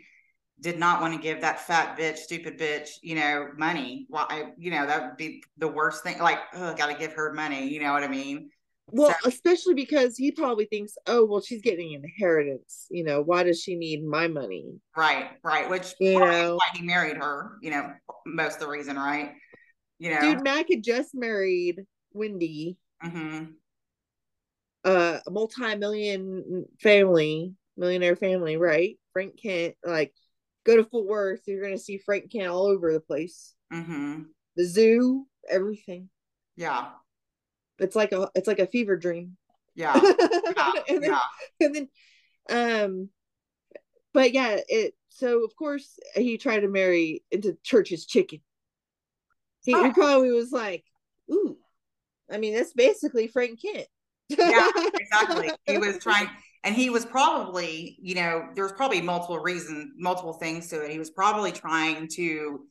did 0.61 0.79
not 0.79 1.01
want 1.01 1.13
to 1.13 1.19
give 1.19 1.41
that 1.41 1.59
fat 1.59 1.97
bitch, 1.97 2.17
stupid 2.17 2.57
bitch, 2.57 2.89
you 3.01 3.15
know, 3.15 3.49
money. 3.57 4.05
Why, 4.09 4.25
well, 4.29 4.53
you 4.57 4.71
know, 4.71 4.85
that 4.85 5.01
would 5.01 5.17
be 5.17 5.43
the 5.57 5.67
worst 5.67 6.03
thing. 6.03 6.19
Like, 6.19 6.39
oh, 6.53 6.73
got 6.73 6.87
to 6.87 6.95
give 6.97 7.13
her 7.13 7.33
money. 7.33 7.67
You 7.67 7.81
know 7.81 7.91
what 7.91 8.03
I 8.03 8.07
mean? 8.07 8.49
Well, 8.89 9.13
so, 9.21 9.27
especially 9.27 9.73
because 9.73 10.15
he 10.15 10.31
probably 10.31 10.65
thinks, 10.65 10.93
oh, 11.07 11.25
well, 11.25 11.41
she's 11.41 11.61
getting 11.61 11.91
inheritance. 11.91 12.87
You 12.89 13.03
know, 13.03 13.21
why 13.21 13.43
does 13.43 13.61
she 13.61 13.75
need 13.75 14.05
my 14.05 14.27
money? 14.27 14.79
Right, 14.95 15.31
right. 15.43 15.69
Which 15.69 15.93
you 15.99 16.17
know 16.17 16.55
why 16.55 16.67
he 16.73 16.85
married 16.85 17.17
her. 17.17 17.57
You 17.61 17.71
know, 17.71 17.93
most 18.25 18.55
of 18.55 18.59
the 18.61 18.69
reason, 18.69 18.95
right? 18.95 19.33
You 19.99 20.11
know, 20.11 20.21
dude, 20.21 20.43
Mac 20.43 20.67
had 20.69 20.83
just 20.83 21.15
married 21.15 21.83
Wendy. 22.13 22.77
Mm-hmm. 23.03 23.45
Uh, 24.83 25.19
a 25.25 25.31
multi-million 25.31 26.65
family, 26.81 27.53
millionaire 27.75 28.15
family, 28.15 28.57
right? 28.57 28.97
Frank 29.11 29.33
Kent, 29.41 29.75
like, 29.83 30.13
go 30.65 30.77
to 30.77 30.83
Fort 30.83 31.07
Worth, 31.07 31.41
you're 31.47 31.63
gonna 31.63 31.77
see 31.77 31.97
Frank 31.97 32.31
Kent 32.31 32.47
all 32.47 32.67
over 32.67 32.93
the 32.93 32.99
place. 32.99 33.53
Mm-hmm. 33.73 34.21
The 34.55 34.65
zoo, 34.65 35.27
everything. 35.49 36.09
Yeah 36.55 36.89
it's 37.79 37.95
like 37.95 38.11
a 38.11 38.29
it's 38.35 38.47
like 38.47 38.59
a 38.59 38.67
fever 38.67 38.95
dream 38.95 39.37
yeah, 39.75 39.99
yeah 40.55 40.71
and 40.89 41.03
then, 41.03 41.11
yeah. 41.11 41.65
and 41.65 41.75
then 41.75 41.89
um 42.49 43.09
but 44.13 44.33
yeah 44.33 44.57
it 44.67 44.93
so 45.09 45.43
of 45.43 45.55
course 45.55 45.99
he 46.15 46.37
tried 46.37 46.61
to 46.61 46.67
marry 46.67 47.23
into 47.31 47.57
church's 47.63 48.05
chicken 48.05 48.39
he, 49.67 49.75
oh. 49.75 49.83
he 49.83 49.89
ah. 49.89 49.93
probably 49.93 50.31
was 50.31 50.51
like 50.51 50.83
ooh 51.31 51.55
i 52.31 52.37
mean 52.37 52.55
that's 52.55 52.73
basically 52.73 53.27
frank 53.27 53.61
kent 53.61 53.85
yeah 54.29 54.69
exactly 54.95 55.51
he 55.65 55.77
was 55.77 55.97
trying 55.99 56.27
and 56.63 56.75
he 56.75 56.89
was 56.89 57.05
probably 57.05 57.97
you 58.01 58.15
know 58.15 58.47
there's 58.55 58.71
probably 58.71 59.01
multiple 59.01 59.39
reasons 59.39 59.91
multiple 59.97 60.33
things 60.33 60.67
to 60.69 60.81
it 60.83 60.91
he 60.91 60.99
was 60.99 61.11
probably 61.11 61.51
trying 61.51 62.07
to 62.07 62.61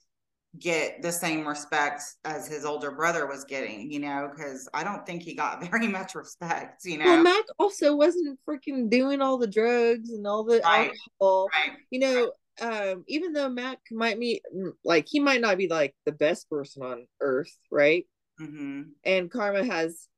get 0.59 1.03
the 1.03 1.13
same 1.13 1.47
respect 1.47 2.03
as 2.25 2.47
his 2.47 2.65
older 2.65 2.91
brother 2.91 3.27
was 3.27 3.45
getting, 3.45 3.91
you 3.91 4.01
know, 4.01 4.31
because 4.31 4.69
I 4.73 4.85
don't 4.85 5.05
think 5.05 5.23
he 5.23 5.35
got 5.35 5.61
very 5.71 5.89
much 5.89 6.15
respect, 6.15 6.85
you 6.85 6.99
know. 6.99 7.05
Well, 7.05 7.23
Mac 7.23 7.45
also 7.59 7.95
wasn't 7.95 8.39
freaking 8.49 8.89
doing 8.91 9.21
all 9.21 9.39
the 9.39 9.47
drugs 9.47 10.11
and 10.11 10.27
all 10.27 10.45
the 10.45 10.61
right. 10.61 10.93
alcohol. 11.21 11.49
Right. 11.53 11.77
You 11.91 12.01
know. 12.01 12.33
Um, 12.61 13.05
even 13.07 13.33
though 13.33 13.49
Mac 13.49 13.79
might 13.91 14.19
be 14.19 14.43
like 14.85 15.07
he 15.09 15.21
might 15.21 15.41
not 15.41 15.59
be 15.59 15.69
like 15.69 15.95
the 16.05 16.13
best 16.13 16.49
person 16.49 16.83
on 16.83 17.07
earth, 17.21 17.55
right? 17.71 18.07
Mm-hmm. 18.41 18.83
And 19.05 19.31
Karma 19.31 19.65
has 19.65 20.09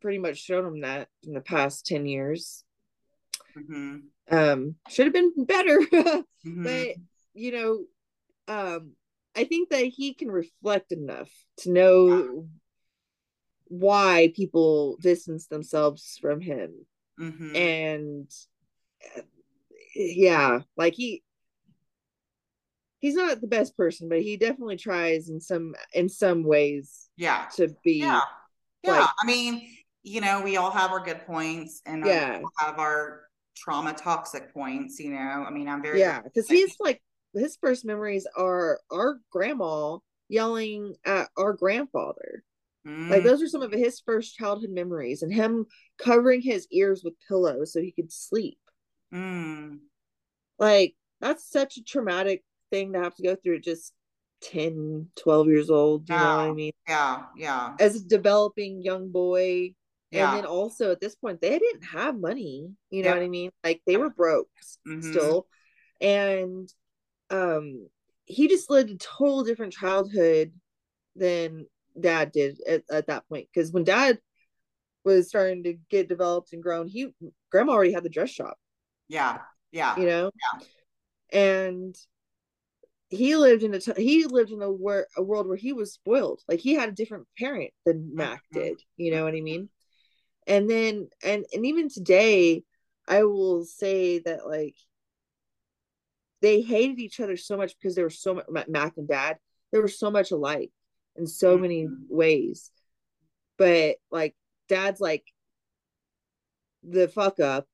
pretty 0.00 0.18
much 0.18 0.38
shown 0.38 0.64
him 0.64 0.80
that 0.80 1.08
in 1.22 1.34
the 1.34 1.40
past 1.40 1.86
10 1.86 2.06
years. 2.06 2.64
Mm-hmm. 3.56 3.96
Um, 4.30 4.74
should 4.88 5.06
have 5.06 5.14
been 5.14 5.44
better, 5.44 5.78
mm-hmm. 5.92 6.64
but 6.64 6.88
you 7.34 7.52
know, 7.52 7.84
um, 8.46 8.92
I 9.36 9.44
think 9.44 9.70
that 9.70 9.84
he 9.84 10.14
can 10.14 10.30
reflect 10.30 10.92
enough 10.92 11.30
to 11.58 11.70
know 11.70 12.48
why 13.64 14.32
people 14.34 14.96
distance 15.00 15.46
themselves 15.46 16.18
from 16.20 16.40
him. 16.40 16.86
Mm-hmm. 17.20 17.56
And 17.56 18.30
yeah, 19.94 20.60
like 20.76 20.94
he 20.94 21.22
he's 23.00 23.14
not 23.14 23.40
the 23.40 23.46
best 23.46 23.76
person, 23.76 24.08
but 24.08 24.20
he 24.20 24.36
definitely 24.36 24.76
tries 24.76 25.28
in 25.28 25.40
some 25.40 25.74
in 25.92 26.08
some 26.08 26.42
ways 26.42 27.08
yeah 27.16 27.46
to 27.56 27.68
be 27.84 27.98
yeah. 28.00 28.20
Yeah. 28.82 29.00
Like, 29.00 29.08
I 29.22 29.26
mean, 29.26 29.68
you 30.02 30.20
know, 30.20 30.40
we 30.42 30.56
all 30.56 30.70
have 30.70 30.90
our 30.90 31.00
good 31.00 31.26
points 31.26 31.82
and 31.86 32.04
yeah. 32.04 32.40
have 32.58 32.78
our 32.78 33.22
trauma 33.56 33.92
toxic 33.92 34.52
points, 34.54 34.98
you 35.00 35.10
know. 35.10 35.44
I 35.46 35.50
mean, 35.50 35.68
I'm 35.68 35.82
very 35.82 36.00
Yeah, 36.00 36.20
because 36.22 36.48
he's 36.48 36.76
like 36.80 37.02
his 37.34 37.56
first 37.56 37.84
memories 37.84 38.26
are 38.36 38.80
our 38.90 39.20
grandma 39.30 39.98
yelling 40.28 40.94
at 41.04 41.28
our 41.36 41.52
grandfather. 41.52 42.44
Mm. 42.86 43.10
Like 43.10 43.24
those 43.24 43.42
are 43.42 43.48
some 43.48 43.62
of 43.62 43.72
his 43.72 44.00
first 44.00 44.36
childhood 44.36 44.70
memories, 44.70 45.22
and 45.22 45.32
him 45.32 45.66
covering 45.98 46.40
his 46.40 46.66
ears 46.70 47.02
with 47.04 47.14
pillows 47.26 47.72
so 47.72 47.80
he 47.80 47.92
could 47.92 48.12
sleep. 48.12 48.58
Mm. 49.12 49.78
Like 50.58 50.94
that's 51.20 51.50
such 51.50 51.76
a 51.76 51.82
traumatic 51.82 52.44
thing 52.70 52.92
to 52.92 53.00
have 53.00 53.14
to 53.16 53.22
go 53.22 53.36
through 53.36 53.60
just 53.60 53.92
10, 54.42 55.08
12 55.16 55.48
years 55.48 55.70
old. 55.70 56.08
You 56.08 56.14
yeah. 56.14 56.22
know 56.22 56.36
what 56.36 56.50
I 56.50 56.52
mean? 56.52 56.72
Yeah, 56.88 57.22
yeah. 57.36 57.74
As 57.78 57.96
a 57.96 58.04
developing 58.04 58.82
young 58.82 59.10
boy. 59.10 59.74
Yeah. 60.10 60.30
And 60.30 60.38
then 60.38 60.46
also 60.46 60.90
at 60.92 61.00
this 61.00 61.14
point, 61.16 61.40
they 61.40 61.58
didn't 61.58 61.84
have 61.84 62.18
money. 62.18 62.70
You 62.90 63.02
know 63.02 63.10
what 63.10 63.22
I 63.22 63.28
mean? 63.28 63.50
Like 63.62 63.82
they 63.86 63.98
were 63.98 64.10
broke 64.10 64.48
mm-hmm. 64.86 65.10
still. 65.10 65.46
And 66.00 66.68
um 67.30 67.88
he 68.28 68.46
just 68.46 68.70
lived 68.70 68.90
a 68.90 68.96
total 68.96 69.42
different 69.42 69.72
childhood 69.72 70.52
than 71.16 71.66
dad 71.98 72.30
did 72.30 72.60
at, 72.66 72.82
at 72.90 73.06
that 73.08 73.28
point 73.28 73.48
because 73.52 73.72
when 73.72 73.84
dad 73.84 74.18
was 75.04 75.28
starting 75.28 75.64
to 75.64 75.74
get 75.90 76.08
developed 76.08 76.52
and 76.52 76.62
grown 76.62 76.86
he 76.86 77.08
grandma 77.50 77.72
already 77.72 77.92
had 77.92 78.04
the 78.04 78.08
dress 78.08 78.30
shop 78.30 78.56
yeah 79.08 79.38
yeah 79.72 79.98
you 79.98 80.06
know 80.06 80.30
yeah. 81.32 81.40
and 81.40 81.96
he 83.10 83.36
lived 83.36 83.62
in 83.62 83.74
a 83.74 83.80
t- 83.80 83.92
he 83.96 84.26
lived 84.26 84.50
in 84.50 84.62
a, 84.62 84.70
wor- 84.70 85.06
a 85.16 85.22
world 85.22 85.46
where 85.46 85.56
he 85.56 85.72
was 85.72 85.92
spoiled 85.92 86.40
like 86.48 86.60
he 86.60 86.74
had 86.74 86.88
a 86.88 86.92
different 86.92 87.26
parent 87.38 87.70
than 87.84 88.14
mac 88.14 88.42
mm-hmm. 88.54 88.60
did 88.60 88.82
you 88.96 89.10
know 89.10 89.24
what 89.24 89.34
i 89.34 89.40
mean 89.40 89.68
and 90.46 90.68
then 90.68 91.08
and 91.24 91.44
and 91.54 91.66
even 91.66 91.88
today 91.88 92.62
i 93.06 93.24
will 93.24 93.64
say 93.64 94.18
that 94.18 94.46
like 94.46 94.74
they 96.40 96.60
hated 96.60 96.98
each 96.98 97.20
other 97.20 97.36
so 97.36 97.56
much 97.56 97.74
because 97.78 97.94
they 97.94 98.02
were 98.02 98.10
so 98.10 98.34
much 98.34 98.46
Mac 98.68 98.96
and 98.96 99.08
Dad. 99.08 99.38
They 99.72 99.78
were 99.78 99.88
so 99.88 100.10
much 100.10 100.30
alike 100.30 100.70
in 101.16 101.26
so 101.26 101.54
mm-hmm. 101.54 101.62
many 101.62 101.88
ways. 102.08 102.70
But 103.56 103.96
like 104.10 104.34
Dad's 104.68 105.00
like 105.00 105.24
the 106.82 107.08
fuck 107.08 107.40
up, 107.40 107.66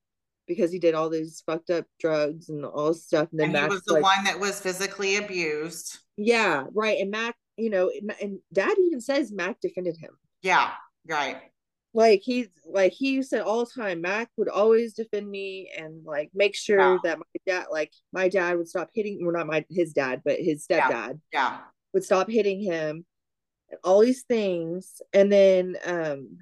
because 0.47 0.71
he 0.73 0.79
did 0.79 0.95
all 0.95 1.09
these 1.09 1.43
fucked 1.47 1.71
up 1.71 1.87
drugs 1.99 2.49
and 2.49 2.65
all 2.65 2.89
this 2.89 3.07
stuff. 3.07 3.29
And 3.31 3.41
then 3.41 3.45
And 3.47 3.53
Mac 3.55 3.71
he 3.71 3.75
was 3.75 3.83
the 3.85 3.95
like, 3.95 4.03
one 4.03 4.25
that 4.25 4.39
was 4.41 4.61
physically 4.61 5.17
abused. 5.17 5.99
yeah, 6.17 6.65
right. 6.73 6.99
And 7.01 7.11
Mac, 7.11 7.35
you 7.57 7.71
know, 7.71 7.91
and 8.21 8.39
Dad 8.53 8.77
even 8.79 9.01
says 9.01 9.33
Mac 9.33 9.61
defended 9.61 9.97
him. 9.97 10.11
Yeah, 10.43 10.71
right. 11.09 11.39
Like 11.97 12.23
he's 12.25 12.49
like 12.67 12.93
he 12.93 13.23
said 13.23 13.43
all 13.43 13.65
the 13.65 13.71
time, 13.83 14.01
Mac 14.01 14.29
would 14.37 14.49
always 14.49 14.95
defend 14.95 15.31
me 15.31 15.71
and 15.79 16.05
like 16.05 16.31
make 16.35 16.57
sure 16.57 16.79
Yeah. 16.79 16.99
that 17.05 17.19
my 17.19 17.25
dad, 17.47 17.67
like 17.71 17.93
my 18.13 18.29
dad, 18.29 18.57
would 18.57 18.69
stop 18.69 18.91
hitting. 18.93 19.21
Well, 19.25 19.33
not 19.37 19.47
my 19.47 19.65
his 19.71 19.93
dad, 19.93 20.23
but 20.25 20.41
his 20.41 20.67
stepdad 20.67 21.21
Yeah. 21.33 21.59
would 21.93 22.03
stop 22.05 22.29
hitting 22.29 22.61
him. 22.61 23.07
And 23.71 23.79
all 23.85 24.01
these 24.01 24.23
things, 24.25 25.01
and 25.13 25.31
then 25.33 25.77
um, 25.87 26.39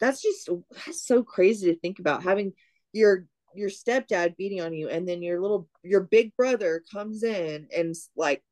that's 0.00 0.20
just 0.20 0.50
that's 0.84 1.06
so 1.06 1.22
crazy 1.22 1.72
to 1.72 1.78
think 1.78 2.00
about 2.00 2.24
having 2.24 2.52
your 2.94 3.26
your 3.54 3.68
stepdad 3.68 4.36
beating 4.36 4.60
on 4.62 4.72
you, 4.72 4.88
and 4.88 5.06
then 5.06 5.22
your 5.22 5.40
little 5.40 5.68
your 5.82 6.00
big 6.00 6.34
brother 6.36 6.82
comes 6.92 7.22
in 7.22 7.68
and 7.76 7.94
like 8.16 8.42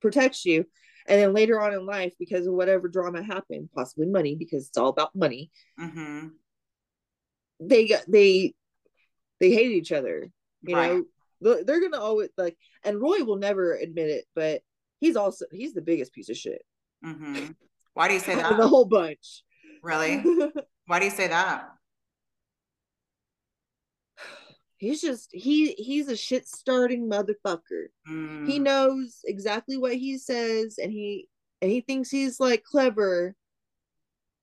protects 0.00 0.44
you, 0.44 0.64
and 1.06 1.20
then 1.20 1.32
later 1.32 1.60
on 1.60 1.72
in 1.72 1.86
life, 1.86 2.14
because 2.18 2.46
of 2.46 2.54
whatever 2.54 2.88
drama 2.88 3.22
happened, 3.22 3.68
possibly 3.74 4.06
money, 4.06 4.34
because 4.34 4.68
it's 4.68 4.76
all 4.78 4.88
about 4.88 5.14
money, 5.14 5.50
Mm-hmm. 5.78 6.28
they 7.60 7.86
got 7.88 8.02
they 8.08 8.54
they 9.38 9.50
hate 9.52 9.70
each 9.72 9.92
other. 9.92 10.30
You 10.62 10.76
Right. 10.76 10.90
know, 10.92 11.04
They're- 11.42 11.64
they're 11.64 11.80
gonna 11.80 12.02
always 12.02 12.28
like, 12.36 12.58
and 12.84 13.00
Roy 13.00 13.24
will 13.24 13.36
never 13.38 13.74
admit 13.74 14.10
it, 14.10 14.26
but 14.34 14.62
he's 15.00 15.16
also 15.16 15.46
he's 15.50 15.72
the 15.72 15.80
biggest 15.82 16.12
piece 16.12 16.28
of 16.28 16.36
shit 16.36 16.62
Mm-hmm. 17.04 17.52
Why 17.94 18.08
do 18.08 18.14
you 18.14 18.20
say 18.20 18.34
that 18.36 18.58
the 18.58 18.68
whole 18.68 18.84
bunch. 18.84 19.42
Really? 19.82 20.22
Why 20.86 20.98
do 20.98 21.06
you 21.06 21.10
say 21.10 21.28
that? 21.28 21.70
He's 24.80 25.00
just 25.00 25.28
he 25.32 25.72
he's 25.74 26.08
a 26.08 26.16
shit 26.16 26.48
starting 26.48 27.08
motherfucker. 27.08 27.86
Mm, 28.08 28.48
He 28.48 28.58
knows 28.58 29.20
exactly 29.24 29.76
what 29.76 29.94
he 29.94 30.18
says, 30.18 30.78
and 30.82 30.90
he 30.90 31.28
and 31.62 31.70
he 31.70 31.82
thinks 31.82 32.10
he's 32.10 32.40
like 32.40 32.64
clever, 32.64 33.36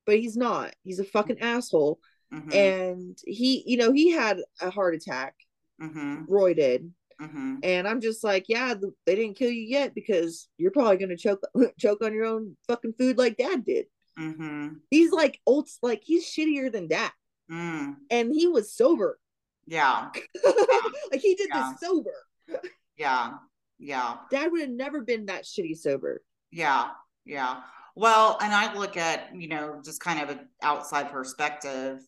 but 0.06 0.20
he's 0.20 0.38
not. 0.38 0.74
He's 0.84 1.00
a 1.00 1.04
fucking 1.04 1.40
asshole. 1.42 2.00
mhm, 2.34 2.54
And 2.54 3.18
he, 3.26 3.64
you 3.66 3.78
know, 3.78 3.92
he 3.92 4.12
had 4.12 4.40
a 4.62 4.70
heart 4.70 4.96
attack. 4.96 5.36
mhm, 5.82 6.26
Roy 6.30 6.54
did. 6.54 6.94
mhm. 7.20 7.60
And 7.64 7.88
I'm 7.88 8.00
just 8.02 8.24
like, 8.24 8.46
yeah, 8.48 8.74
they 9.06 9.16
didn't 9.16 9.38
kill 9.38 9.50
you 9.52 9.64
yet 9.64 9.96
because 9.96 10.48
you're 10.58 10.72
probably 10.72 10.98
gonna 10.98 11.18
choke 11.18 11.42
choke 11.80 12.02
on 12.04 12.14
your 12.14 12.26
own 12.26 12.56
fucking 12.68 12.94
food 13.00 13.18
like 13.18 13.38
dad 13.38 13.66
did. 13.66 13.88
Mm-hmm. 14.20 14.68
He's 14.92 15.12
like 15.12 15.40
old 15.46 15.68
like 15.82 16.02
he's 16.04 16.26
shittier 16.26 16.72
than 16.72 16.88
dad. 16.88 17.12
Mm, 17.52 17.96
And 18.12 18.34
he 18.34 18.48
was 18.48 18.74
sober. 18.74 19.20
Yeah, 19.68 20.10
like 21.12 21.20
he 21.22 21.36
did 21.36 21.50
Yeah. 21.54 21.72
this 21.80 21.88
sober. 21.90 22.12
yeah, 22.98 23.34
yeah, 23.78 24.16
Dad 24.32 24.52
would 24.52 24.62
have 24.62 24.70
never 24.70 25.02
been 25.02 25.26
that 25.28 25.44
shitty 25.44 25.78
sober. 25.78 26.24
yeah, 26.52 26.90
yeah. 27.26 27.62
Well, 27.96 28.38
and 28.42 28.54
I 28.54 28.76
look 28.76 28.96
at, 28.96 29.36
you 29.36 29.48
know, 29.48 29.82
just 29.84 30.00
kind 30.00 30.22
of 30.22 30.30
an 30.30 30.48
outside 30.62 31.12
perspective 31.12 32.00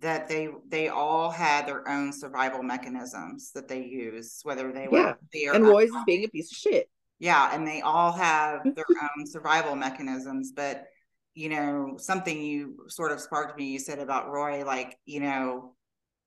that 0.00 0.28
they 0.28 0.48
they 0.68 0.88
all 0.88 1.30
had 1.30 1.66
their 1.66 1.86
own 1.86 2.10
survival 2.12 2.62
mechanisms 2.62 3.52
that 3.52 3.68
they 3.68 3.82
use, 3.84 4.40
whether 4.44 4.72
they 4.72 4.88
were 4.88 5.18
Yeah. 5.34 5.52
And 5.54 5.66
Roy's 5.66 5.90
is 5.90 5.96
being 6.06 6.24
a 6.24 6.28
piece 6.28 6.50
of 6.50 6.56
shit. 6.56 6.88
Yeah, 7.18 7.50
and 7.54 7.66
they 7.66 7.82
all 7.82 8.12
have 8.12 8.62
their 8.74 8.86
own 8.90 9.26
survival 9.26 9.76
mechanisms. 9.76 10.52
But, 10.56 10.86
you 11.34 11.50
know, 11.50 11.96
something 11.98 12.40
you 12.40 12.86
sort 12.88 13.12
of 13.12 13.20
sparked 13.20 13.58
me, 13.58 13.66
you 13.66 13.78
said 13.78 13.98
about 13.98 14.30
Roy, 14.30 14.64
like, 14.64 14.98
you 15.04 15.20
know, 15.20 15.74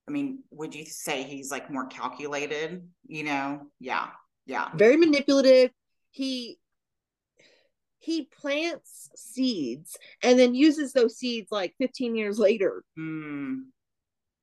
I 0.08 0.12
mean, 0.12 0.43
would 0.51 0.76
you 0.76 0.86
say 0.86 1.24
he's 1.24 1.51
like 1.51 1.72
more 1.72 1.88
calculated? 1.88 2.88
You 3.08 3.24
know? 3.24 3.62
Yeah, 3.80 4.08
yeah. 4.45 4.70
Very 4.76 4.97
manipulative. 4.97 5.72
He 6.12 6.60
he 7.99 8.30
plants 8.39 9.10
seeds 9.16 9.97
and 10.22 10.38
then 10.38 10.53
uses 10.53 10.93
those 10.93 11.18
seeds 11.18 11.51
like 11.51 11.74
15 11.80 12.16
years 12.16 12.38
later. 12.38 12.84
Mm, 12.99 13.64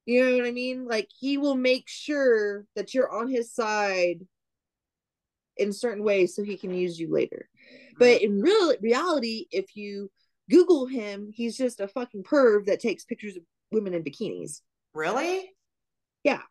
You 0.05 0.25
know 0.25 0.37
what 0.37 0.47
I 0.47 0.51
mean? 0.51 0.85
Like 0.85 1.09
he 1.17 1.39
will 1.39 1.55
make 1.55 1.85
sure 1.89 2.67
that 2.75 2.93
you're 2.93 3.13
on 3.13 3.29
his 3.29 3.55
side 3.55 4.27
in 5.57 5.73
certain 5.73 6.03
ways 6.03 6.35
so 6.35 6.43
he 6.43 6.57
can 6.57 6.75
use 6.75 6.99
you 6.99 7.13
later. 7.13 7.49
But 7.99 8.23
in 8.23 8.41
real 8.41 8.75
reality, 8.81 9.47
if 9.53 9.77
you 9.77 10.11
Google 10.51 10.87
him, 10.87 11.31
he's 11.33 11.57
just 11.57 11.79
a 11.79 11.87
fucking 11.87 12.25
perv 12.25 12.67
that 12.67 12.81
takes 12.81 13.05
pictures 13.05 13.37
of 13.37 13.43
women 13.71 13.95
in 13.95 14.03
bikinis. 14.03 14.61
Really? 14.95 15.55
Yeah. 16.25 16.43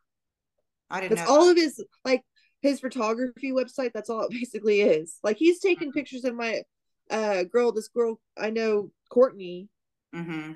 I 0.90 1.02
didn't 1.02 1.16
That's 1.16 1.22
know. 1.22 1.28
all 1.28 1.50
of 1.50 1.58
his 1.58 1.84
like 2.06 2.24
his 2.62 2.80
photography 2.80 3.52
website. 3.52 3.92
That's 3.94 4.10
all 4.10 4.24
it 4.24 4.32
basically 4.42 4.82
is. 4.82 5.18
Like 5.24 5.38
he's 5.38 5.60
taking 5.60 5.90
Mm-hmm. 5.90 6.00
pictures 6.00 6.26
of 6.26 6.36
my 6.36 6.64
uh 7.10 7.44
girl, 7.44 7.72
this 7.72 7.88
girl 7.90 8.20
I 8.38 8.50
know, 8.50 8.92
Courtney. 9.10 9.70
hmm 10.14 10.56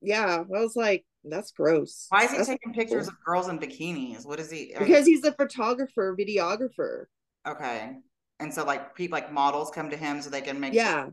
Yeah, 0.00 0.36
I 0.54 0.60
was 0.60 0.76
like, 0.76 1.04
that's 1.24 1.50
gross. 1.52 2.08
Why 2.08 2.24
is 2.24 2.30
he 2.30 2.36
That's 2.38 2.48
taking 2.50 2.72
pictures 2.72 3.08
of 3.08 3.14
girls 3.26 3.48
in 3.48 3.58
bikinis? 3.58 4.24
What 4.24 4.40
is 4.40 4.50
he? 4.50 4.74
Because 4.78 5.04
he's 5.06 5.24
a 5.24 5.32
photographer, 5.32 6.14
videographer. 6.16 7.06
okay. 7.46 7.96
And 8.40 8.52
so, 8.52 8.64
like, 8.64 8.94
people 8.94 9.16
like 9.16 9.32
models 9.32 9.70
come 9.70 9.90
to 9.90 9.96
him 9.96 10.20
so 10.20 10.30
they 10.30 10.40
can 10.40 10.58
make. 10.60 10.74
Yeah, 10.74 11.10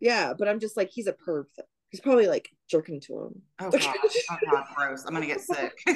yeah. 0.00 0.34
But 0.38 0.48
I'm 0.48 0.60
just 0.60 0.76
like, 0.76 0.90
he's 0.90 1.06
a 1.06 1.12
perv. 1.14 1.46
He's 1.90 2.00
probably 2.00 2.26
like 2.26 2.48
jerking 2.68 3.00
to 3.02 3.26
him. 3.26 3.42
Oh 3.60 3.70
god. 3.70 3.96
Oh 4.30 4.36
god. 4.50 4.64
Gross. 4.74 5.04
I'm 5.06 5.14
gonna 5.14 5.26
get 5.26 5.40
sick. 5.40 5.72
I 5.88 5.92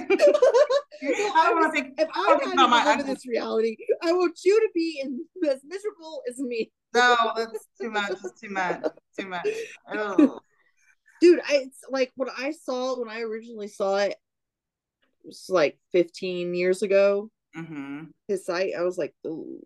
don't 1.47 1.61
want 1.61 1.75
to 1.75 1.83
think. 1.83 1.95
if 1.99 2.09
I 2.15 2.21
I 2.21 2.27
don't 2.27 2.45
had 2.45 2.53
about 2.55 2.71
my 2.71 2.85
live 2.85 3.01
in 3.01 3.07
this 3.07 3.27
reality, 3.27 3.77
I 4.03 4.13
want 4.13 4.39
you 4.45 4.59
to 4.61 4.69
be 4.75 5.01
in, 5.03 5.25
as 5.51 5.61
miserable 5.65 6.23
as 6.29 6.39
me. 6.39 6.71
No, 6.95 7.17
that's 7.37 7.67
too 7.81 7.91
much. 7.91 8.11
It's 8.11 8.41
too 8.41 8.51
much. 8.51 8.83
Too 9.19 9.27
much. 9.29 9.49
Oh. 9.93 10.41
dude 11.21 11.41
I 11.47 11.55
it's 11.67 11.81
like 11.89 12.13
when 12.17 12.29
I 12.37 12.53
saw 12.53 12.99
when 12.99 13.09
I 13.09 13.21
originally 13.21 13.69
saw 13.69 13.97
it, 13.99 14.13
it 14.13 14.17
was 15.27 15.47
like 15.49 15.79
15 15.93 16.55
years 16.55 16.83
ago. 16.83 17.31
hmm 17.55 18.05
His 18.29 18.47
site, 18.47 18.73
I 18.79 18.83
was 18.83 18.97
like, 18.97 19.15
ooh, 19.27 19.61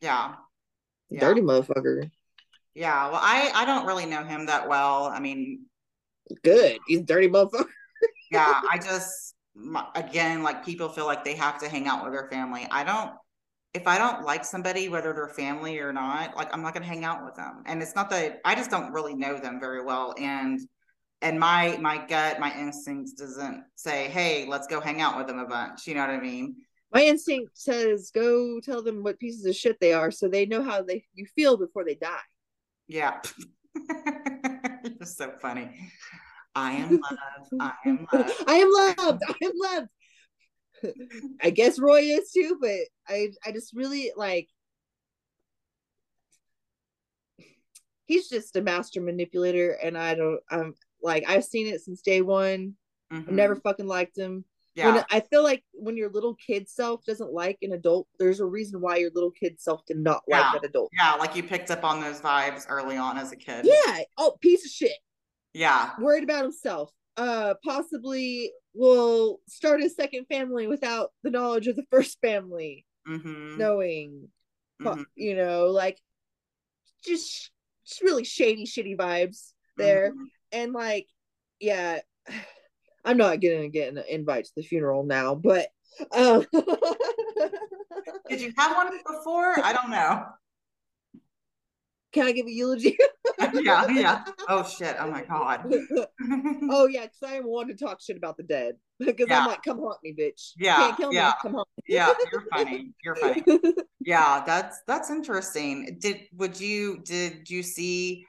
Yeah. 0.00 0.34
Yeah. 1.10 1.20
dirty 1.20 1.40
motherfucker. 1.40 2.10
Yeah. 2.78 3.06
Well, 3.10 3.20
I 3.20 3.50
I 3.56 3.64
don't 3.64 3.86
really 3.86 4.06
know 4.06 4.22
him 4.22 4.46
that 4.46 4.68
well. 4.68 5.06
I 5.06 5.18
mean, 5.18 5.66
Good, 6.44 6.78
he's 6.86 7.02
dirty 7.02 7.28
motherfucker. 7.28 7.66
yeah. 8.30 8.60
I 8.70 8.78
just 8.82 9.34
again, 9.96 10.44
like 10.44 10.64
people 10.64 10.88
feel 10.88 11.04
like 11.04 11.24
they 11.24 11.34
have 11.34 11.58
to 11.58 11.68
hang 11.68 11.88
out 11.88 12.04
with 12.04 12.12
their 12.12 12.28
family. 12.28 12.68
I 12.70 12.84
don't. 12.84 13.10
If 13.74 13.88
I 13.88 13.98
don't 13.98 14.24
like 14.24 14.44
somebody, 14.44 14.88
whether 14.88 15.12
they're 15.12 15.28
family 15.28 15.80
or 15.80 15.92
not, 15.92 16.36
like 16.36 16.54
I'm 16.54 16.62
not 16.62 16.72
gonna 16.72 16.86
hang 16.86 17.04
out 17.04 17.24
with 17.24 17.34
them. 17.34 17.64
And 17.66 17.82
it's 17.82 17.96
not 17.96 18.10
that 18.10 18.40
I 18.44 18.54
just 18.54 18.70
don't 18.70 18.92
really 18.92 19.16
know 19.16 19.40
them 19.40 19.58
very 19.58 19.82
well. 19.82 20.14
And 20.16 20.60
and 21.20 21.40
my 21.40 21.78
my 21.78 22.06
gut, 22.06 22.38
my 22.38 22.56
instincts 22.56 23.14
doesn't 23.14 23.64
say, 23.74 24.08
hey, 24.08 24.46
let's 24.48 24.68
go 24.68 24.80
hang 24.80 25.00
out 25.00 25.18
with 25.18 25.26
them 25.26 25.40
a 25.40 25.46
bunch. 25.46 25.88
You 25.88 25.94
know 25.94 26.02
what 26.02 26.10
I 26.10 26.20
mean? 26.20 26.54
My 26.92 27.02
instinct 27.02 27.58
says 27.58 28.12
go 28.14 28.60
tell 28.60 28.84
them 28.84 29.02
what 29.02 29.18
pieces 29.18 29.44
of 29.46 29.56
shit 29.56 29.80
they 29.80 29.92
are, 29.92 30.12
so 30.12 30.28
they 30.28 30.46
know 30.46 30.62
how 30.62 30.82
they 30.82 31.04
you 31.14 31.26
feel 31.34 31.56
before 31.56 31.84
they 31.84 31.96
die. 31.96 32.20
Yeah. 32.88 33.20
You're 33.90 35.06
so 35.06 35.32
funny. 35.40 35.70
I 36.54 36.72
am 36.72 37.00
love. 37.00 37.48
I 37.60 37.72
am 37.86 38.08
love. 38.12 38.32
I 38.46 38.54
am 38.56 38.70
loved. 38.72 39.22
I 39.28 39.34
am 39.44 39.52
loved. 39.54 39.88
I 41.42 41.50
guess 41.50 41.78
Roy 41.78 42.00
is 42.00 42.30
too, 42.30 42.56
but 42.60 42.70
I 43.08 43.28
I 43.44 43.52
just 43.52 43.74
really 43.74 44.12
like 44.16 44.48
he's 48.06 48.28
just 48.28 48.56
a 48.56 48.62
master 48.62 49.00
manipulator 49.00 49.72
and 49.72 49.98
I 49.98 50.14
don't 50.14 50.40
I'm 50.50 50.74
like 51.02 51.24
I've 51.28 51.44
seen 51.44 51.66
it 51.66 51.80
since 51.80 52.00
day 52.00 52.22
one. 52.22 52.74
I've 53.10 53.24
Mhm. 53.24 53.32
never 53.32 53.56
fucking 53.56 53.86
liked 53.86 54.16
him. 54.16 54.44
Yeah. 54.78 54.94
When 54.94 55.04
I 55.10 55.20
feel 55.20 55.42
like 55.42 55.64
when 55.72 55.96
your 55.96 56.08
little 56.10 56.34
kid 56.36 56.68
self 56.68 57.04
doesn't 57.04 57.32
like 57.32 57.58
an 57.62 57.72
adult, 57.72 58.06
there's 58.18 58.38
a 58.40 58.44
reason 58.46 58.80
why 58.80 58.96
your 58.98 59.10
little 59.12 59.32
kid 59.32 59.60
self 59.60 59.84
did 59.86 59.98
not 59.98 60.22
like 60.28 60.40
Yeah. 60.40 60.52
that 60.54 60.64
adult. 60.64 60.90
Yeah, 60.96 61.14
like 61.14 61.34
you 61.34 61.42
picked 61.42 61.70
up 61.70 61.82
on 61.84 62.00
those 62.00 62.20
vibes 62.20 62.64
early 62.68 62.96
on 62.96 63.18
as 63.18 63.32
a 63.32 63.36
kid. 63.36 63.64
Yeah. 63.66 64.02
Oh, 64.16 64.36
piece 64.40 64.64
of 64.64 64.70
shit. 64.70 64.96
Yeah. 65.52 65.90
worried 65.98 66.22
about 66.24 66.44
himself 66.44 66.92
uh 67.16 67.54
possibly 67.64 68.52
will 68.74 69.40
start 69.48 69.82
a 69.82 69.90
second 69.90 70.26
family 70.26 70.68
without 70.68 71.10
the 71.24 71.30
knowledge 71.30 71.66
of 71.66 71.74
the 71.74 71.86
first 71.90 72.20
family 72.20 72.86
Mm-hmm. 73.08 73.58
knowing 73.58 74.28
Mhm. 74.80 75.04
you 75.16 75.34
know 75.34 75.66
like 75.66 75.98
just 77.04 77.50
just 77.84 78.02
really 78.02 78.22
shady 78.24 78.64
shitty 78.66 78.96
vibes 78.96 79.52
there 79.76 80.12
Mhm. 80.12 80.26
and 80.52 80.72
like 80.72 81.08
yeah 81.58 82.00
i'm 83.04 83.16
not 83.16 83.40
gonna 83.40 83.68
get 83.68 83.92
an 83.92 84.02
invite 84.08 84.44
to 84.44 84.52
the 84.56 84.62
funeral 84.62 85.04
now 85.04 85.34
but 85.34 85.68
um 86.12 86.44
Did 88.28 88.40
you 88.40 88.52
have 88.56 88.76
one 88.76 88.90
before? 89.06 89.58
I 89.64 89.72
don't 89.72 89.90
know. 89.90 90.26
can 92.12 92.26
I 92.26 92.32
give 92.32 92.46
a 92.46 92.50
eulogy? 92.50 92.96
yeah, 93.54 93.88
yeah. 93.88 94.24
Oh 94.48 94.64
shit. 94.64 94.96
Oh 94.98 95.10
my 95.10 95.22
god. 95.22 95.72
oh 96.70 96.86
yeah, 96.86 97.06
because 97.06 97.22
I 97.26 97.40
want 97.40 97.68
to 97.70 97.74
talk 97.84 98.00
shit 98.00 98.16
about 98.16 98.36
the 98.36 98.42
dead. 98.42 98.76
Because 98.98 99.26
Yeah. 99.28 99.40
I'm 99.40 99.46
like, 99.46 99.62
come 99.62 99.78
haunt 99.78 99.98
me, 100.02 100.14
bitch. 100.18 100.52
Yeah, 100.58 100.94
yeah. 101.10 101.28
me. 101.28 101.34
Come 101.42 101.54
haunt 101.54 101.68
me. 101.76 101.84
yeah, 101.94 102.12
you're 102.32 102.44
funny. 102.52 102.92
You're 103.04 103.16
funny. 103.16 103.42
Yeah, 104.00 104.42
that's 104.46 104.80
that's 104.86 105.10
interesting. 105.10 105.98
Did 106.00 106.22
would 106.34 106.60
you 106.60 107.00
did 107.04 107.48
you 107.50 107.62
see 107.62 108.26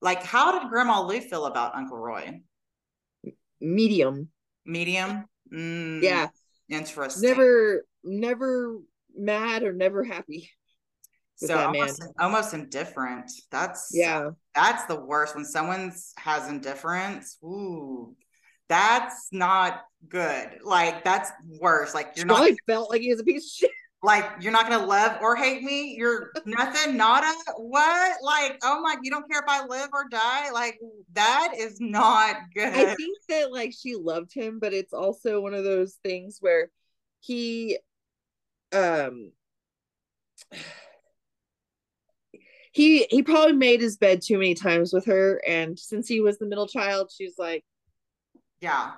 like 0.00 0.22
how 0.22 0.58
did 0.58 0.68
Grandma 0.68 1.02
Lou 1.02 1.20
feel 1.20 1.46
about 1.46 1.74
Uncle 1.74 1.98
Roy? 1.98 2.40
Medium. 3.60 4.28
Medium? 4.64 5.24
Mm, 5.52 6.02
Yeah. 6.02 6.28
Interesting. 6.68 7.28
Never, 7.28 7.84
never 8.02 8.78
mad 9.14 9.62
or 9.62 9.72
never 9.72 10.02
happy. 10.04 10.50
so 11.36 11.48
that 11.48 11.66
almost, 11.66 12.02
almost 12.18 12.54
indifferent. 12.54 13.30
That's 13.50 13.90
Yeah. 13.92 14.30
that's 14.54 14.84
the 14.86 14.98
worst 14.98 15.34
when 15.34 15.44
someone's 15.44 16.12
has 16.18 16.48
indifference. 16.48 17.38
Ooh, 17.44 18.16
that's 18.68 19.28
not 19.32 19.82
good. 20.08 20.58
Like 20.64 21.04
that's 21.04 21.30
worse. 21.60 21.94
Like 21.94 22.14
you're 22.16 22.26
not 22.26 22.50
felt 22.66 22.90
like 22.90 23.02
he 23.02 23.10
was 23.10 23.20
a 23.20 23.24
piece 23.24 23.44
of 23.44 23.50
shit. 23.50 23.70
Like 24.06 24.24
you're 24.40 24.52
not 24.52 24.68
gonna 24.68 24.86
love 24.86 25.18
or 25.20 25.34
hate 25.34 25.64
me. 25.64 25.96
You're 25.98 26.30
nothing, 26.46 26.96
nada. 26.96 27.32
What? 27.56 28.16
Like, 28.22 28.56
oh 28.62 28.80
my, 28.80 28.96
you 29.02 29.10
don't 29.10 29.28
care 29.28 29.40
if 29.40 29.48
I 29.48 29.66
live 29.66 29.88
or 29.92 30.08
die. 30.08 30.50
Like 30.52 30.78
that 31.14 31.54
is 31.58 31.80
not 31.80 32.36
good. 32.54 32.72
I 32.72 32.94
think 32.94 33.18
that 33.28 33.52
like 33.52 33.74
she 33.76 33.96
loved 33.96 34.32
him, 34.32 34.60
but 34.60 34.72
it's 34.72 34.92
also 34.92 35.40
one 35.40 35.54
of 35.54 35.64
those 35.64 35.98
things 36.04 36.38
where 36.40 36.70
he 37.18 37.78
um 38.72 39.32
he 42.70 43.06
he 43.10 43.22
probably 43.24 43.54
made 43.54 43.80
his 43.80 43.96
bed 43.96 44.22
too 44.22 44.38
many 44.38 44.54
times 44.54 44.92
with 44.92 45.06
her 45.06 45.40
and 45.46 45.78
since 45.78 46.06
he 46.06 46.20
was 46.20 46.38
the 46.38 46.46
middle 46.46 46.68
child 46.68 47.10
she's 47.16 47.38
like 47.38 47.64
Yeah. 48.60 48.92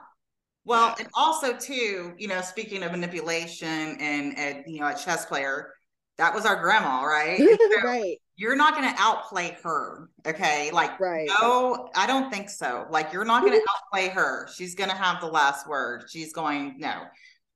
Well, 0.68 0.94
and 0.98 1.08
also 1.14 1.56
too, 1.56 2.12
you 2.18 2.28
know, 2.28 2.42
speaking 2.42 2.82
of 2.82 2.92
manipulation 2.92 3.96
and, 3.98 4.38
and 4.38 4.64
you 4.66 4.80
know, 4.80 4.88
a 4.88 4.94
chess 4.94 5.24
player, 5.24 5.72
that 6.18 6.34
was 6.34 6.44
our 6.44 6.60
grandma, 6.60 7.04
right? 7.04 7.38
So 7.58 7.80
right 7.82 8.18
You're 8.36 8.54
not 8.54 8.74
going 8.74 8.92
to 8.92 8.94
outplay 9.00 9.56
her, 9.62 10.10
okay? 10.26 10.70
Like, 10.70 11.00
right 11.00 11.26
no, 11.40 11.88
I 11.96 12.06
don't 12.06 12.30
think 12.30 12.50
so. 12.50 12.86
Like, 12.90 13.14
you're 13.14 13.24
not 13.24 13.46
going 13.46 13.58
to 13.58 13.66
outplay 13.76 14.10
her. 14.10 14.46
She's 14.54 14.74
going 14.74 14.90
to 14.90 14.96
have 14.96 15.22
the 15.22 15.26
last 15.28 15.66
word. 15.66 16.04
She's 16.10 16.34
going 16.34 16.74
no, 16.78 17.04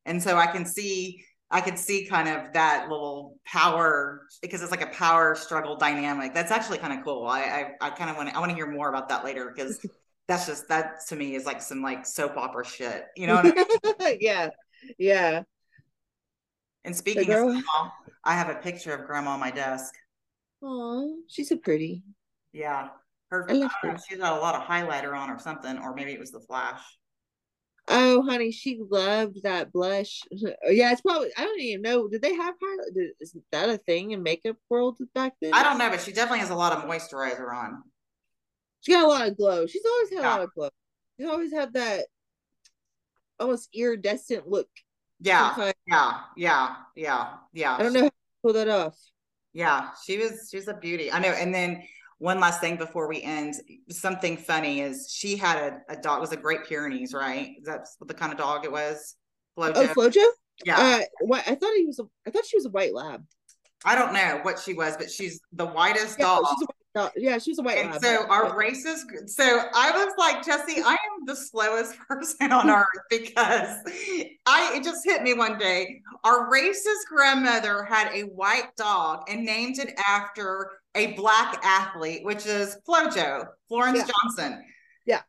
and 0.07 0.23
so 0.23 0.39
I 0.39 0.47
can 0.47 0.65
see, 0.65 1.23
I 1.51 1.61
can 1.61 1.77
see 1.77 2.07
kind 2.07 2.29
of 2.31 2.55
that 2.55 2.89
little 2.89 3.39
power 3.45 4.23
because 4.41 4.63
it's 4.63 4.71
like 4.71 4.81
a 4.83 4.87
power 4.87 5.35
struggle 5.35 5.77
dynamic. 5.77 6.33
That's 6.33 6.51
actually 6.51 6.79
kind 6.79 6.99
of 6.99 7.05
cool. 7.05 7.27
I, 7.27 7.41
I, 7.43 7.89
I 7.89 7.91
kind 7.91 8.09
of 8.09 8.17
want 8.17 8.31
to, 8.31 8.37
I 8.37 8.41
want 8.41 8.51
to 8.53 8.57
hear 8.57 8.71
more 8.71 8.89
about 8.89 9.11
that 9.11 9.23
later 9.23 9.53
because 9.55 9.85
that's 10.33 10.47
just 10.47 10.69
that 10.69 11.07
to 11.09 11.17
me 11.17 11.35
is 11.35 11.45
like 11.47 11.61
some 11.63 11.83
like 11.83 12.07
soap 12.07 12.37
opera 12.37 12.65
shit. 12.65 13.07
You 13.17 13.27
know 13.27 13.37
what 13.37 13.47
I 13.47 13.53
mean? 13.53 14.19
yeah 14.21 14.51
yeah 14.99 15.43
And 16.85 16.95
speaking 16.97 17.33
of 17.33 17.43
grandma, 17.47 17.91
I 18.25 18.35
have 18.35 18.49
a 18.49 18.55
picture 18.57 18.95
of 18.95 19.07
grandma 19.07 19.31
on 19.33 19.41
my 19.41 19.51
desk. 19.51 19.95
oh 20.63 21.19
she's 21.29 21.49
so 21.51 21.57
pretty 21.57 22.03
Yeah. 22.53 22.91
Her, 23.31 23.51
I 23.51 23.55
love 23.55 23.71
I 23.83 23.87
don't 23.87 23.93
know, 23.95 23.99
her. 23.99 24.05
she's 24.09 24.19
got 24.19 24.37
a 24.37 24.41
lot 24.41 24.55
of 24.55 24.63
highlighter 24.63 25.17
on 25.17 25.31
or 25.31 25.39
something, 25.39 25.79
or 25.79 25.95
maybe 25.95 26.13
it 26.13 26.21
was 26.21 26.31
the 26.33 26.41
flash. 26.41 26.81
oh 27.89 28.23
honey 28.23 28.53
she 28.53 28.81
loved 28.91 29.43
that 29.43 29.73
blush 29.73 30.21
yeah 30.31 30.93
it's 30.93 31.01
probably 31.01 31.31
i 31.37 31.43
don't 31.43 31.61
even 31.61 31.83
know 31.83 32.07
did 32.09 32.23
they 32.23 32.35
have 32.35 32.55
highlight 32.63 33.13
is 33.21 33.37
that 33.51 33.69
a 33.69 33.77
thing 33.79 34.13
in 34.13 34.23
makeup 34.23 34.57
world 34.71 34.99
back 35.15 35.35
then 35.41 35.53
I 35.53 35.63
don't 35.65 35.79
know, 35.79 35.91
but 35.91 36.01
she 36.01 36.13
definitely 36.13 36.39
has 36.41 36.51
a 36.51 36.55
lot 36.55 36.73
of 36.73 36.85
moisturizer 36.89 37.53
on. 37.53 37.83
She 38.83 38.93
got 38.93 39.05
a 39.05 39.09
lot 39.09 39.27
of 39.29 39.37
glow. 39.37 39.67
She's 39.67 39.85
always 39.85 40.11
had 40.11 40.19
a 40.21 40.29
lot 40.29 40.41
of 40.43 40.55
glow. 40.55 40.71
She's 41.19 41.29
always 41.29 41.53
had 41.53 41.73
that 41.75 42.07
almost 43.41 43.69
iridescent 43.75 44.49
look. 44.49 44.69
Yeah, 45.21 45.55
Sometimes- 45.55 45.75
yeah, 45.87 46.21
yeah, 46.37 46.77
yeah, 46.97 47.29
yeah. 47.53 47.77
I 47.77 47.83
don't 47.83 47.93
know 47.93 48.01
how 48.03 48.09
to 48.09 48.13
pull 48.43 48.53
that 48.55 48.69
off. 48.69 48.99
Yeah, 49.53 49.91
she 50.05 50.19
was 50.19 50.49
she 50.51 50.57
was 50.57 50.69
a 50.69 50.75
beauty. 50.75 51.13
I 51.13 51.19
know. 51.21 51.29
And 51.29 51.55
then 51.55 51.83
one 52.19 52.41
last 52.41 52.61
thing 52.61 52.77
before 52.77 53.09
we 53.09 53.23
end, 53.23 53.55
something 53.91 54.37
funny 54.37 54.81
is 54.81 55.09
she 55.13 55.37
had 55.37 55.59
a, 55.89 55.93
a 55.93 55.97
dog. 56.01 56.19
It 56.19 56.21
was 56.23 56.33
a 56.33 56.37
Great 56.37 56.65
Pyrenees, 56.65 57.13
right? 57.15 57.57
That's 57.65 57.97
what 57.99 58.09
the 58.09 58.15
kind 58.15 58.33
of 58.33 58.39
dog 58.39 58.65
it 58.65 58.73
was. 58.73 59.17
Flojo. 59.57 59.73
Oh, 59.77 59.87
Flojo? 59.89 60.25
yeah. 60.65 60.79
Uh, 60.81 61.01
what? 61.21 61.45
I 61.47 61.55
thought 61.55 61.75
he 61.77 61.85
was. 61.87 61.99
A, 62.01 62.05
I 62.27 62.31
thought 62.31 62.47
she 62.47 62.57
was 62.57 62.67
a 62.67 62.71
white 62.71 62.95
lab. 62.95 63.25
I 63.85 63.95
don't 63.95 64.13
know 64.13 64.39
what 64.43 64.59
she 64.61 64.75
was, 64.75 64.97
but 64.97 65.11
she's 65.11 65.41
the 65.53 65.67
whitest 65.67 66.17
Yeah, 66.19 66.25
dog. 66.27 66.45
she's 66.49 66.63
a 66.69 66.72
dog. 66.95 67.13
Yeah, 67.17 67.39
she's 67.39 67.59
a 67.59 67.63
white 67.63 67.79
And 67.79 67.91
lab. 67.93 68.03
so 68.03 68.27
our 68.29 68.57
racist, 68.57 69.29
so 69.29 69.63
I 69.75 69.91
was 69.93 70.13
like, 70.19 70.45
Jessie, 70.45 70.83
I 70.83 70.93
am 70.93 71.25
the 71.27 71.37
slowest 71.37 71.97
person 72.09 72.53
on 72.53 72.69
earth 72.71 72.87
because 73.11 73.77
I 74.47 74.73
it 74.77 74.85
just 74.85 75.05
hit 75.05 75.23
me 75.23 75.35
one 75.35 75.59
day. 75.59 76.01
Our 76.25 76.51
racist 76.51 77.07
grandmother 77.09 77.85
had 77.85 78.13
a 78.15 78.23
white 78.23 78.75
dog 78.77 79.25
and 79.29 79.45
named 79.45 79.79
it 79.79 79.95
after 80.07 80.71
a 80.95 81.13
black 81.13 81.59
athlete, 81.65 82.25
which 82.25 82.47
is 82.47 82.77
Flojo, 82.89 83.47
Florence 83.69 83.99
Yeah. 83.99 84.07
Johnson. 84.25 84.65
Yeah. 85.07 85.21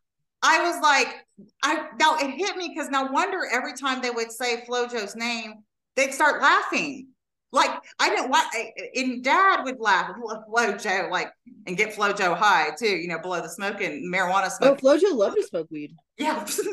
I 0.42 0.62
was 0.70 0.82
like, 0.82 1.26
I 1.64 1.88
now 2.00 2.18
it 2.18 2.32
hit 2.32 2.58
me 2.58 2.70
because 2.74 2.90
no 2.90 3.04
wonder 3.04 3.40
every 3.52 3.74
time 3.74 4.02
they 4.02 4.10
would 4.10 4.32
say 4.32 4.64
Flojo's 4.68 5.16
name, 5.16 5.64
they'd 5.96 6.14
start 6.14 6.42
laughing. 6.42 7.08
Like 7.54 7.70
I 8.00 8.10
didn't 8.10 8.32
want, 8.32 8.48
and 8.96 9.24
Dad 9.24 9.64
would 9.64 9.80
laugh, 9.80 10.16
Flojo, 10.50 11.12
like, 11.12 11.32
and 11.68 11.78
get 11.78 11.94
Flojo 11.94 12.36
high 12.36 12.72
too, 12.78 12.88
you 12.88 13.08
know, 13.08 13.20
below 13.20 13.42
the 13.42 13.48
smoke 13.48 13.80
and 13.80 14.12
marijuana 14.12 14.50
smoke. 14.50 14.80
Oh, 14.84 14.98
smoke. 14.98 15.02
Flojo 15.02 15.16
loved 15.16 15.36
to 15.36 15.44
smoke 15.44 15.68
weed. 15.70 15.96
Yeah. 16.18 16.44
so 16.46 16.64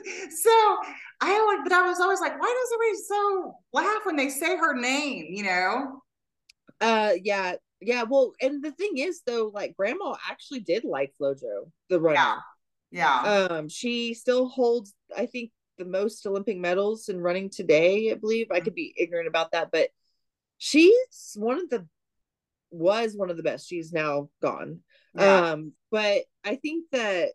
I 1.20 1.32
always, 1.32 1.58
but 1.64 1.72
I 1.72 1.86
was 1.86 2.00
always 2.00 2.20
like, 2.20 2.40
why 2.40 2.46
does 2.46 2.72
everybody 2.74 3.02
so 3.06 3.54
laugh 3.74 4.06
when 4.06 4.16
they 4.16 4.30
say 4.30 4.56
her 4.56 4.74
name? 4.74 5.26
You 5.28 5.44
know? 5.44 6.02
Uh, 6.80 7.12
yeah, 7.22 7.56
yeah. 7.82 8.04
Well, 8.04 8.32
and 8.40 8.64
the 8.64 8.72
thing 8.72 8.92
is, 8.96 9.20
though, 9.26 9.50
like 9.52 9.76
Grandma 9.76 10.16
actually 10.30 10.60
did 10.60 10.84
like 10.84 11.12
Flojo, 11.20 11.70
the 11.90 12.00
runner. 12.00 12.14
Yeah. 12.14 12.36
Yeah. 12.90 13.48
Um, 13.50 13.68
she 13.68 14.14
still 14.14 14.48
holds, 14.48 14.94
I 15.14 15.26
think, 15.26 15.50
the 15.76 15.84
most 15.84 16.26
Olympic 16.26 16.56
medals 16.56 17.10
in 17.10 17.20
running 17.20 17.50
today. 17.50 18.10
I 18.10 18.14
believe 18.14 18.50
I 18.50 18.60
could 18.60 18.74
be 18.74 18.94
ignorant 18.96 19.28
about 19.28 19.52
that, 19.52 19.70
but 19.70 19.90
she's 20.60 21.32
one 21.34 21.58
of 21.58 21.70
the 21.70 21.86
was 22.70 23.16
one 23.16 23.30
of 23.30 23.36
the 23.36 23.42
best. 23.42 23.68
She's 23.68 23.92
now 23.92 24.28
gone. 24.40 24.80
yeah. 25.16 25.50
Um, 25.50 25.72
but 25.90 26.22
I 26.44 26.54
think 26.54 26.84
that 26.92 27.30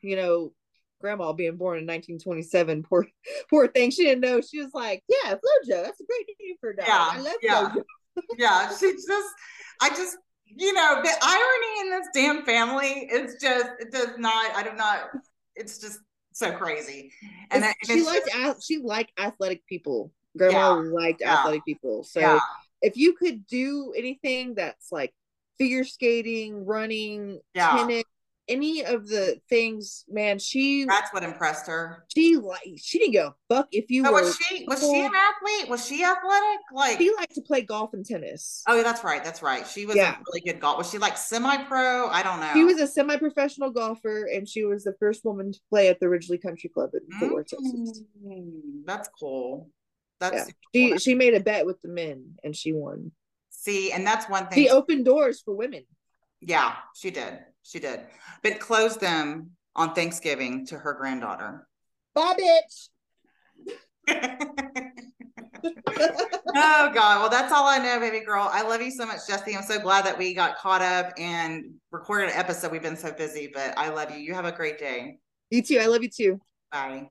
you 0.00 0.16
know, 0.16 0.52
Grandma 1.00 1.32
being 1.32 1.56
born 1.56 1.78
in 1.78 1.84
1927, 1.84 2.82
poor 2.82 3.06
poor 3.50 3.68
thing, 3.68 3.90
she 3.90 4.04
didn't 4.04 4.22
know. 4.22 4.40
She 4.40 4.60
was 4.60 4.72
like, 4.74 5.04
"Yeah, 5.08 5.34
Flojo, 5.34 5.84
that's 5.84 6.00
a 6.00 6.04
great 6.04 6.26
name 6.40 6.56
for 6.60 6.70
a 6.70 6.76
dog. 6.76 6.86
Yeah, 6.88 7.08
I 7.12 7.20
love 7.20 7.34
yeah. 7.42 7.70
Flojo." 7.70 7.82
yeah. 8.38 8.76
She 8.76 8.92
just, 8.92 9.34
I 9.80 9.90
just, 9.90 10.16
you 10.46 10.72
know, 10.72 11.00
the 11.02 11.12
irony 11.22 11.80
in 11.80 11.90
this 11.90 12.08
damn 12.14 12.44
family 12.44 13.08
is 13.12 13.36
just, 13.40 13.66
it 13.78 13.92
does 13.92 14.18
not, 14.18 14.56
I 14.56 14.64
do 14.64 14.74
not, 14.74 15.10
it's 15.54 15.78
just 15.78 16.00
so 16.32 16.52
crazy. 16.52 17.12
And, 17.50 17.62
that, 17.62 17.76
and 17.88 17.98
she 17.98 18.04
liked 18.04 18.28
just- 18.32 18.66
she 18.66 18.78
liked 18.78 19.12
athletic 19.18 19.64
people. 19.66 20.12
Grandma 20.36 20.74
liked 20.74 21.20
yeah. 21.20 21.38
athletic 21.38 21.64
people. 21.64 22.04
So 22.04 22.20
yeah. 22.20 22.38
if 22.82 22.96
you 22.96 23.14
could 23.14 23.46
do 23.46 23.92
anything 23.96 24.54
that's 24.54 24.92
like 24.92 25.14
figure 25.58 25.84
skating, 25.84 26.64
running, 26.64 27.40
Yeah. 27.54 27.76
tennis, 27.76 28.04
any 28.48 28.82
of 28.82 29.06
the 29.06 29.38
things, 29.50 30.06
man, 30.08 30.38
she 30.38 30.84
That's 30.86 31.12
what 31.12 31.22
impressed 31.22 31.66
her. 31.66 32.06
she 32.14 32.36
like 32.36 32.62
she 32.78 32.98
didn't 32.98 33.12
go 33.12 33.34
fuck 33.50 33.68
if 33.72 33.90
you 33.90 34.06
Oh, 34.06 34.12
were 34.12 34.22
was 34.22 34.36
she 34.36 34.64
was 34.66 34.80
she 34.80 35.00
an 35.00 35.12
athlete? 35.14 35.68
Was 35.68 35.86
she 35.86 36.02
athletic? 36.02 36.60
Like 36.72 36.96
she 36.96 37.12
liked 37.14 37.34
to 37.34 37.42
play 37.42 37.60
golf 37.60 37.92
and 37.92 38.06
tennis. 38.06 38.62
oh, 38.66 38.76
yeah, 38.76 38.82
that's 38.82 39.04
right, 39.04 39.22
that's 39.22 39.42
right. 39.42 39.66
She 39.66 39.84
was 39.84 39.96
Yeah. 39.96 40.14
a 40.14 40.22
really 40.28 40.40
good 40.40 40.60
golf. 40.60 40.78
Was 40.78 40.90
she 40.90 40.96
like 40.96 41.18
semi-pro? 41.18 42.08
I 42.08 42.22
don't 42.22 42.40
know. 42.40 42.50
She 42.54 42.64
was 42.64 42.80
a 42.80 42.86
semi-professional 42.86 43.70
golfer, 43.70 44.24
and 44.32 44.48
she 44.48 44.64
was 44.64 44.84
the 44.84 44.94
first 44.98 45.26
woman 45.26 45.52
to 45.52 45.58
play 45.68 45.88
at 45.88 46.00
the 46.00 46.06
Ridglea 46.06 46.40
Country 46.40 46.70
Club 46.70 46.90
in 46.94 47.18
Fort 47.18 47.32
Worth, 47.34 47.48
Texas. 47.48 48.02
Mm, 48.24 48.86
that's 48.86 49.10
cool. 49.20 49.68
That's 50.20 50.52
Yeah. 50.72 50.74
She 50.74 50.98
she 50.98 51.14
made 51.14 51.34
a 51.34 51.40
bet 51.40 51.66
with 51.66 51.80
the 51.82 51.88
men, 51.88 52.36
and 52.44 52.54
she 52.54 52.72
won. 52.72 53.12
see, 53.50 53.92
and 53.92 54.06
that's 54.06 54.28
one 54.28 54.46
thing. 54.48 54.58
She 54.58 54.70
opened 54.70 55.04
doors 55.04 55.40
for 55.40 55.54
women. 55.54 55.84
yeah, 56.40 56.74
she 56.94 57.10
did. 57.10 57.38
She 57.62 57.80
did, 57.80 58.00
but 58.42 58.60
closed 58.60 59.00
them 59.00 59.50
on 59.76 59.94
Thanksgiving 59.94 60.66
to 60.66 60.78
her 60.78 60.94
granddaughter. 60.94 61.66
Bye, 62.14 62.34
bitch. 62.34 62.88
oh 64.08 64.14
God. 66.94 67.20
Well, 67.20 67.28
that's 67.28 67.52
all 67.52 67.66
I 67.66 67.78
know, 67.78 68.00
baby 68.00 68.24
girl. 68.24 68.48
I 68.50 68.62
love 68.62 68.80
you 68.80 68.90
so 68.90 69.06
much, 69.06 69.26
Jessie. 69.28 69.56
I'm 69.56 69.62
so 69.62 69.78
glad 69.78 70.04
that 70.06 70.18
we 70.18 70.34
got 70.34 70.56
caught 70.56 70.82
up 70.82 71.12
and 71.18 71.74
recorded 71.92 72.30
an 72.30 72.36
episode. 72.36 72.72
We've 72.72 72.82
been 72.82 72.96
so 72.96 73.12
busy, 73.12 73.50
but 73.52 73.76
I 73.76 73.90
love 73.90 74.10
you. 74.10 74.18
You 74.18 74.34
have 74.34 74.46
a 74.46 74.52
great 74.52 74.78
day. 74.78 75.18
You 75.50 75.62
too. 75.62 75.78
I 75.78 75.86
love 75.86 76.02
you 76.02 76.10
too. 76.10 76.40
Bye. 76.72 77.08